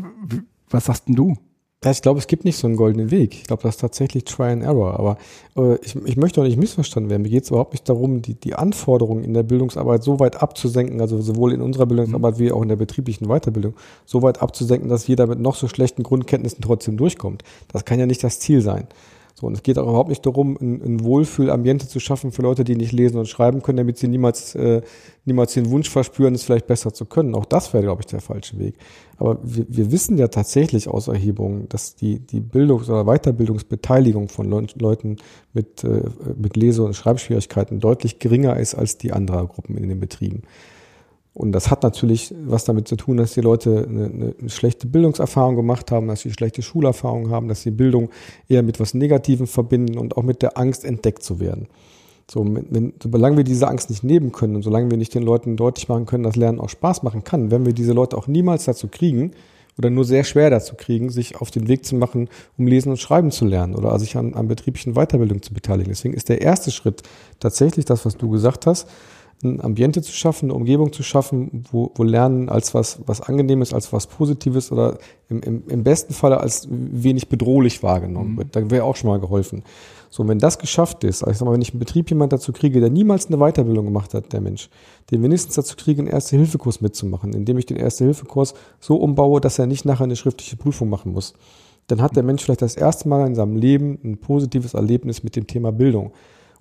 was 0.70 0.86
sagst 0.86 1.08
denn 1.08 1.16
du? 1.16 1.38
Ja, 1.84 1.92
ich 1.92 2.02
glaube, 2.02 2.20
es 2.20 2.28
gibt 2.28 2.46
nicht 2.46 2.58
so 2.58 2.66
einen 2.66 2.78
goldenen 2.78 3.12
Weg. 3.12 3.34
Ich 3.34 3.44
glaube, 3.44 3.64
das 3.64 3.76
ist 3.76 3.82
tatsächlich 3.82 4.24
Try 4.24 4.52
and 4.52 4.64
Error. 4.64 4.98
Aber 4.98 5.18
äh, 5.58 5.76
ich, 5.84 5.96
ich 5.96 6.16
möchte 6.16 6.40
auch 6.40 6.46
nicht 6.46 6.58
missverstanden 6.58 7.10
werden. 7.10 7.24
Mir 7.24 7.30
geht 7.30 7.44
es 7.44 7.50
überhaupt 7.50 7.74
nicht 7.74 7.88
darum, 7.90 8.22
die, 8.22 8.36
die 8.36 8.56
Anforderungen 8.56 9.24
in 9.24 9.34
der 9.34 9.44
Bildungsarbeit 9.44 10.02
so 10.02 10.20
weit 10.20 10.42
abzusenken, 10.42 11.02
also 11.02 11.22
sowohl 11.22 11.52
in 11.52 11.62
unserer 11.62 11.86
Bildungsarbeit 11.86 12.40
wie 12.40 12.52
auch 12.52 12.62
in 12.62 12.70
der 12.70 12.78
betrieblichen 12.78 13.28
Weiterbildung, 13.28 13.74
so 14.06 14.22
weit 14.22 14.42
abzusenken, 14.42 14.88
dass 14.88 15.08
jeder 15.08 15.28
mit 15.28 15.40
noch 15.40 15.56
so 15.56 15.68
schlechten 15.68 16.04
Grundkenntnissen 16.04 16.62
trotzdem 16.62 16.96
durchkommt. 16.96 17.44
Das 17.68 17.84
kann 17.84 18.00
ja 18.00 18.06
nicht 18.06 18.24
das 18.24 18.40
Ziel 18.40 18.62
sein. 18.62 18.88
So, 19.36 19.48
und 19.48 19.54
es 19.54 19.64
geht 19.64 19.80
auch 19.80 19.88
überhaupt 19.88 20.10
nicht 20.10 20.26
darum, 20.26 20.58
ein, 20.62 20.82
ein 20.82 21.04
Wohlfühlambiente 21.04 21.88
zu 21.88 22.00
schaffen 22.00 22.32
für 22.32 22.44
Leute, 22.44 22.64
die 22.64 22.76
nicht 22.76 22.92
lesen 22.92 23.18
und 23.18 23.28
schreiben 23.28 23.64
können, 23.64 23.78
damit 23.78 23.98
sie 23.98 24.08
niemals, 24.08 24.54
äh, 24.54 24.82
niemals 25.26 25.54
den 25.54 25.72
Wunsch 25.72 25.90
verspüren, 25.90 26.36
es 26.36 26.44
vielleicht 26.44 26.68
besser 26.68 26.94
zu 26.94 27.06
können. 27.06 27.34
Auch 27.34 27.46
das 27.46 27.74
wäre, 27.74 27.84
glaube 27.84 28.02
ich, 28.02 28.06
der 28.06 28.22
falsche 28.22 28.60
Weg. 28.60 28.76
Aber 29.18 29.40
wir, 29.42 29.66
wir 29.68 29.92
wissen 29.92 30.18
ja 30.18 30.28
tatsächlich 30.28 30.88
aus 30.88 31.08
Erhebungen, 31.08 31.68
dass 31.70 31.96
die, 31.96 32.20
die 32.20 32.42
Bildungs- 32.42 32.90
oder 32.90 33.06
Weiterbildungsbeteiligung 33.06 34.30
von 34.30 34.50
Le 34.50 34.68
Leuten 34.76 35.18
mit, 35.54 35.84
äh, 35.84 36.04
mit 36.38 36.56
Lese- 36.56 36.84
und 36.84 36.96
Schreibschwierigkeiten 36.96 37.80
deutlich 37.80 38.20
geringer 38.20 38.58
ist 38.58 38.76
als 38.76 39.00
die 39.00 39.14
anderer 39.14 39.48
Gruppen 39.48 39.78
in 39.78 39.90
den 39.90 40.00
Betrieben. 40.00 40.44
Und 41.34 41.52
das 41.52 41.72
hat 41.72 41.82
natürlich 41.82 42.34
was 42.46 42.64
damit 42.64 42.88
zu 42.88 42.96
tun, 42.96 43.18
dass 43.18 43.34
die 43.34 43.42
Leute 43.42 43.88
eine, 43.90 44.34
eine, 44.40 44.50
schlechte 44.50 44.86
Bildungserfahrung 44.86 45.56
gemacht 45.56 45.92
haben, 45.92 46.08
dass 46.08 46.22
sie 46.22 46.32
schlechte 46.32 46.62
Schulerfahrung 46.62 47.32
haben, 47.32 47.48
dass 47.48 47.64
sie 47.64 47.72
Bildung 47.72 48.10
eher 48.48 48.62
mit 48.62 48.80
was 48.80 48.94
Negativem 48.94 49.48
verbinden 49.48 49.98
und 49.98 50.16
auch 50.16 50.24
mit 50.24 50.44
der 50.44 50.58
Angst 50.60 50.86
entdeckt 50.86 51.24
zu 51.24 51.40
werden. 51.40 51.68
So, 52.30 52.46
wenn, 52.46 52.94
solange 53.02 53.38
wir 53.38 53.44
diese 53.44 53.68
Angst 53.68 53.90
nicht 53.90 54.04
nehmen 54.04 54.32
können 54.32 54.56
und 54.56 54.62
solange 54.62 54.92
wir 54.92 54.98
nicht 54.98 55.14
den 55.16 55.24
Leuten 55.24 55.58
deutlich 55.58 55.90
machen 55.90 56.06
können, 56.06 56.24
dass 56.24 56.36
Lernen 56.36 56.60
auch 56.60 56.70
Spaß 56.70 57.04
machen 57.04 57.24
kann, 57.24 57.50
werden 57.52 57.66
wir 57.66 57.74
diese 57.74 57.94
Leute 57.94 58.16
auch 58.16 58.28
niemals 58.28 58.66
dazu 58.66 58.88
kriegen 58.88 59.32
oder 59.78 59.90
nur 59.90 60.06
sehr 60.06 60.24
schwer 60.24 60.50
dazu 60.50 60.76
kriegen, 60.76 61.10
sich 61.10 61.36
auf 61.36 61.52
den 61.52 61.68
Weg 61.68 61.84
zu 61.84 61.96
machen, 61.96 62.30
um 62.58 62.68
lesen 62.68 62.92
und 62.92 63.00
schreiben 63.00 63.32
zu 63.32 63.46
lernen 63.46 63.76
oder 63.76 63.98
sich 64.00 64.16
an, 64.16 64.36
an 64.36 64.48
betrieblichen 64.48 64.94
Weiterbildung 64.94 65.42
zu 65.42 65.54
beteiligen. 65.54 65.90
Deswegen 65.90 66.14
ist 66.14 66.30
der 66.30 66.42
erste 66.42 66.72
Schritt 66.72 67.02
tatsächlich 67.40 67.86
das, 67.86 68.06
was 68.06 68.18
du 68.18 68.30
gesagt 68.30 68.68
hast, 68.68 68.88
ein 69.44 69.62
Ambiente 69.62 70.02
zu 70.02 70.12
schaffen, 70.12 70.46
eine 70.46 70.54
Umgebung 70.54 70.94
zu 70.94 71.04
schaffen, 71.04 71.64
wo, 71.72 71.91
wo 71.96 72.04
Lernen 72.04 72.50
als 72.50 72.74
was, 72.74 73.00
was 73.06 73.22
Angenehmes, 73.22 73.74
als 73.74 73.91
was 73.94 74.08
Positives 74.08 74.72
oder 74.72 74.98
im, 75.30 75.41
im, 75.41 75.64
im 75.68 75.84
besten 75.84 76.14
Falle 76.14 76.39
als 76.39 76.68
wenig 76.70 77.30
bedrohlich 77.30 77.84
wahrgenommen 77.84 78.34
mhm. 78.34 78.38
wird. 78.38 78.56
Da 78.56 78.70
wäre 78.70 78.84
auch 78.84 78.96
schon 78.96 79.10
mal 79.10 79.20
geholfen. 79.20 79.64
So, 80.10 80.28
wenn 80.28 80.39
das 80.39 80.60
geschafft 80.60 81.04
ist, 81.04 81.24
also 81.24 81.32
ich 81.32 81.38
sag 81.38 81.46
mal, 81.46 81.54
wenn 81.54 81.62
ich 81.62 81.74
im 81.74 81.80
Betrieb 81.80 82.10
jemand 82.10 82.32
dazu 82.34 82.54
kriege, 82.54 82.80
der 82.80 82.89
niemals 82.89 83.28
eine 83.28 83.38
Weiterbildung 83.38 83.86
gemacht 83.86 84.14
hat, 84.14 84.32
der 84.32 84.41
Mensch, 84.41 84.70
den 85.10 85.24
wenigstens 85.24 85.56
dazu 85.56 85.76
kriege, 85.76 86.02
einen 86.02 86.12
Erste-Hilfe-Kurs 86.12 86.82
mitzumachen, 86.82 87.34
indem 87.34 87.58
ich 87.58 87.66
den 87.66 87.78
Erste-Hilfe-Kurs 87.78 88.54
so 88.80 88.98
umbaue, 88.98 89.41
dass 89.41 89.58
er 89.58 89.66
nicht 89.66 89.86
nachher 89.86 90.04
eine 90.04 90.16
schriftliche 90.16 90.56
Prüfung 90.56 90.89
machen 90.89 91.14
muss, 91.14 91.34
dann 91.88 92.02
hat 92.02 92.16
der 92.16 92.24
Mensch 92.24 92.44
vielleicht 92.44 92.62
das 92.62 92.76
erste 92.76 93.10
Mal 93.10 93.26
in 93.26 93.36
seinem 93.36 93.58
Leben 93.58 93.98
ein 94.04 94.18
positives 94.18 94.74
Erlebnis 94.74 95.24
mit 95.24 95.36
dem 95.36 95.48
Thema 95.48 95.72
Bildung 95.72 96.12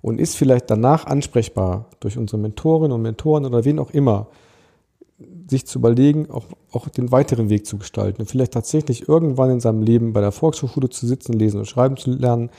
und 0.03 0.19
ist 0.19 0.35
vielleicht 0.35 0.69
danach 0.69 1.07
ansprechbar 1.07 1.89
durch 2.01 2.17
unsere 2.17 2.37
Mentorinnen 2.37 2.91
und 2.91 3.01
Mentoren 3.01 3.45
oder 3.45 3.65
wen 3.65 3.79
auch 3.79 3.89
immer, 3.89 4.27
sich 5.49 5.65
zu 5.65 5.79
überlegen, 5.79 6.29
auch, 6.29 6.45
auch 6.71 6.89
den 6.89 7.11
weiteren 7.11 7.49
Weg 7.49 7.65
zu 7.65 7.77
gestalten 7.77 8.21
und 8.21 8.27
vielleicht 8.27 8.53
tatsächlich 8.53 9.07
irgendwann 9.07 9.49
in 9.49 9.61
seinem 9.61 9.81
Leben 9.81 10.11
bei 10.11 10.19
der 10.19 10.33
Volkshochschule 10.33 10.89
zu 10.89 11.07
sitzen, 11.07 11.33
lesen 11.33 11.59
und 11.59 11.67
schreiben 11.67 11.95
zu 11.95 12.11
lernen 12.11 12.49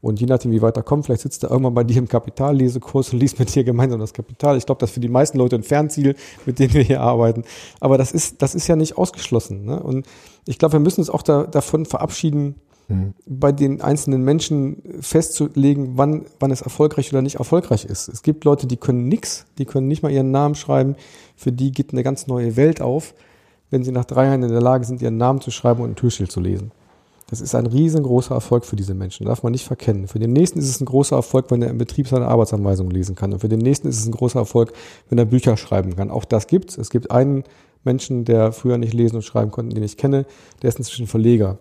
und 0.00 0.20
je 0.20 0.26
nachdem, 0.26 0.52
wie 0.52 0.62
weit 0.62 0.76
er 0.76 0.84
kommt, 0.84 1.06
vielleicht 1.06 1.22
sitzt 1.22 1.42
er 1.42 1.50
irgendwann 1.50 1.74
bei 1.74 1.82
dir 1.82 1.96
im 1.96 2.08
Kapitallesekurs 2.08 3.12
und 3.12 3.18
liest 3.18 3.40
mit 3.40 3.52
dir 3.52 3.64
gemeinsam 3.64 3.98
das 3.98 4.12
Kapital. 4.12 4.56
Ich 4.56 4.66
glaube, 4.66 4.78
das 4.78 4.90
ist 4.90 4.94
für 4.94 5.00
die 5.00 5.08
meisten 5.08 5.38
Leute 5.38 5.56
ein 5.56 5.64
Fernziel, 5.64 6.14
mit 6.46 6.60
denen 6.60 6.74
wir 6.74 6.82
hier 6.82 7.00
arbeiten. 7.00 7.42
Aber 7.80 7.98
das 7.98 8.12
ist, 8.12 8.42
das 8.42 8.54
ist 8.54 8.68
ja 8.68 8.76
nicht 8.76 8.96
ausgeschlossen. 8.96 9.64
Ne? 9.64 9.82
Und 9.82 10.06
ich 10.46 10.58
glaube, 10.58 10.74
wir 10.74 10.80
müssen 10.80 11.00
uns 11.00 11.10
auch 11.10 11.22
da, 11.22 11.44
davon 11.44 11.84
verabschieden, 11.84 12.56
mhm. 12.92 13.14
bei 13.26 13.52
den 13.52 13.80
einzelnen 13.80 14.22
Menschen 14.22 14.82
festzulegen, 15.00 15.92
wann, 15.96 16.26
wann 16.40 16.50
es 16.50 16.62
erfolgreich 16.62 17.12
oder 17.12 17.22
nicht 17.22 17.36
erfolgreich 17.36 17.84
ist. 17.84 18.08
Es 18.08 18.22
gibt 18.22 18.44
Leute, 18.44 18.66
die 18.66 18.76
können 18.76 19.08
nichts, 19.08 19.46
die 19.58 19.64
können 19.64 19.88
nicht 19.88 20.02
mal 20.02 20.12
ihren 20.12 20.30
Namen 20.30 20.54
schreiben. 20.54 20.96
Für 21.36 21.52
die 21.52 21.72
geht 21.72 21.92
eine 21.92 22.02
ganz 22.02 22.26
neue 22.26 22.56
Welt 22.56 22.80
auf, 22.80 23.14
wenn 23.70 23.84
sie 23.84 23.92
nach 23.92 24.04
drei 24.04 24.26
Jahren 24.26 24.42
in 24.42 24.50
der 24.50 24.60
Lage 24.60 24.84
sind, 24.84 25.02
ihren 25.02 25.16
Namen 25.16 25.40
zu 25.40 25.50
schreiben 25.50 25.82
und 25.82 25.90
ein 25.90 25.96
Türschild 25.96 26.30
zu 26.30 26.40
lesen. 26.40 26.72
Das 27.32 27.40
ist 27.40 27.54
ein 27.54 27.66
riesengroßer 27.66 28.34
Erfolg 28.34 28.66
für 28.66 28.76
diese 28.76 28.92
Menschen, 28.92 29.24
darf 29.24 29.42
man 29.42 29.52
nicht 29.52 29.64
verkennen. 29.64 30.06
Für 30.06 30.18
den 30.18 30.34
nächsten 30.34 30.58
ist 30.58 30.68
es 30.68 30.82
ein 30.82 30.84
großer 30.84 31.16
Erfolg, 31.16 31.50
wenn 31.50 31.62
er 31.62 31.70
im 31.70 31.78
Betrieb 31.78 32.06
seine 32.06 32.28
Arbeitsanweisungen 32.28 32.92
lesen 32.92 33.14
kann. 33.14 33.32
Und 33.32 33.38
für 33.38 33.48
den 33.48 33.60
nächsten 33.60 33.88
ist 33.88 33.98
es 33.98 34.04
ein 34.04 34.12
großer 34.12 34.40
Erfolg, 34.40 34.74
wenn 35.08 35.16
er 35.16 35.24
Bücher 35.24 35.56
schreiben 35.56 35.96
kann. 35.96 36.10
Auch 36.10 36.26
das 36.26 36.46
gibt's. 36.46 36.76
Es 36.76 36.90
gibt 36.90 37.10
einen 37.10 37.44
Menschen, 37.84 38.26
der 38.26 38.52
früher 38.52 38.76
nicht 38.76 38.92
lesen 38.92 39.16
und 39.16 39.22
schreiben 39.22 39.50
konnte, 39.50 39.74
den 39.74 39.82
ich 39.82 39.96
kenne, 39.96 40.26
der 40.60 40.68
ist 40.68 40.78
inzwischen 40.78 41.06
Verleger. 41.06 41.58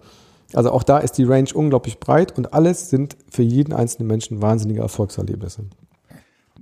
Also 0.54 0.72
auch 0.72 0.84
da 0.84 1.00
ist 1.00 1.14
die 1.14 1.24
Range 1.24 1.50
unglaublich 1.54 2.00
breit 2.00 2.38
und 2.38 2.54
alles 2.54 2.90
sind 2.90 3.16
für 3.30 3.44
jeden 3.44 3.74
einzelnen 3.74 4.08
Menschen 4.08 4.42
wahnsinnige 4.42 4.82
Erfolgserlebnisse. 4.82 5.66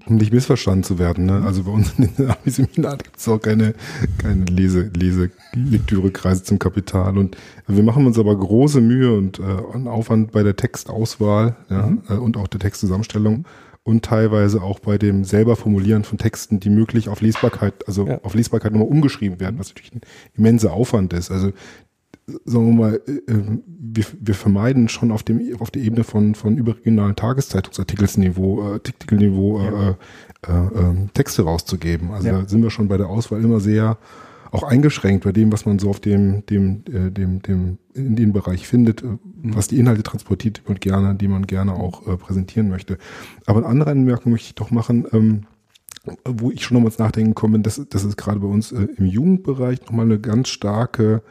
Um 0.08 0.16
nicht 0.16 0.34
missverstanden 0.34 0.84
zu 0.84 0.98
werden, 0.98 1.26
ne? 1.26 1.44
also 1.46 1.64
bei 1.64 1.72
uns 1.72 1.94
in 1.98 2.10
den 2.16 2.30
Abi-Seminaren 2.30 2.98
gibt 2.98 3.18
es 3.18 3.28
auch 3.28 3.40
keine, 3.40 3.76
keine 4.18 4.46
Lese, 4.46 4.90
Lese, 4.96 5.30
Lektürekreise 5.54 6.44
zum 6.44 6.58
Kapital 6.58 7.18
und 7.18 7.38
wir 7.68 7.84
machen 7.84 8.08
uns 8.08 8.18
aber 8.18 8.36
große 8.36 8.82
Mühe 8.82 9.16
und 9.16 9.40
äh, 9.40 9.88
Aufwand 9.88 10.32
bei 10.32 10.42
der 10.42 10.56
Textauswahl 10.56 11.58
ja, 11.70 11.88
mhm. 11.88 12.02
äh, 12.10 12.14
und 12.14 12.38
auch 12.38 12.48
der 12.48 12.60
Textzusammenstellung 12.60 13.46
und 13.84 14.06
teilweise 14.06 14.62
auch 14.62 14.80
bei 14.80 14.98
dem 14.98 15.24
selber 15.24 15.56
Formulieren 15.56 16.04
von 16.04 16.18
Texten, 16.18 16.60
die 16.60 16.70
möglich 16.70 17.10
auf 17.10 17.22
Lesbarkeit, 17.22 17.88
also 17.88 18.08
ja. 18.08 18.20
auf 18.24 18.36
Lesbarkeit 18.36 18.72
nochmal 18.72 18.88
umgeschrieben 18.88 19.40
werden, 19.40 19.60
was 19.60 19.70
natürlich 19.70 19.94
ein 19.94 20.02
immenser 20.36 20.74
Aufwand 20.74 21.14
ist. 21.14 21.32
Also 21.32 21.52
sagen 22.46 22.68
wir 22.68 22.74
mal, 22.74 23.02
äh, 23.08 23.32
ähm, 23.32 23.64
wir, 23.68 24.06
wir 24.20 24.36
vermeiden 24.36 24.90
schon 24.90 25.12
auf 25.12 25.24
dem 25.24 25.42
auf 25.60 25.72
der 25.72 25.82
Ebene 25.82 26.04
von 26.04 26.36
von 26.36 26.58
überregionalen 26.58 27.16
Tageszeitungsartikelsniveau, 27.16 28.62
äh, 28.62 28.74
Artikelniveau 28.74 29.60
ja. 29.60 29.90
äh, 29.90 29.96
äh, 30.48 30.52
äh, 30.52 31.08
Texte 31.14 31.44
rauszugeben. 31.44 32.12
Also 32.12 32.28
ja. 32.28 32.42
da 32.42 32.48
sind 32.48 32.64
wir 32.64 32.70
schon 32.70 32.88
bei 32.88 32.98
der 32.98 33.08
Auswahl 33.08 33.44
immer 33.44 33.60
sehr 33.60 33.98
auch 34.52 34.64
eingeschränkt 34.64 35.24
bei 35.24 35.32
dem, 35.32 35.52
was 35.52 35.66
man 35.66 35.80
so 35.80 35.90
auf 35.90 36.00
dem 36.00 36.46
dem 36.48 36.84
äh, 36.92 37.12
dem 37.12 37.42
dem 37.42 37.78
in 37.94 38.16
dem 38.16 38.34
Bereich 38.34 38.68
findet, 38.68 39.04
äh, 39.04 39.08
mhm. 39.08 39.20
was 39.42 39.68
die 39.68 39.80
Inhalte 39.80 40.04
transportiert 40.04 40.62
und 40.66 40.82
gerne, 40.82 41.16
die 41.16 41.28
man 41.28 41.48
gerne 41.48 41.74
auch 41.74 42.08
äh, 42.08 42.18
präsentieren 42.18 42.70
möchte. 42.70 42.98
Aber 43.46 43.60
eine 43.60 43.68
andere 43.68 43.92
Anmerkung 43.92 44.32
möchte 44.32 44.48
ich 44.48 44.56
doch 44.56 44.72
machen. 44.72 45.06
Ähm, 45.12 45.42
wo 46.26 46.50
ich 46.50 46.64
schon 46.64 46.76
nochmals 46.76 46.98
nachdenken 46.98 47.36
komme, 47.36 47.60
dass, 47.60 47.82
dass 47.90 48.04
es 48.04 48.16
gerade 48.16 48.40
bei 48.40 48.48
uns 48.48 48.72
äh, 48.72 48.88
im 48.98 49.06
Jugendbereich 49.06 49.82
nochmal 49.82 50.06
eine 50.06 50.20
ganz 50.20 50.48
starke 50.50 51.22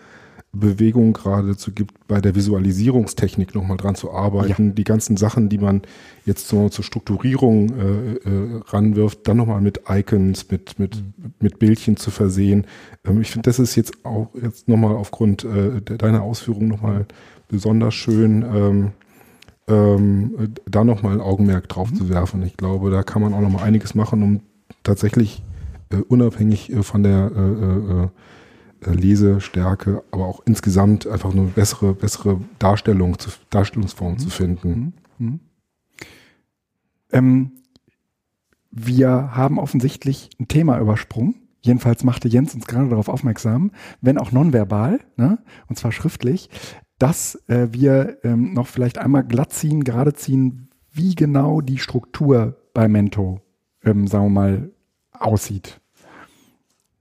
Bewegung 0.53 1.13
geradezu 1.13 1.73
gibt, 1.73 2.09
bei 2.09 2.21
der 2.21 2.35
Visualisierungstechnik 2.35 3.55
nochmal 3.55 3.77
dran 3.77 3.95
zu 3.95 4.13
arbeiten, 4.13 4.69
ja. 4.69 4.73
die 4.73 4.85
ganzen 4.85 5.17
Sachen, 5.17 5.49
die 5.49 5.59
man 5.59 5.83
jetzt 6.25 6.49
so 6.49 6.69
zur 6.71 6.85
Strukturierung 6.85 7.69
äh, 7.69 8.13
äh, 8.15 8.61
ranwirft, 8.67 9.29
dann 9.29 9.37
nochmal 9.37 9.61
mit 9.61 9.83
Icons, 9.89 10.51
mit, 10.51 10.79
mit, 10.79 11.03
mit 11.41 11.59
Bildchen 11.59 11.97
zu 11.97 12.11
versehen. 12.11 12.67
Ähm, 13.05 13.21
ich 13.21 13.31
finde, 13.31 13.49
das 13.49 13.59
ist 13.59 13.77
jetzt 13.77 14.05
auch 14.07 14.31
jetzt 14.43 14.69
nochmal 14.69 14.97
aufgrund 14.97 15.45
äh, 15.45 15.83
deiner 15.83 16.23
Ausführungen 16.23 16.69
nochmal 16.69 17.07
besonders 17.49 17.95
schön, 17.95 18.43
ähm, 18.43 18.91
ähm, 19.69 20.55
da 20.67 20.83
nochmal 20.83 21.13
ein 21.13 21.21
Augenmerk 21.21 21.69
drauf 21.69 21.91
mhm. 21.91 21.97
zu 21.97 22.09
werfen. 22.09 22.43
Ich 22.43 22.57
glaube, 22.57 22.91
da 22.91 23.03
kann 23.03 23.21
man 23.21 23.35
auch 23.35 23.43
nochmal 23.43 23.65
einiges 23.65 23.95
machen, 23.95 24.23
um 24.23 24.41
tatsächlich 24.83 25.43
äh, 25.91 25.97
unabhängig 25.97 26.73
äh, 26.73 26.83
von 26.83 27.03
der 27.03 27.31
äh, 27.37 27.41
äh 27.41 28.05
äh, 28.05 28.09
Lesestärke, 28.85 30.03
aber 30.11 30.27
auch 30.27 30.43
insgesamt 30.47 31.07
einfach 31.07 31.33
eine 31.33 31.43
bessere, 31.43 31.95
bessere 31.95 32.41
Darstellung, 32.59 33.19
zu, 33.19 33.31
Darstellungsform 33.51 34.13
mhm. 34.13 34.19
zu 34.19 34.31
finden. 34.31 34.95
Mhm. 35.19 35.27
mhm. 35.27 35.41
Ähm, 37.11 37.53
wir 38.71 39.35
haben 39.35 39.59
offensichtlich 39.59 40.31
ein 40.39 40.47
Thema 40.47 40.79
übersprungen. 40.79 41.37
Jedenfalls 41.61 42.05
machte 42.05 42.29
Jens 42.29 42.55
uns 42.55 42.67
gerade 42.67 42.89
darauf 42.89 43.09
aufmerksam, 43.09 43.73
wenn 44.01 44.19
auch 44.19 44.31
nonverbal, 44.31 45.01
ne, 45.17 45.39
und 45.69 45.77
zwar 45.77 45.91
schriftlich, 45.91 46.51
dass 46.99 47.37
äh, 47.49 47.69
wir 47.73 48.19
ähm, 48.25 48.53
noch 48.53 48.67
vielleicht 48.67 48.99
einmal 48.99 49.25
glatt 49.25 49.53
ziehen, 49.53 49.85
gerade 49.85 50.15
ziehen, 50.15 50.69
wie 50.93 51.15
genau 51.15 51.61
die 51.61 51.79
Struktur 51.79 52.57
bei 52.75 52.89
Mento, 52.89 53.41
ähm, 53.85 54.07
sagen 54.07 54.27
wir 54.27 54.31
mal, 54.31 54.71
aussieht. 55.13 55.78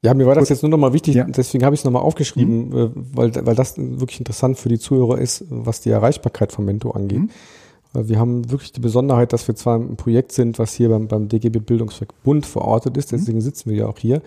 Ja, 0.04 0.14
mir 0.14 0.28
war 0.28 0.36
das 0.36 0.50
jetzt 0.50 0.62
nur 0.62 0.70
nochmal 0.70 0.94
wichtig, 0.94 1.16
ja. 1.16 1.24
deswegen 1.24 1.66
habe 1.66 1.74
ich 1.74 1.82
es 1.82 1.86
nochmal 1.86 2.04
aufgeschrieben, 2.04 2.70
mhm. 2.70 2.78
Äh, 2.78 2.90
weil, 3.14 3.46
weil 3.46 3.56
das 3.56 3.78
wirklich 3.78 4.20
interessant 4.20 4.58
für 4.58 4.70
die 4.70 4.80
Zuhörer 4.80 5.18
ist, 5.18 5.46
was 5.50 5.82
die 5.82 5.90
Erreichbarkeit 5.90 6.52
von 6.52 6.66
Mento 6.66 6.92
angeht. 6.92 7.20
Mhm. 7.20 7.30
Wir 7.94 8.20
haben 8.20 8.52
wirklich 8.52 8.72
die 8.72 8.80
Besonderheit, 8.80 9.34
dass 9.34 9.48
wir 9.48 9.56
zwar 9.56 9.80
ein 9.80 9.96
Projekt 9.96 10.32
sind, 10.32 10.60
was 10.60 10.74
hier 10.74 10.90
beim, 10.90 11.08
beim 11.08 11.30
DGB 11.30 11.60
Bildungswerk 11.60 12.14
Bund 12.24 12.46
verortet 12.46 12.96
ist, 12.96 13.12
mhm. 13.12 13.18
deswegen 13.18 13.42
sitzen 13.42 13.72
wir 13.72 13.78
ja 13.78 13.88
auch 13.88 13.98
hier. 13.98 14.22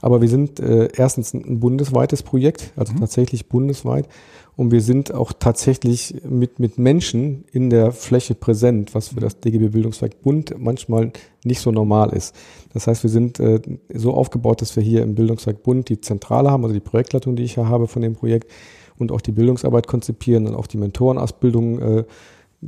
Aber 0.00 0.20
wir 0.20 0.28
sind 0.28 0.60
äh, 0.60 0.88
erstens 0.94 1.34
ein 1.34 1.60
bundesweites 1.60 2.22
Projekt, 2.22 2.72
also 2.76 2.92
mhm. 2.92 3.00
tatsächlich 3.00 3.48
bundesweit. 3.48 4.08
Und 4.56 4.70
wir 4.72 4.80
sind 4.80 5.12
auch 5.12 5.32
tatsächlich 5.38 6.22
mit, 6.26 6.58
mit 6.58 6.78
Menschen 6.78 7.44
in 7.52 7.68
der 7.68 7.92
Fläche 7.92 8.34
präsent, 8.34 8.94
was 8.94 9.08
für 9.08 9.20
das 9.20 9.40
DGB 9.40 9.68
Bildungswerk 9.68 10.22
Bund 10.22 10.54
manchmal 10.58 11.12
nicht 11.44 11.60
so 11.60 11.70
normal 11.70 12.14
ist. 12.14 12.34
Das 12.72 12.86
heißt, 12.86 13.02
wir 13.02 13.10
sind 13.10 13.38
äh, 13.38 13.60
so 13.92 14.14
aufgebaut, 14.14 14.62
dass 14.62 14.74
wir 14.74 14.82
hier 14.82 15.02
im 15.02 15.14
Bildungswerk 15.14 15.62
Bund 15.62 15.90
die 15.90 16.00
Zentrale 16.00 16.50
haben, 16.50 16.64
also 16.64 16.74
die 16.74 16.80
Projektleitung, 16.80 17.36
die 17.36 17.44
ich 17.44 17.56
ja 17.56 17.68
habe 17.68 17.86
von 17.86 18.00
dem 18.00 18.14
Projekt 18.14 18.50
und 18.98 19.12
auch 19.12 19.20
die 19.20 19.32
Bildungsarbeit 19.32 19.86
konzipieren 19.86 20.46
und 20.46 20.54
auch 20.54 20.66
die 20.66 20.78
Mentorenausbildung 20.78 21.78
äh, 21.78 22.04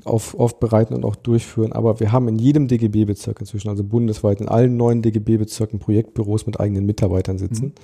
auf, 0.05 0.39
aufbereiten 0.39 0.95
und 0.95 1.05
auch 1.05 1.17
durchführen. 1.17 1.73
Aber 1.73 2.01
wir 2.01 2.13
haben 2.13 2.29
in 2.29 2.39
jedem 2.39 2.69
DGB-Bezirk 2.69 3.41
inzwischen, 3.41 3.69
also 3.69 3.85
bundesweit 3.85 4.41
in 4.41 4.49
allen 4.49 4.77
neuen 4.77 5.03
DGB-Bezirken 5.03 5.79
Projektbüros 5.79 6.47
mit 6.47 6.61
eigenen 6.61 6.87
Mitarbeitern 6.87 7.39
sitzen. 7.39 7.75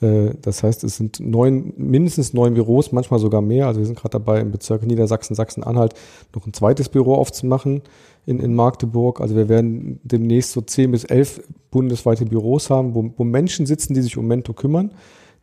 Mhm. 0.00 0.06
Äh, 0.06 0.34
das 0.40 0.62
heißt, 0.62 0.84
es 0.84 0.96
sind 0.96 1.20
neun, 1.20 1.72
mindestens 1.76 2.32
neun 2.32 2.54
Büros, 2.54 2.92
manchmal 2.92 3.20
sogar 3.20 3.42
mehr. 3.42 3.66
Also 3.66 3.80
wir 3.80 3.86
sind 3.86 3.98
gerade 3.98 4.12
dabei, 4.12 4.40
im 4.40 4.50
Bezirk 4.50 4.86
Niedersachsen, 4.86 5.34
Sachsen-Anhalt 5.34 5.94
noch 6.34 6.46
ein 6.46 6.52
zweites 6.52 6.88
Büro 6.88 7.14
aufzumachen 7.14 7.82
in, 8.26 8.40
in 8.40 8.54
Magdeburg. 8.54 9.20
Also 9.20 9.36
wir 9.36 9.48
werden 9.48 10.00
demnächst 10.02 10.52
so 10.52 10.60
zehn 10.60 10.92
bis 10.92 11.04
elf 11.04 11.42
bundesweite 11.70 12.24
Büros 12.26 12.70
haben, 12.70 12.94
wo, 12.94 13.10
wo 13.16 13.24
Menschen 13.24 13.66
sitzen, 13.66 13.94
die 13.94 14.02
sich 14.02 14.16
um 14.16 14.26
Mento 14.26 14.52
kümmern 14.52 14.92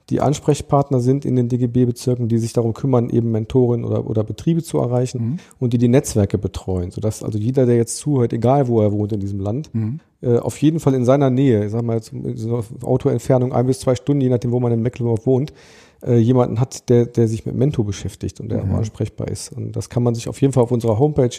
die 0.09 0.21
Ansprechpartner 0.21 1.01
sind 1.01 1.25
in 1.25 1.35
den 1.35 1.49
DGB-Bezirken, 1.49 2.29
die 2.29 2.37
sich 2.37 2.53
darum 2.53 2.73
kümmern, 2.73 3.09
eben 3.09 3.31
Mentoren 3.31 3.83
oder, 3.83 4.07
oder 4.07 4.23
Betriebe 4.23 4.63
zu 4.63 4.77
erreichen 4.77 5.21
mhm. 5.21 5.37
und 5.59 5.73
die 5.73 5.77
die 5.77 5.89
Netzwerke 5.89 6.37
betreuen, 6.37 6.91
sodass 6.91 7.23
also 7.23 7.37
jeder, 7.37 7.65
der 7.65 7.75
jetzt 7.75 7.97
zuhört, 7.97 8.31
egal 8.31 8.67
wo 8.67 8.81
er 8.81 8.91
wohnt 8.91 9.11
in 9.11 9.19
diesem 9.19 9.39
Land, 9.39 9.73
mhm. 9.73 9.99
äh, 10.21 10.37
auf 10.37 10.57
jeden 10.61 10.79
Fall 10.79 10.93
in 10.93 11.03
seiner 11.03 11.29
Nähe, 11.29 11.65
ich 11.65 11.71
sag 11.71 11.83
mal, 11.83 11.99
so 12.01 12.63
Autoentfernung 12.83 13.51
ein 13.51 13.67
bis 13.67 13.79
zwei 13.79 13.95
Stunden, 13.95 14.21
je 14.21 14.29
nachdem, 14.29 14.51
wo 14.51 14.59
man 14.59 14.71
in 14.71 14.81
Mecklenburg 14.81 15.25
wohnt, 15.25 15.51
äh, 16.05 16.17
jemanden 16.17 16.59
hat, 16.59 16.89
der, 16.89 17.05
der 17.05 17.27
sich 17.27 17.45
mit 17.45 17.55
Mento 17.55 17.83
beschäftigt 17.83 18.39
und 18.39 18.49
der 18.49 18.63
mhm. 18.63 18.71
auch 18.71 18.77
ansprechbar 18.77 19.27
ist. 19.27 19.51
Und 19.51 19.75
das 19.75 19.89
kann 19.89 20.03
man 20.03 20.15
sich 20.15 20.29
auf 20.29 20.39
jeden 20.41 20.53
Fall 20.53 20.63
auf 20.63 20.71
unserer 20.71 20.99
Homepage 20.99 21.35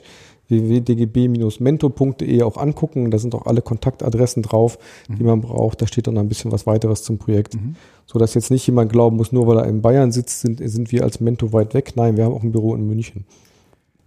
www.dgb-mento.de 0.49 2.43
auch 2.43 2.57
angucken. 2.57 3.11
Da 3.11 3.19
sind 3.19 3.35
auch 3.35 3.47
alle 3.47 3.63
Kontaktadressen 3.63 4.43
drauf, 4.43 4.79
mhm. 5.09 5.17
die 5.17 5.25
man 5.25 5.41
braucht. 5.41 5.83
Da 5.83 5.87
steht 5.87 6.07
dann 6.07 6.19
ein 6.19 6.29
bisschen 6.29 6.53
was 6.53 6.67
weiteres 6.67 7.03
zum 7.03 7.19
Projekt. 7.19 7.55
Mhm. 7.55 7.77
So 8.07 8.19
dass 8.19 8.35
jetzt 8.35 8.51
nicht 8.51 8.67
jemand 8.67 8.91
glauben 8.91 9.17
muss, 9.17 9.33
nur 9.33 9.47
weil 9.47 9.59
er 9.59 9.67
in 9.67 9.83
Bayern 9.83 10.13
sitzt, 10.13 10.41
sind, 10.41 10.61
sind 10.63 10.93
wir 10.93 11.05
als 11.05 11.21
Mento 11.21 11.53
weit 11.53 11.75
weg. 11.75 11.93
Nein, 11.97 12.17
wir 12.17 12.25
haben 12.25 12.35
auch 12.35 12.43
ein 12.43 12.53
Büro 12.53 12.75
in 12.75 12.87
München. 12.87 13.27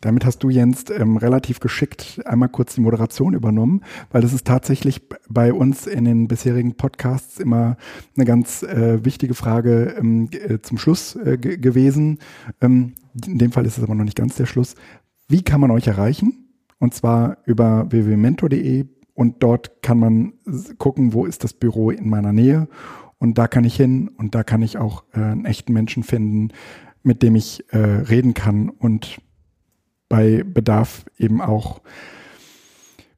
Damit 0.01 0.25
hast 0.25 0.39
du, 0.39 0.49
Jens, 0.49 0.85
ähm, 0.89 1.17
relativ 1.17 1.59
geschickt 1.59 2.21
einmal 2.25 2.49
kurz 2.49 2.73
die 2.73 2.81
Moderation 2.81 3.35
übernommen, 3.35 3.81
weil 4.11 4.23
das 4.23 4.33
ist 4.33 4.47
tatsächlich 4.47 5.01
bei 5.29 5.53
uns 5.53 5.85
in 5.85 6.05
den 6.05 6.27
bisherigen 6.27 6.73
Podcasts 6.73 7.39
immer 7.39 7.77
eine 8.17 8.25
ganz 8.25 8.63
äh, 8.63 9.05
wichtige 9.05 9.35
Frage 9.35 9.95
ähm, 9.99 10.27
äh, 10.31 10.59
zum 10.59 10.79
Schluss 10.79 11.15
äh, 11.15 11.37
gewesen. 11.37 12.17
Ähm, 12.61 12.93
in 13.25 13.37
dem 13.37 13.51
Fall 13.51 13.65
ist 13.67 13.77
es 13.77 13.83
aber 13.83 13.93
noch 13.93 14.03
nicht 14.03 14.17
ganz 14.17 14.35
der 14.35 14.47
Schluss. 14.47 14.73
Wie 15.31 15.43
kann 15.43 15.61
man 15.61 15.71
euch 15.71 15.87
erreichen? 15.87 16.49
Und 16.77 16.93
zwar 16.93 17.37
über 17.45 17.89
www.mentor.de 17.89 18.85
und 19.13 19.41
dort 19.41 19.81
kann 19.81 19.97
man 19.97 20.33
gucken, 20.77 21.13
wo 21.13 21.25
ist 21.25 21.45
das 21.45 21.53
Büro 21.53 21.89
in 21.89 22.09
meiner 22.09 22.33
Nähe 22.33 22.67
und 23.17 23.37
da 23.37 23.47
kann 23.47 23.63
ich 23.63 23.75
hin 23.75 24.09
und 24.17 24.35
da 24.35 24.43
kann 24.43 24.61
ich 24.61 24.77
auch 24.77 25.03
äh, 25.13 25.19
einen 25.19 25.45
echten 25.45 25.71
Menschen 25.71 26.03
finden, 26.03 26.49
mit 27.03 27.23
dem 27.23 27.35
ich 27.35 27.63
äh, 27.71 27.77
reden 27.77 28.33
kann 28.33 28.67
und 28.69 29.21
bei 30.09 30.43
Bedarf 30.43 31.05
eben 31.17 31.39
auch 31.39 31.79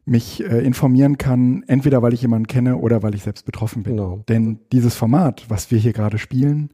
mich 0.05 0.43
äh, 0.43 0.59
informieren 0.63 1.17
kann, 1.17 1.63
entweder 1.65 2.03
weil 2.03 2.13
ich 2.13 2.21
jemanden 2.21 2.45
kenne 2.45 2.77
oder 2.77 3.01
weil 3.01 3.15
ich 3.15 3.23
selbst 3.23 3.45
betroffen 3.45 3.81
bin. 3.81 3.95
Genau. 3.95 4.23
Denn 4.27 4.59
dieses 4.71 4.93
Format, 4.93 5.45
was 5.47 5.71
wir 5.71 5.79
hier 5.79 5.93
gerade 5.93 6.19
spielen, 6.19 6.69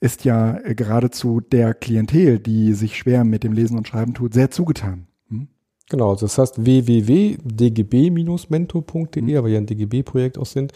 ist 0.00 0.24
ja 0.24 0.56
äh, 0.58 0.74
geradezu 0.74 1.40
der 1.40 1.74
Klientel, 1.74 2.38
die 2.38 2.72
sich 2.72 2.96
schwer 2.96 3.24
mit 3.24 3.44
dem 3.44 3.52
Lesen 3.52 3.76
und 3.76 3.86
Schreiben 3.86 4.14
tut, 4.14 4.32
sehr 4.34 4.50
zugetan. 4.50 5.06
Hm? 5.28 5.48
Genau, 5.88 6.16
das 6.16 6.38
heißt 6.38 6.64
www.dgb-mento.de, 6.64 9.22
hm. 9.22 9.44
weil 9.44 9.50
wir 9.50 9.58
ein 9.58 9.66
DGB-Projekt 9.66 10.38
auch 10.38 10.46
sind, 10.46 10.72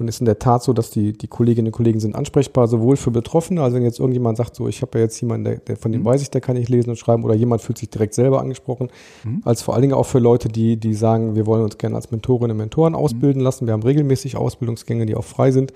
und 0.00 0.08
es 0.08 0.16
ist 0.16 0.20
in 0.20 0.26
der 0.26 0.38
Tat 0.38 0.62
so, 0.62 0.72
dass 0.72 0.90
die, 0.90 1.12
die 1.12 1.26
Kolleginnen 1.26 1.68
und 1.68 1.72
Kollegen 1.72 2.00
sind 2.00 2.14
ansprechbar, 2.14 2.68
sowohl 2.68 2.96
für 2.96 3.10
Betroffene, 3.10 3.62
also 3.62 3.76
wenn 3.76 3.82
jetzt 3.82 4.00
irgendjemand 4.00 4.38
sagt, 4.38 4.56
so, 4.56 4.68
ich 4.68 4.82
habe 4.82 4.98
ja 4.98 5.04
jetzt 5.04 5.20
jemanden, 5.20 5.44
der, 5.44 5.56
der, 5.56 5.76
von 5.76 5.92
dem 5.92 6.02
mhm. 6.02 6.06
weiß 6.06 6.22
ich, 6.22 6.30
der 6.30 6.40
kann 6.40 6.56
ich 6.56 6.68
lesen 6.68 6.90
und 6.90 6.96
schreiben, 6.96 7.24
oder 7.24 7.34
jemand 7.34 7.62
fühlt 7.62 7.78
sich 7.78 7.90
direkt 7.90 8.14
selber 8.14 8.40
angesprochen, 8.40 8.88
mhm. 9.24 9.42
als 9.44 9.62
vor 9.62 9.74
allen 9.74 9.82
Dingen 9.82 9.94
auch 9.94 10.06
für 10.06 10.18
Leute, 10.18 10.48
die, 10.48 10.76
die 10.76 10.94
sagen, 10.94 11.34
wir 11.34 11.46
wollen 11.46 11.62
uns 11.62 11.78
gerne 11.78 11.96
als 11.96 12.10
Mentorinnen 12.10 12.52
und 12.52 12.58
Mentoren 12.58 12.94
ausbilden 12.94 13.40
mhm. 13.40 13.44
lassen. 13.44 13.66
Wir 13.66 13.72
haben 13.72 13.82
regelmäßig 13.82 14.36
Ausbildungsgänge, 14.36 15.06
die 15.06 15.14
auch 15.14 15.24
frei 15.24 15.50
sind. 15.50 15.72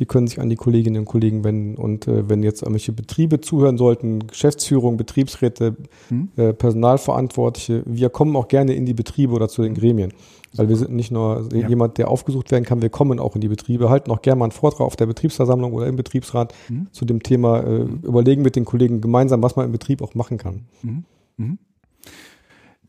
Die 0.00 0.06
können 0.06 0.26
sich 0.26 0.40
an 0.40 0.50
die 0.50 0.56
Kolleginnen 0.56 1.00
und 1.00 1.04
Kollegen 1.04 1.44
wenden. 1.44 1.76
Und 1.76 2.08
äh, 2.08 2.28
wenn 2.28 2.42
jetzt 2.42 2.62
irgendwelche 2.62 2.92
Betriebe 2.92 3.40
zuhören 3.40 3.78
sollten, 3.78 4.26
Geschäftsführung, 4.26 4.96
Betriebsräte, 4.96 5.76
mhm. 6.10 6.30
äh, 6.36 6.52
Personalverantwortliche, 6.52 7.82
wir 7.86 8.10
kommen 8.10 8.34
auch 8.34 8.48
gerne 8.48 8.74
in 8.74 8.86
die 8.86 8.94
Betriebe 8.94 9.32
oder 9.32 9.48
zu 9.48 9.62
den 9.62 9.74
Gremien. 9.74 10.12
Weil 10.56 10.68
wir 10.68 10.76
sind 10.76 10.92
nicht 10.92 11.10
nur 11.10 11.48
ja. 11.52 11.68
jemand, 11.68 11.98
der 11.98 12.08
aufgesucht 12.08 12.50
werden 12.50 12.64
kann, 12.64 12.82
wir 12.82 12.90
kommen 12.90 13.18
auch 13.18 13.34
in 13.34 13.40
die 13.40 13.48
Betriebe, 13.48 13.90
halten 13.90 14.10
auch 14.10 14.22
gerne 14.22 14.38
mal 14.38 14.46
einen 14.46 14.52
Vortrag 14.52 14.86
auf 14.86 14.96
der 14.96 15.06
Betriebsversammlung 15.06 15.72
oder 15.72 15.86
im 15.86 15.96
Betriebsrat 15.96 16.54
mhm. 16.68 16.86
zu 16.92 17.04
dem 17.04 17.22
Thema, 17.22 17.60
äh, 17.60 17.78
mhm. 17.80 18.00
überlegen 18.02 18.42
mit 18.42 18.56
den 18.56 18.64
Kollegen 18.64 19.00
gemeinsam, 19.00 19.42
was 19.42 19.56
man 19.56 19.66
im 19.66 19.72
Betrieb 19.72 20.02
auch 20.02 20.14
machen 20.14 20.38
kann. 20.38 20.66
Mhm. 20.82 21.04
mhm. 21.36 21.58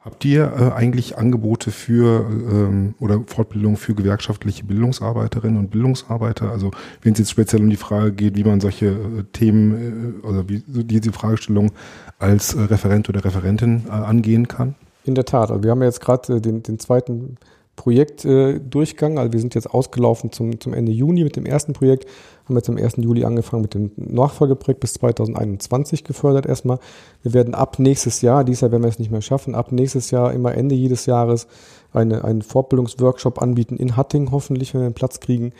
Habt 0.05 0.23
ihr 0.23 0.53
äh, 0.55 0.71
eigentlich 0.71 1.17
Angebote 1.17 1.71
für 1.71 2.29
ähm, 2.29 2.93
oder 2.99 3.23
Fortbildung 3.25 3.75
für 3.75 3.95
gewerkschaftliche 3.95 4.63
Bildungsarbeiterinnen 4.63 5.57
und 5.57 5.71
Bildungsarbeiter? 5.71 6.51
Also 6.51 6.69
wenn 7.01 7.13
es 7.13 7.19
jetzt 7.19 7.31
speziell 7.31 7.63
um 7.63 7.71
die 7.71 7.75
Frage 7.75 8.11
geht, 8.11 8.35
wie 8.35 8.43
man 8.43 8.61
solche 8.61 8.85
äh, 8.85 9.23
Themen 9.33 10.21
äh, 10.23 10.27
oder 10.27 10.47
wie 10.47 10.61
so 10.71 10.83
diese 10.83 11.11
Fragestellung 11.11 11.71
als 12.19 12.53
äh, 12.53 12.61
Referent 12.61 13.09
oder 13.09 13.25
Referentin 13.25 13.85
äh, 13.87 13.93
angehen 13.93 14.47
kann? 14.47 14.75
In 15.05 15.15
der 15.15 15.25
Tat. 15.25 15.49
Also 15.49 15.63
wir 15.63 15.71
haben 15.71 15.81
ja 15.81 15.87
jetzt 15.87 16.01
gerade 16.01 16.35
äh, 16.35 16.39
den, 16.39 16.61
den 16.61 16.77
zweiten 16.77 17.37
Projektdurchgang. 17.75 19.17
Äh, 19.17 19.19
also 19.19 19.33
wir 19.33 19.39
sind 19.39 19.55
jetzt 19.55 19.69
ausgelaufen 19.69 20.31
zum, 20.31 20.59
zum 20.59 20.73
Ende 20.73 20.91
Juni 20.91 21.23
mit 21.23 21.35
dem 21.35 21.45
ersten 21.45 21.73
Projekt, 21.73 22.09
haben 22.45 22.55
jetzt 22.55 22.69
am 22.69 22.77
1. 22.77 22.97
Juli 22.97 23.25
angefangen 23.25 23.61
mit 23.61 23.73
dem 23.73 23.91
Nachfolgeprojekt 23.95 24.79
bis 24.79 24.93
2021 24.93 26.03
gefördert 26.03 26.45
erstmal. 26.45 26.79
Wir 27.23 27.33
werden 27.33 27.55
ab 27.55 27.79
nächstes 27.79 28.21
Jahr, 28.21 28.43
dieses 28.43 28.61
Jahr 28.61 28.71
werden 28.71 28.83
wir 28.83 28.89
es 28.89 28.99
nicht 28.99 29.11
mehr 29.11 29.21
schaffen, 29.21 29.55
ab 29.55 29.71
nächstes 29.71 30.11
Jahr 30.11 30.33
immer 30.33 30.55
Ende 30.55 30.75
jedes 30.75 31.05
Jahres 31.05 31.47
eine, 31.93 32.23
einen 32.23 32.41
Fortbildungsworkshop 32.41 33.41
anbieten 33.41 33.77
in 33.77 33.95
Hatting 33.95 34.31
hoffentlich, 34.31 34.73
wenn 34.73 34.81
wir 34.81 34.85
einen 34.85 34.95
Platz 34.95 35.19
kriegen, 35.19 35.53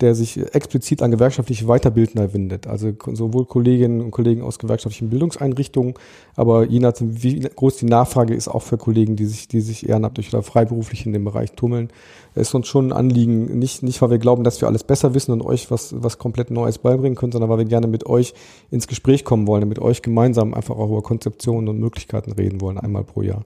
der 0.00 0.14
sich 0.14 0.38
explizit 0.54 1.02
an 1.02 1.10
gewerkschaftliche 1.10 1.66
Weiterbildner 1.66 2.32
wendet. 2.32 2.66
Also 2.66 2.92
sowohl 3.12 3.44
Kolleginnen 3.44 4.00
und 4.00 4.10
Kollegen 4.10 4.42
aus 4.42 4.58
gewerkschaftlichen 4.58 5.10
Bildungseinrichtungen, 5.10 5.94
aber 6.36 6.64
je 6.64 6.80
nachdem, 6.80 7.22
wie 7.22 7.40
groß 7.40 7.76
die 7.76 7.86
Nachfrage 7.86 8.34
ist, 8.34 8.48
auch 8.48 8.62
für 8.62 8.78
Kollegen, 8.78 9.16
die 9.16 9.26
sich, 9.26 9.48
die 9.48 9.60
sich 9.60 9.88
ehrenamtlich 9.88 10.32
oder 10.32 10.42
freiberuflich 10.42 11.06
in 11.06 11.12
dem 11.12 11.24
Bereich 11.24 11.52
tummeln. 11.52 11.88
Ist 12.34 12.54
uns 12.54 12.68
schon 12.68 12.88
ein 12.88 12.92
Anliegen, 12.92 13.58
nicht, 13.58 13.82
nicht 13.82 14.00
weil 14.00 14.10
wir 14.10 14.18
glauben, 14.18 14.44
dass 14.44 14.60
wir 14.60 14.68
alles 14.68 14.84
besser 14.84 15.14
wissen 15.14 15.32
und 15.32 15.42
euch 15.42 15.70
was, 15.70 15.94
was 16.00 16.18
komplett 16.18 16.50
Neues 16.50 16.78
beibringen 16.78 17.16
können, 17.16 17.32
sondern 17.32 17.50
weil 17.50 17.58
wir 17.58 17.64
gerne 17.64 17.86
mit 17.86 18.06
euch 18.06 18.34
ins 18.70 18.86
Gespräch 18.86 19.24
kommen 19.24 19.46
wollen, 19.46 19.68
mit 19.68 19.80
euch 19.80 20.02
gemeinsam 20.02 20.54
einfach 20.54 20.76
auch 20.76 20.88
über 20.88 21.02
Konzeptionen 21.02 21.68
und 21.68 21.78
Möglichkeiten 21.78 22.32
reden 22.32 22.60
wollen, 22.60 22.78
einmal 22.78 23.04
pro 23.04 23.22
Jahr. 23.22 23.44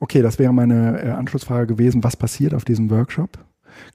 Okay, 0.00 0.20
das 0.20 0.40
wäre 0.40 0.52
meine 0.52 1.00
äh, 1.00 1.10
Anschlussfrage 1.10 1.68
gewesen. 1.68 2.02
Was 2.02 2.16
passiert 2.16 2.54
auf 2.54 2.64
diesem 2.64 2.90
Workshop? 2.90 3.38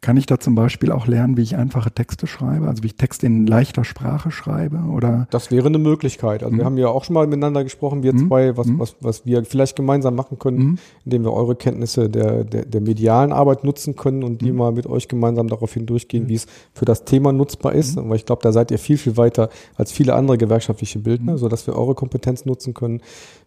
Kann 0.02 0.18
ich 0.18 0.26
da 0.26 0.40
zum 0.40 0.56
Beispiel 0.56 0.92
auch 0.92 1.08
lernen, 1.08 1.38
wie 1.38 1.42
ich 1.42 1.56
einfache 1.56 1.92
Texte 1.92 2.28
schreibe, 2.28 2.68
also 2.68 2.84
wie 2.84 2.88
ich 2.88 2.96
Texte 2.96 3.26
in 3.26 3.48
leichter 3.48 3.84
Sprache 3.84 4.32
schreibe? 4.32 4.78
Oder? 4.92 5.28
Das 5.32 5.52
wäre 5.52 5.68
eine 5.68 5.78
Möglichkeit. 5.78 6.44
Also 6.44 6.54
mhm. 6.54 6.58
wir 6.60 6.66
haben 6.66 6.78
ja 6.78 6.88
auch 6.88 7.04
schon 7.04 7.14
mal 7.14 7.28
miteinander 7.28 7.64
gesprochen, 7.64 8.04
wir 8.04 8.14
mhm. 8.14 8.28
zwei, 8.28 8.58
was, 8.58 8.68
mhm. 8.68 8.80
was, 8.80 8.96
was 9.02 9.26
wir 9.26 9.44
vielleicht 9.46 9.76
gemeinsam 9.76 10.16
machen 10.16 10.40
können, 10.40 10.58
mhm. 10.58 10.78
indem 11.06 11.24
wir 11.24 11.34
eure 11.34 11.56
Kenntnisse 11.56 12.10
der, 12.10 12.44
der, 12.44 12.66
der 12.66 12.82
medialen 12.82 13.32
Arbeit 13.32 13.64
nutzen 13.64 13.96
können 13.96 14.24
und 14.24 14.42
die 14.42 14.52
mhm. 14.52 14.58
mal 14.58 14.72
mit 14.72 14.88
euch 14.88 15.08
gemeinsam 15.08 15.48
darauf 15.48 15.74
hindurchgehen, 15.74 16.26
mhm. 16.26 16.30
wie 16.30 16.36
es 16.36 16.48
für 16.74 16.86
das 16.86 17.06
Thema 17.06 17.34
nutzbar 17.34 17.74
ist. 17.74 17.98
Weil 17.98 18.18
ich 18.18 18.26
glaube, 18.26 18.42
da 18.44 18.52
seid 18.52 18.72
ihr 18.72 18.80
viel, 18.80 18.98
viel 18.98 19.18
weiter 19.18 19.50
als 19.76 19.92
viele 19.92 20.16
andere 20.16 20.38
gewerkschaftliche 20.38 21.00
Bildner, 21.00 21.38
sodass 21.38 21.68
wir 21.68 21.76
eure 21.76 21.96
Kompetenz 21.96 22.46
nutzen 22.46 22.74
können. 22.74 23.02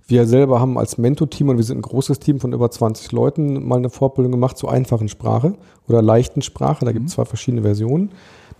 Wir 0.06 0.26
selber 0.26 0.60
haben 0.60 0.78
als 0.78 0.98
Mentor-Team, 0.98 1.50
und 1.50 1.56
wir 1.56 1.64
sind 1.64 1.78
ein 1.78 1.82
großes 1.82 2.18
Team 2.18 2.40
von 2.40 2.52
über 2.52 2.70
20 2.70 3.12
Leuten, 3.12 3.66
mal 3.66 3.76
eine 3.76 3.90
Fortbildung 3.90 4.32
gemacht 4.32 4.58
zur 4.58 4.70
einfachen 4.70 5.08
Sprache 5.08 5.54
oder 5.88 6.02
leichten 6.02 6.42
Sprache. 6.42 6.84
Da 6.84 6.92
gibt 6.92 7.06
es 7.06 7.12
mhm. 7.12 7.14
zwei 7.16 7.24
verschiedene 7.24 7.62
Versionen, 7.62 8.10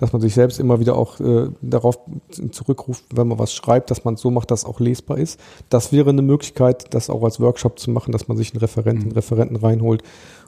dass 0.00 0.14
man 0.14 0.22
sich 0.22 0.32
selbst 0.32 0.58
immer 0.58 0.80
wieder 0.80 0.96
auch 0.96 1.20
äh, 1.20 1.50
darauf 1.60 1.98
zurückruft, 2.52 3.04
wenn 3.14 3.28
man 3.28 3.38
was 3.38 3.52
schreibt, 3.52 3.90
dass 3.90 4.02
man 4.02 4.14
es 4.14 4.22
so 4.22 4.30
macht, 4.30 4.50
dass 4.50 4.60
es 4.60 4.64
auch 4.64 4.80
lesbar 4.80 5.18
ist. 5.18 5.38
Das 5.68 5.92
wäre 5.92 6.08
eine 6.08 6.22
Möglichkeit, 6.22 6.94
das 6.94 7.10
auch 7.10 7.22
als 7.22 7.38
Workshop 7.38 7.78
zu 7.78 7.90
machen, 7.90 8.10
dass 8.10 8.26
man 8.26 8.38
sich 8.38 8.54
einen 8.54 8.60
Referenten, 8.60 9.08
mhm. 9.08 9.12
Referenten 9.12 9.56
reinholt, 9.56 10.02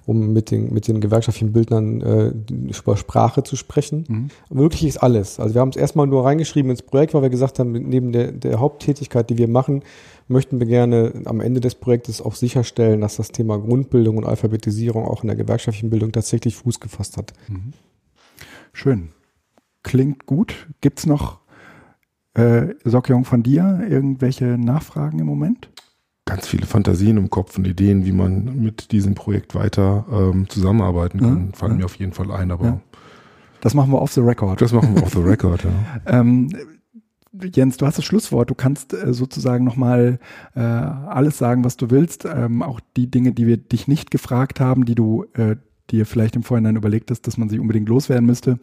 um 0.06 0.32
mit 0.32 0.50
den, 0.50 0.72
mit 0.72 0.88
den 0.88 1.02
gewerkschaftlichen 1.02 1.52
Bildnern 1.52 2.00
äh, 2.00 2.32
über 2.50 2.96
Sprache 2.96 3.42
zu 3.42 3.56
sprechen. 3.56 4.06
Mhm. 4.08 4.56
Möglich 4.56 4.86
ist 4.86 4.96
alles. 4.96 5.38
Also 5.38 5.54
wir 5.54 5.60
haben 5.60 5.68
es 5.68 5.76
erstmal 5.76 6.06
nur 6.06 6.24
reingeschrieben 6.24 6.70
ins 6.70 6.82
Projekt, 6.82 7.12
weil 7.12 7.20
wir 7.20 7.30
gesagt 7.30 7.58
haben, 7.58 7.72
neben 7.72 8.10
der, 8.10 8.32
der 8.32 8.58
Haupttätigkeit, 8.58 9.28
die 9.28 9.36
wir 9.36 9.48
machen, 9.48 9.82
möchten 10.28 10.60
wir 10.60 10.66
gerne 10.66 11.12
am 11.26 11.42
Ende 11.42 11.60
des 11.60 11.74
Projektes 11.74 12.22
auch 12.22 12.36
sicherstellen, 12.36 13.02
dass 13.02 13.16
das 13.16 13.32
Thema 13.32 13.58
Grundbildung 13.58 14.16
und 14.16 14.24
Alphabetisierung 14.24 15.04
auch 15.04 15.22
in 15.22 15.26
der 15.26 15.36
gewerkschaftlichen 15.36 15.90
Bildung 15.90 16.10
tatsächlich 16.10 16.56
Fuß 16.56 16.80
gefasst 16.80 17.18
hat. 17.18 17.34
Mhm. 17.48 17.74
Schön. 18.72 19.10
Klingt 19.82 20.26
gut. 20.26 20.68
Gibt 20.80 21.00
es 21.00 21.06
noch, 21.06 21.40
äh, 22.34 22.74
Sokjong, 22.84 23.24
von 23.24 23.42
dir 23.42 23.84
irgendwelche 23.88 24.44
Nachfragen 24.58 25.18
im 25.18 25.26
Moment? 25.26 25.70
Ganz 26.24 26.46
viele 26.46 26.66
Fantasien 26.66 27.16
im 27.16 27.30
Kopf 27.30 27.58
und 27.58 27.66
Ideen, 27.66 28.06
wie 28.06 28.12
man 28.12 28.62
mit 28.62 28.92
diesem 28.92 29.14
Projekt 29.14 29.54
weiter 29.54 30.06
ähm, 30.10 30.48
zusammenarbeiten 30.48 31.20
kann, 31.20 31.46
ja, 31.50 31.56
fallen 31.56 31.72
ja. 31.72 31.78
mir 31.78 31.84
auf 31.84 31.96
jeden 31.96 32.12
Fall 32.12 32.30
ein, 32.30 32.50
aber. 32.50 32.64
Ja. 32.64 32.80
Das 33.60 33.74
machen 33.74 33.92
wir 33.92 34.00
off 34.00 34.12
the 34.12 34.20
record. 34.20 34.60
Das 34.60 34.72
machen 34.72 34.94
wir 34.94 35.02
off 35.02 35.12
the 35.12 35.18
record, 35.22 35.64
ja. 35.64 35.70
ähm, 36.06 36.48
Jens, 37.32 37.78
du 37.78 37.86
hast 37.86 37.96
das 37.96 38.04
Schlusswort. 38.04 38.50
Du 38.50 38.54
kannst 38.54 38.92
äh, 38.92 39.12
sozusagen 39.12 39.64
nochmal 39.64 40.18
äh, 40.54 40.60
alles 40.60 41.38
sagen, 41.38 41.64
was 41.64 41.76
du 41.76 41.90
willst. 41.90 42.26
Ähm, 42.26 42.62
auch 42.62 42.80
die 42.96 43.10
Dinge, 43.10 43.32
die 43.32 43.46
wir 43.46 43.56
dich 43.56 43.88
nicht 43.88 44.10
gefragt 44.10 44.60
haben, 44.60 44.84
die 44.84 44.94
du 44.94 45.24
äh, 45.34 45.56
dir 45.90 46.04
vielleicht 46.04 46.36
im 46.36 46.42
Vorhinein 46.42 46.76
überlegt 46.76 47.10
hast, 47.10 47.26
dass 47.26 47.38
man 47.38 47.48
sie 47.48 47.58
unbedingt 47.58 47.88
loswerden 47.88 48.26
müsste. 48.26 48.58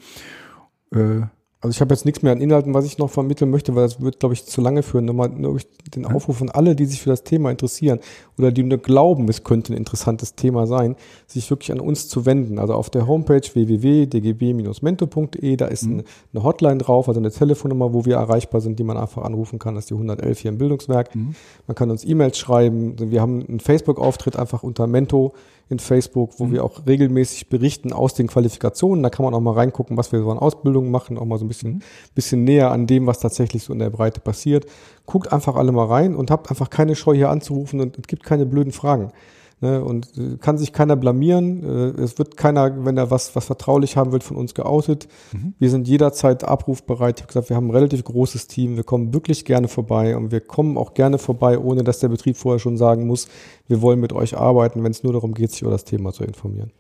Äh, 0.94 1.22
also 1.62 1.76
ich 1.76 1.82
habe 1.82 1.94
jetzt 1.94 2.06
nichts 2.06 2.22
mehr 2.22 2.32
an 2.32 2.40
Inhalten, 2.40 2.74
was 2.74 2.86
ich 2.86 2.98
noch 2.98 3.10
vermitteln 3.10 3.50
möchte, 3.50 3.76
weil 3.76 3.84
das 3.84 4.00
wird, 4.00 4.20
glaube 4.22 4.34
ich, 4.34 4.46
zu 4.46 4.62
lange 4.62 4.82
führen. 4.82 5.06
Nochmal 5.06 5.30
nur 5.30 5.60
den 5.94 6.06
Aufruf 6.06 6.42
an 6.42 6.50
alle, 6.50 6.74
die 6.74 6.86
sich 6.86 7.02
für 7.02 7.10
das 7.10 7.24
Thema 7.26 7.52
interessieren 7.52 8.00
oder 8.40 8.52
die 8.52 8.64
nur 8.64 8.80
glauben, 8.80 9.28
es 9.28 9.44
könnte 9.44 9.74
ein 9.74 9.78
interessantes 9.78 10.36
Thema 10.36 10.66
sein, 10.66 10.96
sich 11.28 11.50
wirklich 11.50 11.72
an 11.72 11.80
uns 11.80 12.08
zu 12.08 12.26
wenden. 12.26 12.58
Also 12.58 12.74
auf 12.74 12.90
der 12.90 13.06
Homepage 13.06 13.42
www.dgb-mento.de, 13.42 15.56
da 15.58 15.66
ist 15.66 15.86
mhm. 15.86 16.04
eine 16.34 16.44
Hotline 16.44 16.78
drauf, 16.78 17.08
also 17.08 17.20
eine 17.20 17.32
Telefonnummer, 17.32 17.94
wo 17.94 18.06
wir 18.06 18.16
erreichbar 18.16 18.62
sind, 18.62 18.80
die 18.80 18.84
man 18.84 18.98
einfach 18.98 19.24
anrufen 19.24 19.60
kann. 19.60 19.76
Das 19.76 19.84
ist 19.84 19.90
die 19.90 19.96
111 19.96 20.40
hier 20.40 20.50
im 20.50 20.58
Bildungswerk. 20.58 21.16
Mhm. 21.16 21.36
Man 21.68 21.76
kann 21.76 21.92
uns 21.92 22.06
E-Mails 22.06 22.38
schreiben. 22.38 22.96
Wir 22.98 23.22
haben 23.22 23.46
einen 23.48 23.60
Facebook-Auftritt 23.60 24.38
einfach 24.38 24.64
unter 24.64 24.88
Mento 24.88 25.34
in 25.70 25.78
Facebook, 25.78 26.40
wo 26.40 26.46
mhm. 26.46 26.54
wir 26.54 26.64
auch 26.64 26.88
regelmäßig 26.88 27.48
berichten 27.48 27.94
aus 27.94 28.16
den 28.16 28.28
Qualifikationen. 28.28 29.04
Da 29.04 29.10
kann 29.10 29.24
man 29.24 29.36
auch 29.36 29.40
mal 29.40 29.54
reingucken, 29.54 29.98
was 29.98 30.12
wir 30.12 30.20
so 30.20 30.32
an 30.32 30.40
Ausbildungen 30.40 30.90
machen, 30.90 31.18
auch 31.18 31.26
mal 31.26 31.38
so 31.38 31.46
ein 31.46 31.48
bisschen, 31.48 31.74
mhm. 31.74 31.82
bisschen 32.16 32.44
näher 32.44 32.72
an 32.72 32.88
dem, 32.88 33.06
was 33.06 33.20
tatsächlich 33.20 33.64
so 33.64 33.74
in 33.74 33.80
der 33.80 33.92
Breite 33.92 34.20
passiert. 34.20 34.66
Guckt 35.10 35.34
einfach 35.34 35.56
alle 35.56 35.72
mal 35.72 35.88
rein 35.88 36.16
und 36.16 36.30
habt 36.30 36.52
einfach 36.52 36.70
keine 36.70 36.96
Scheu 36.96 37.16
hier 37.16 37.32
anzurufen 37.32 37.82
und 37.82 37.98
es 37.98 38.06
gibt 38.06 38.24
keine 38.24 38.46
blöden 38.46 38.72
Fragen. 38.72 39.12
Ne, 39.60 39.84
und 39.84 40.08
äh, 40.18 40.38
kann 40.38 40.60
sich 40.60 40.72
keiner 40.72 40.96
blamieren. 40.96 41.64
Äh, 41.98 42.02
es 42.02 42.20
wird 42.20 42.38
keiner, 42.38 42.86
wenn 42.86 42.96
er 42.96 43.10
was, 43.10 43.36
was 43.36 43.46
vertraulich 43.46 43.98
haben 43.98 44.12
will, 44.12 44.22
von 44.22 44.38
uns 44.38 44.54
geoutet. 44.54 45.08
Mhm. 45.34 45.54
Wir 45.58 45.72
sind 45.72 45.88
jederzeit 45.88 46.44
abrufbereit. 46.44 47.18
Ich 47.18 47.24
habe 47.24 47.28
gesagt, 47.28 47.50
wir 47.50 47.58
haben 47.58 47.68
ein 47.68 47.76
relativ 47.76 48.04
großes 48.04 48.46
Team. 48.46 48.78
Wir 48.78 48.84
kommen 48.84 49.14
wirklich 49.14 49.46
gerne 49.46 49.68
vorbei 49.68 50.16
und 50.16 50.32
wir 50.32 50.42
kommen 50.42 50.78
auch 50.78 50.94
gerne 50.94 51.18
vorbei, 51.18 51.58
ohne 51.58 51.84
dass 51.84 52.00
der 52.00 52.10
Betrieb 52.10 52.38
vorher 52.38 52.60
schon 52.60 52.78
sagen 52.78 53.08
muss, 53.08 53.28
wir 53.68 53.82
wollen 53.82 54.00
mit 54.00 54.14
euch 54.14 54.38
arbeiten, 54.38 54.84
wenn 54.84 54.92
es 54.92 55.04
nur 55.04 55.12
darum 55.12 55.34
geht, 55.34 55.52
sich 55.52 55.64
über 55.64 55.72
das 55.72 55.84
Thema 55.84 56.14
zu 56.14 56.24
informieren. 56.24 56.72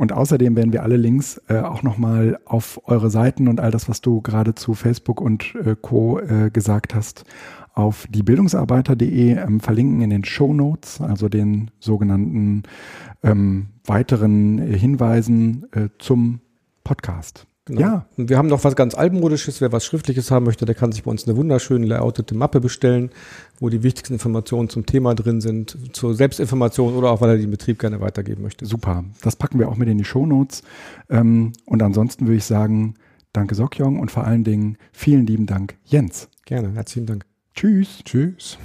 Und 0.00 0.14
außerdem 0.14 0.56
werden 0.56 0.72
wir 0.72 0.82
alle 0.82 0.96
Links 0.96 1.42
äh, 1.48 1.58
auch 1.58 1.82
nochmal 1.82 2.38
auf 2.46 2.80
eure 2.86 3.10
Seiten 3.10 3.48
und 3.48 3.60
all 3.60 3.70
das, 3.70 3.86
was 3.86 4.00
du 4.00 4.22
gerade 4.22 4.54
zu 4.54 4.72
Facebook 4.72 5.20
und 5.20 5.54
äh, 5.56 5.76
Co. 5.78 6.18
Äh, 6.20 6.48
gesagt 6.50 6.94
hast, 6.94 7.24
auf 7.74 8.06
diebildungsarbeiter.de 8.08 9.32
ähm, 9.32 9.60
verlinken 9.60 10.00
in 10.00 10.08
den 10.08 10.24
Show 10.24 10.54
Notes, 10.54 11.02
also 11.02 11.28
den 11.28 11.70
sogenannten 11.80 12.62
ähm, 13.22 13.66
weiteren 13.84 14.56
Hinweisen 14.56 15.66
äh, 15.72 15.90
zum 15.98 16.40
Podcast. 16.82 17.46
Genau. 17.70 17.80
Ja. 17.80 18.06
Und 18.16 18.28
wir 18.28 18.38
haben 18.38 18.48
noch 18.48 18.64
was 18.64 18.76
ganz 18.76 18.94
altmodisches. 18.94 19.60
Wer 19.60 19.72
was 19.72 19.84
Schriftliches 19.84 20.30
haben 20.30 20.44
möchte, 20.44 20.64
der 20.64 20.74
kann 20.74 20.92
sich 20.92 21.04
bei 21.04 21.10
uns 21.10 21.26
eine 21.26 21.36
wunderschöne 21.36 21.86
layoutete 21.86 22.34
Mappe 22.34 22.60
bestellen, 22.60 23.10
wo 23.58 23.68
die 23.68 23.82
wichtigsten 23.82 24.14
Informationen 24.14 24.68
zum 24.68 24.86
Thema 24.86 25.14
drin 25.14 25.40
sind, 25.40 25.76
zur 25.92 26.14
Selbstinformation 26.14 26.94
oder 26.94 27.10
auch, 27.10 27.20
weil 27.20 27.30
er 27.30 27.38
den 27.38 27.50
Betrieb 27.50 27.78
gerne 27.78 28.00
weitergeben 28.00 28.42
möchte. 28.42 28.66
Super. 28.66 29.04
Das 29.22 29.36
packen 29.36 29.58
wir 29.58 29.68
auch 29.68 29.76
mit 29.76 29.88
in 29.88 29.98
die 29.98 30.04
Show 30.04 30.26
Notes. 30.26 30.62
Ähm, 31.08 31.52
und 31.64 31.82
ansonsten 31.82 32.26
würde 32.26 32.36
ich 32.36 32.44
sagen, 32.44 32.94
danke 33.32 33.54
Sokjong 33.54 33.98
und 33.98 34.10
vor 34.10 34.24
allen 34.24 34.44
Dingen 34.44 34.76
vielen 34.92 35.26
lieben 35.26 35.46
Dank 35.46 35.76
Jens. 35.84 36.28
Gerne. 36.44 36.72
Herzlichen 36.72 37.06
Dank. 37.06 37.24
Tschüss. 37.54 38.02
Tschüss. 38.04 38.58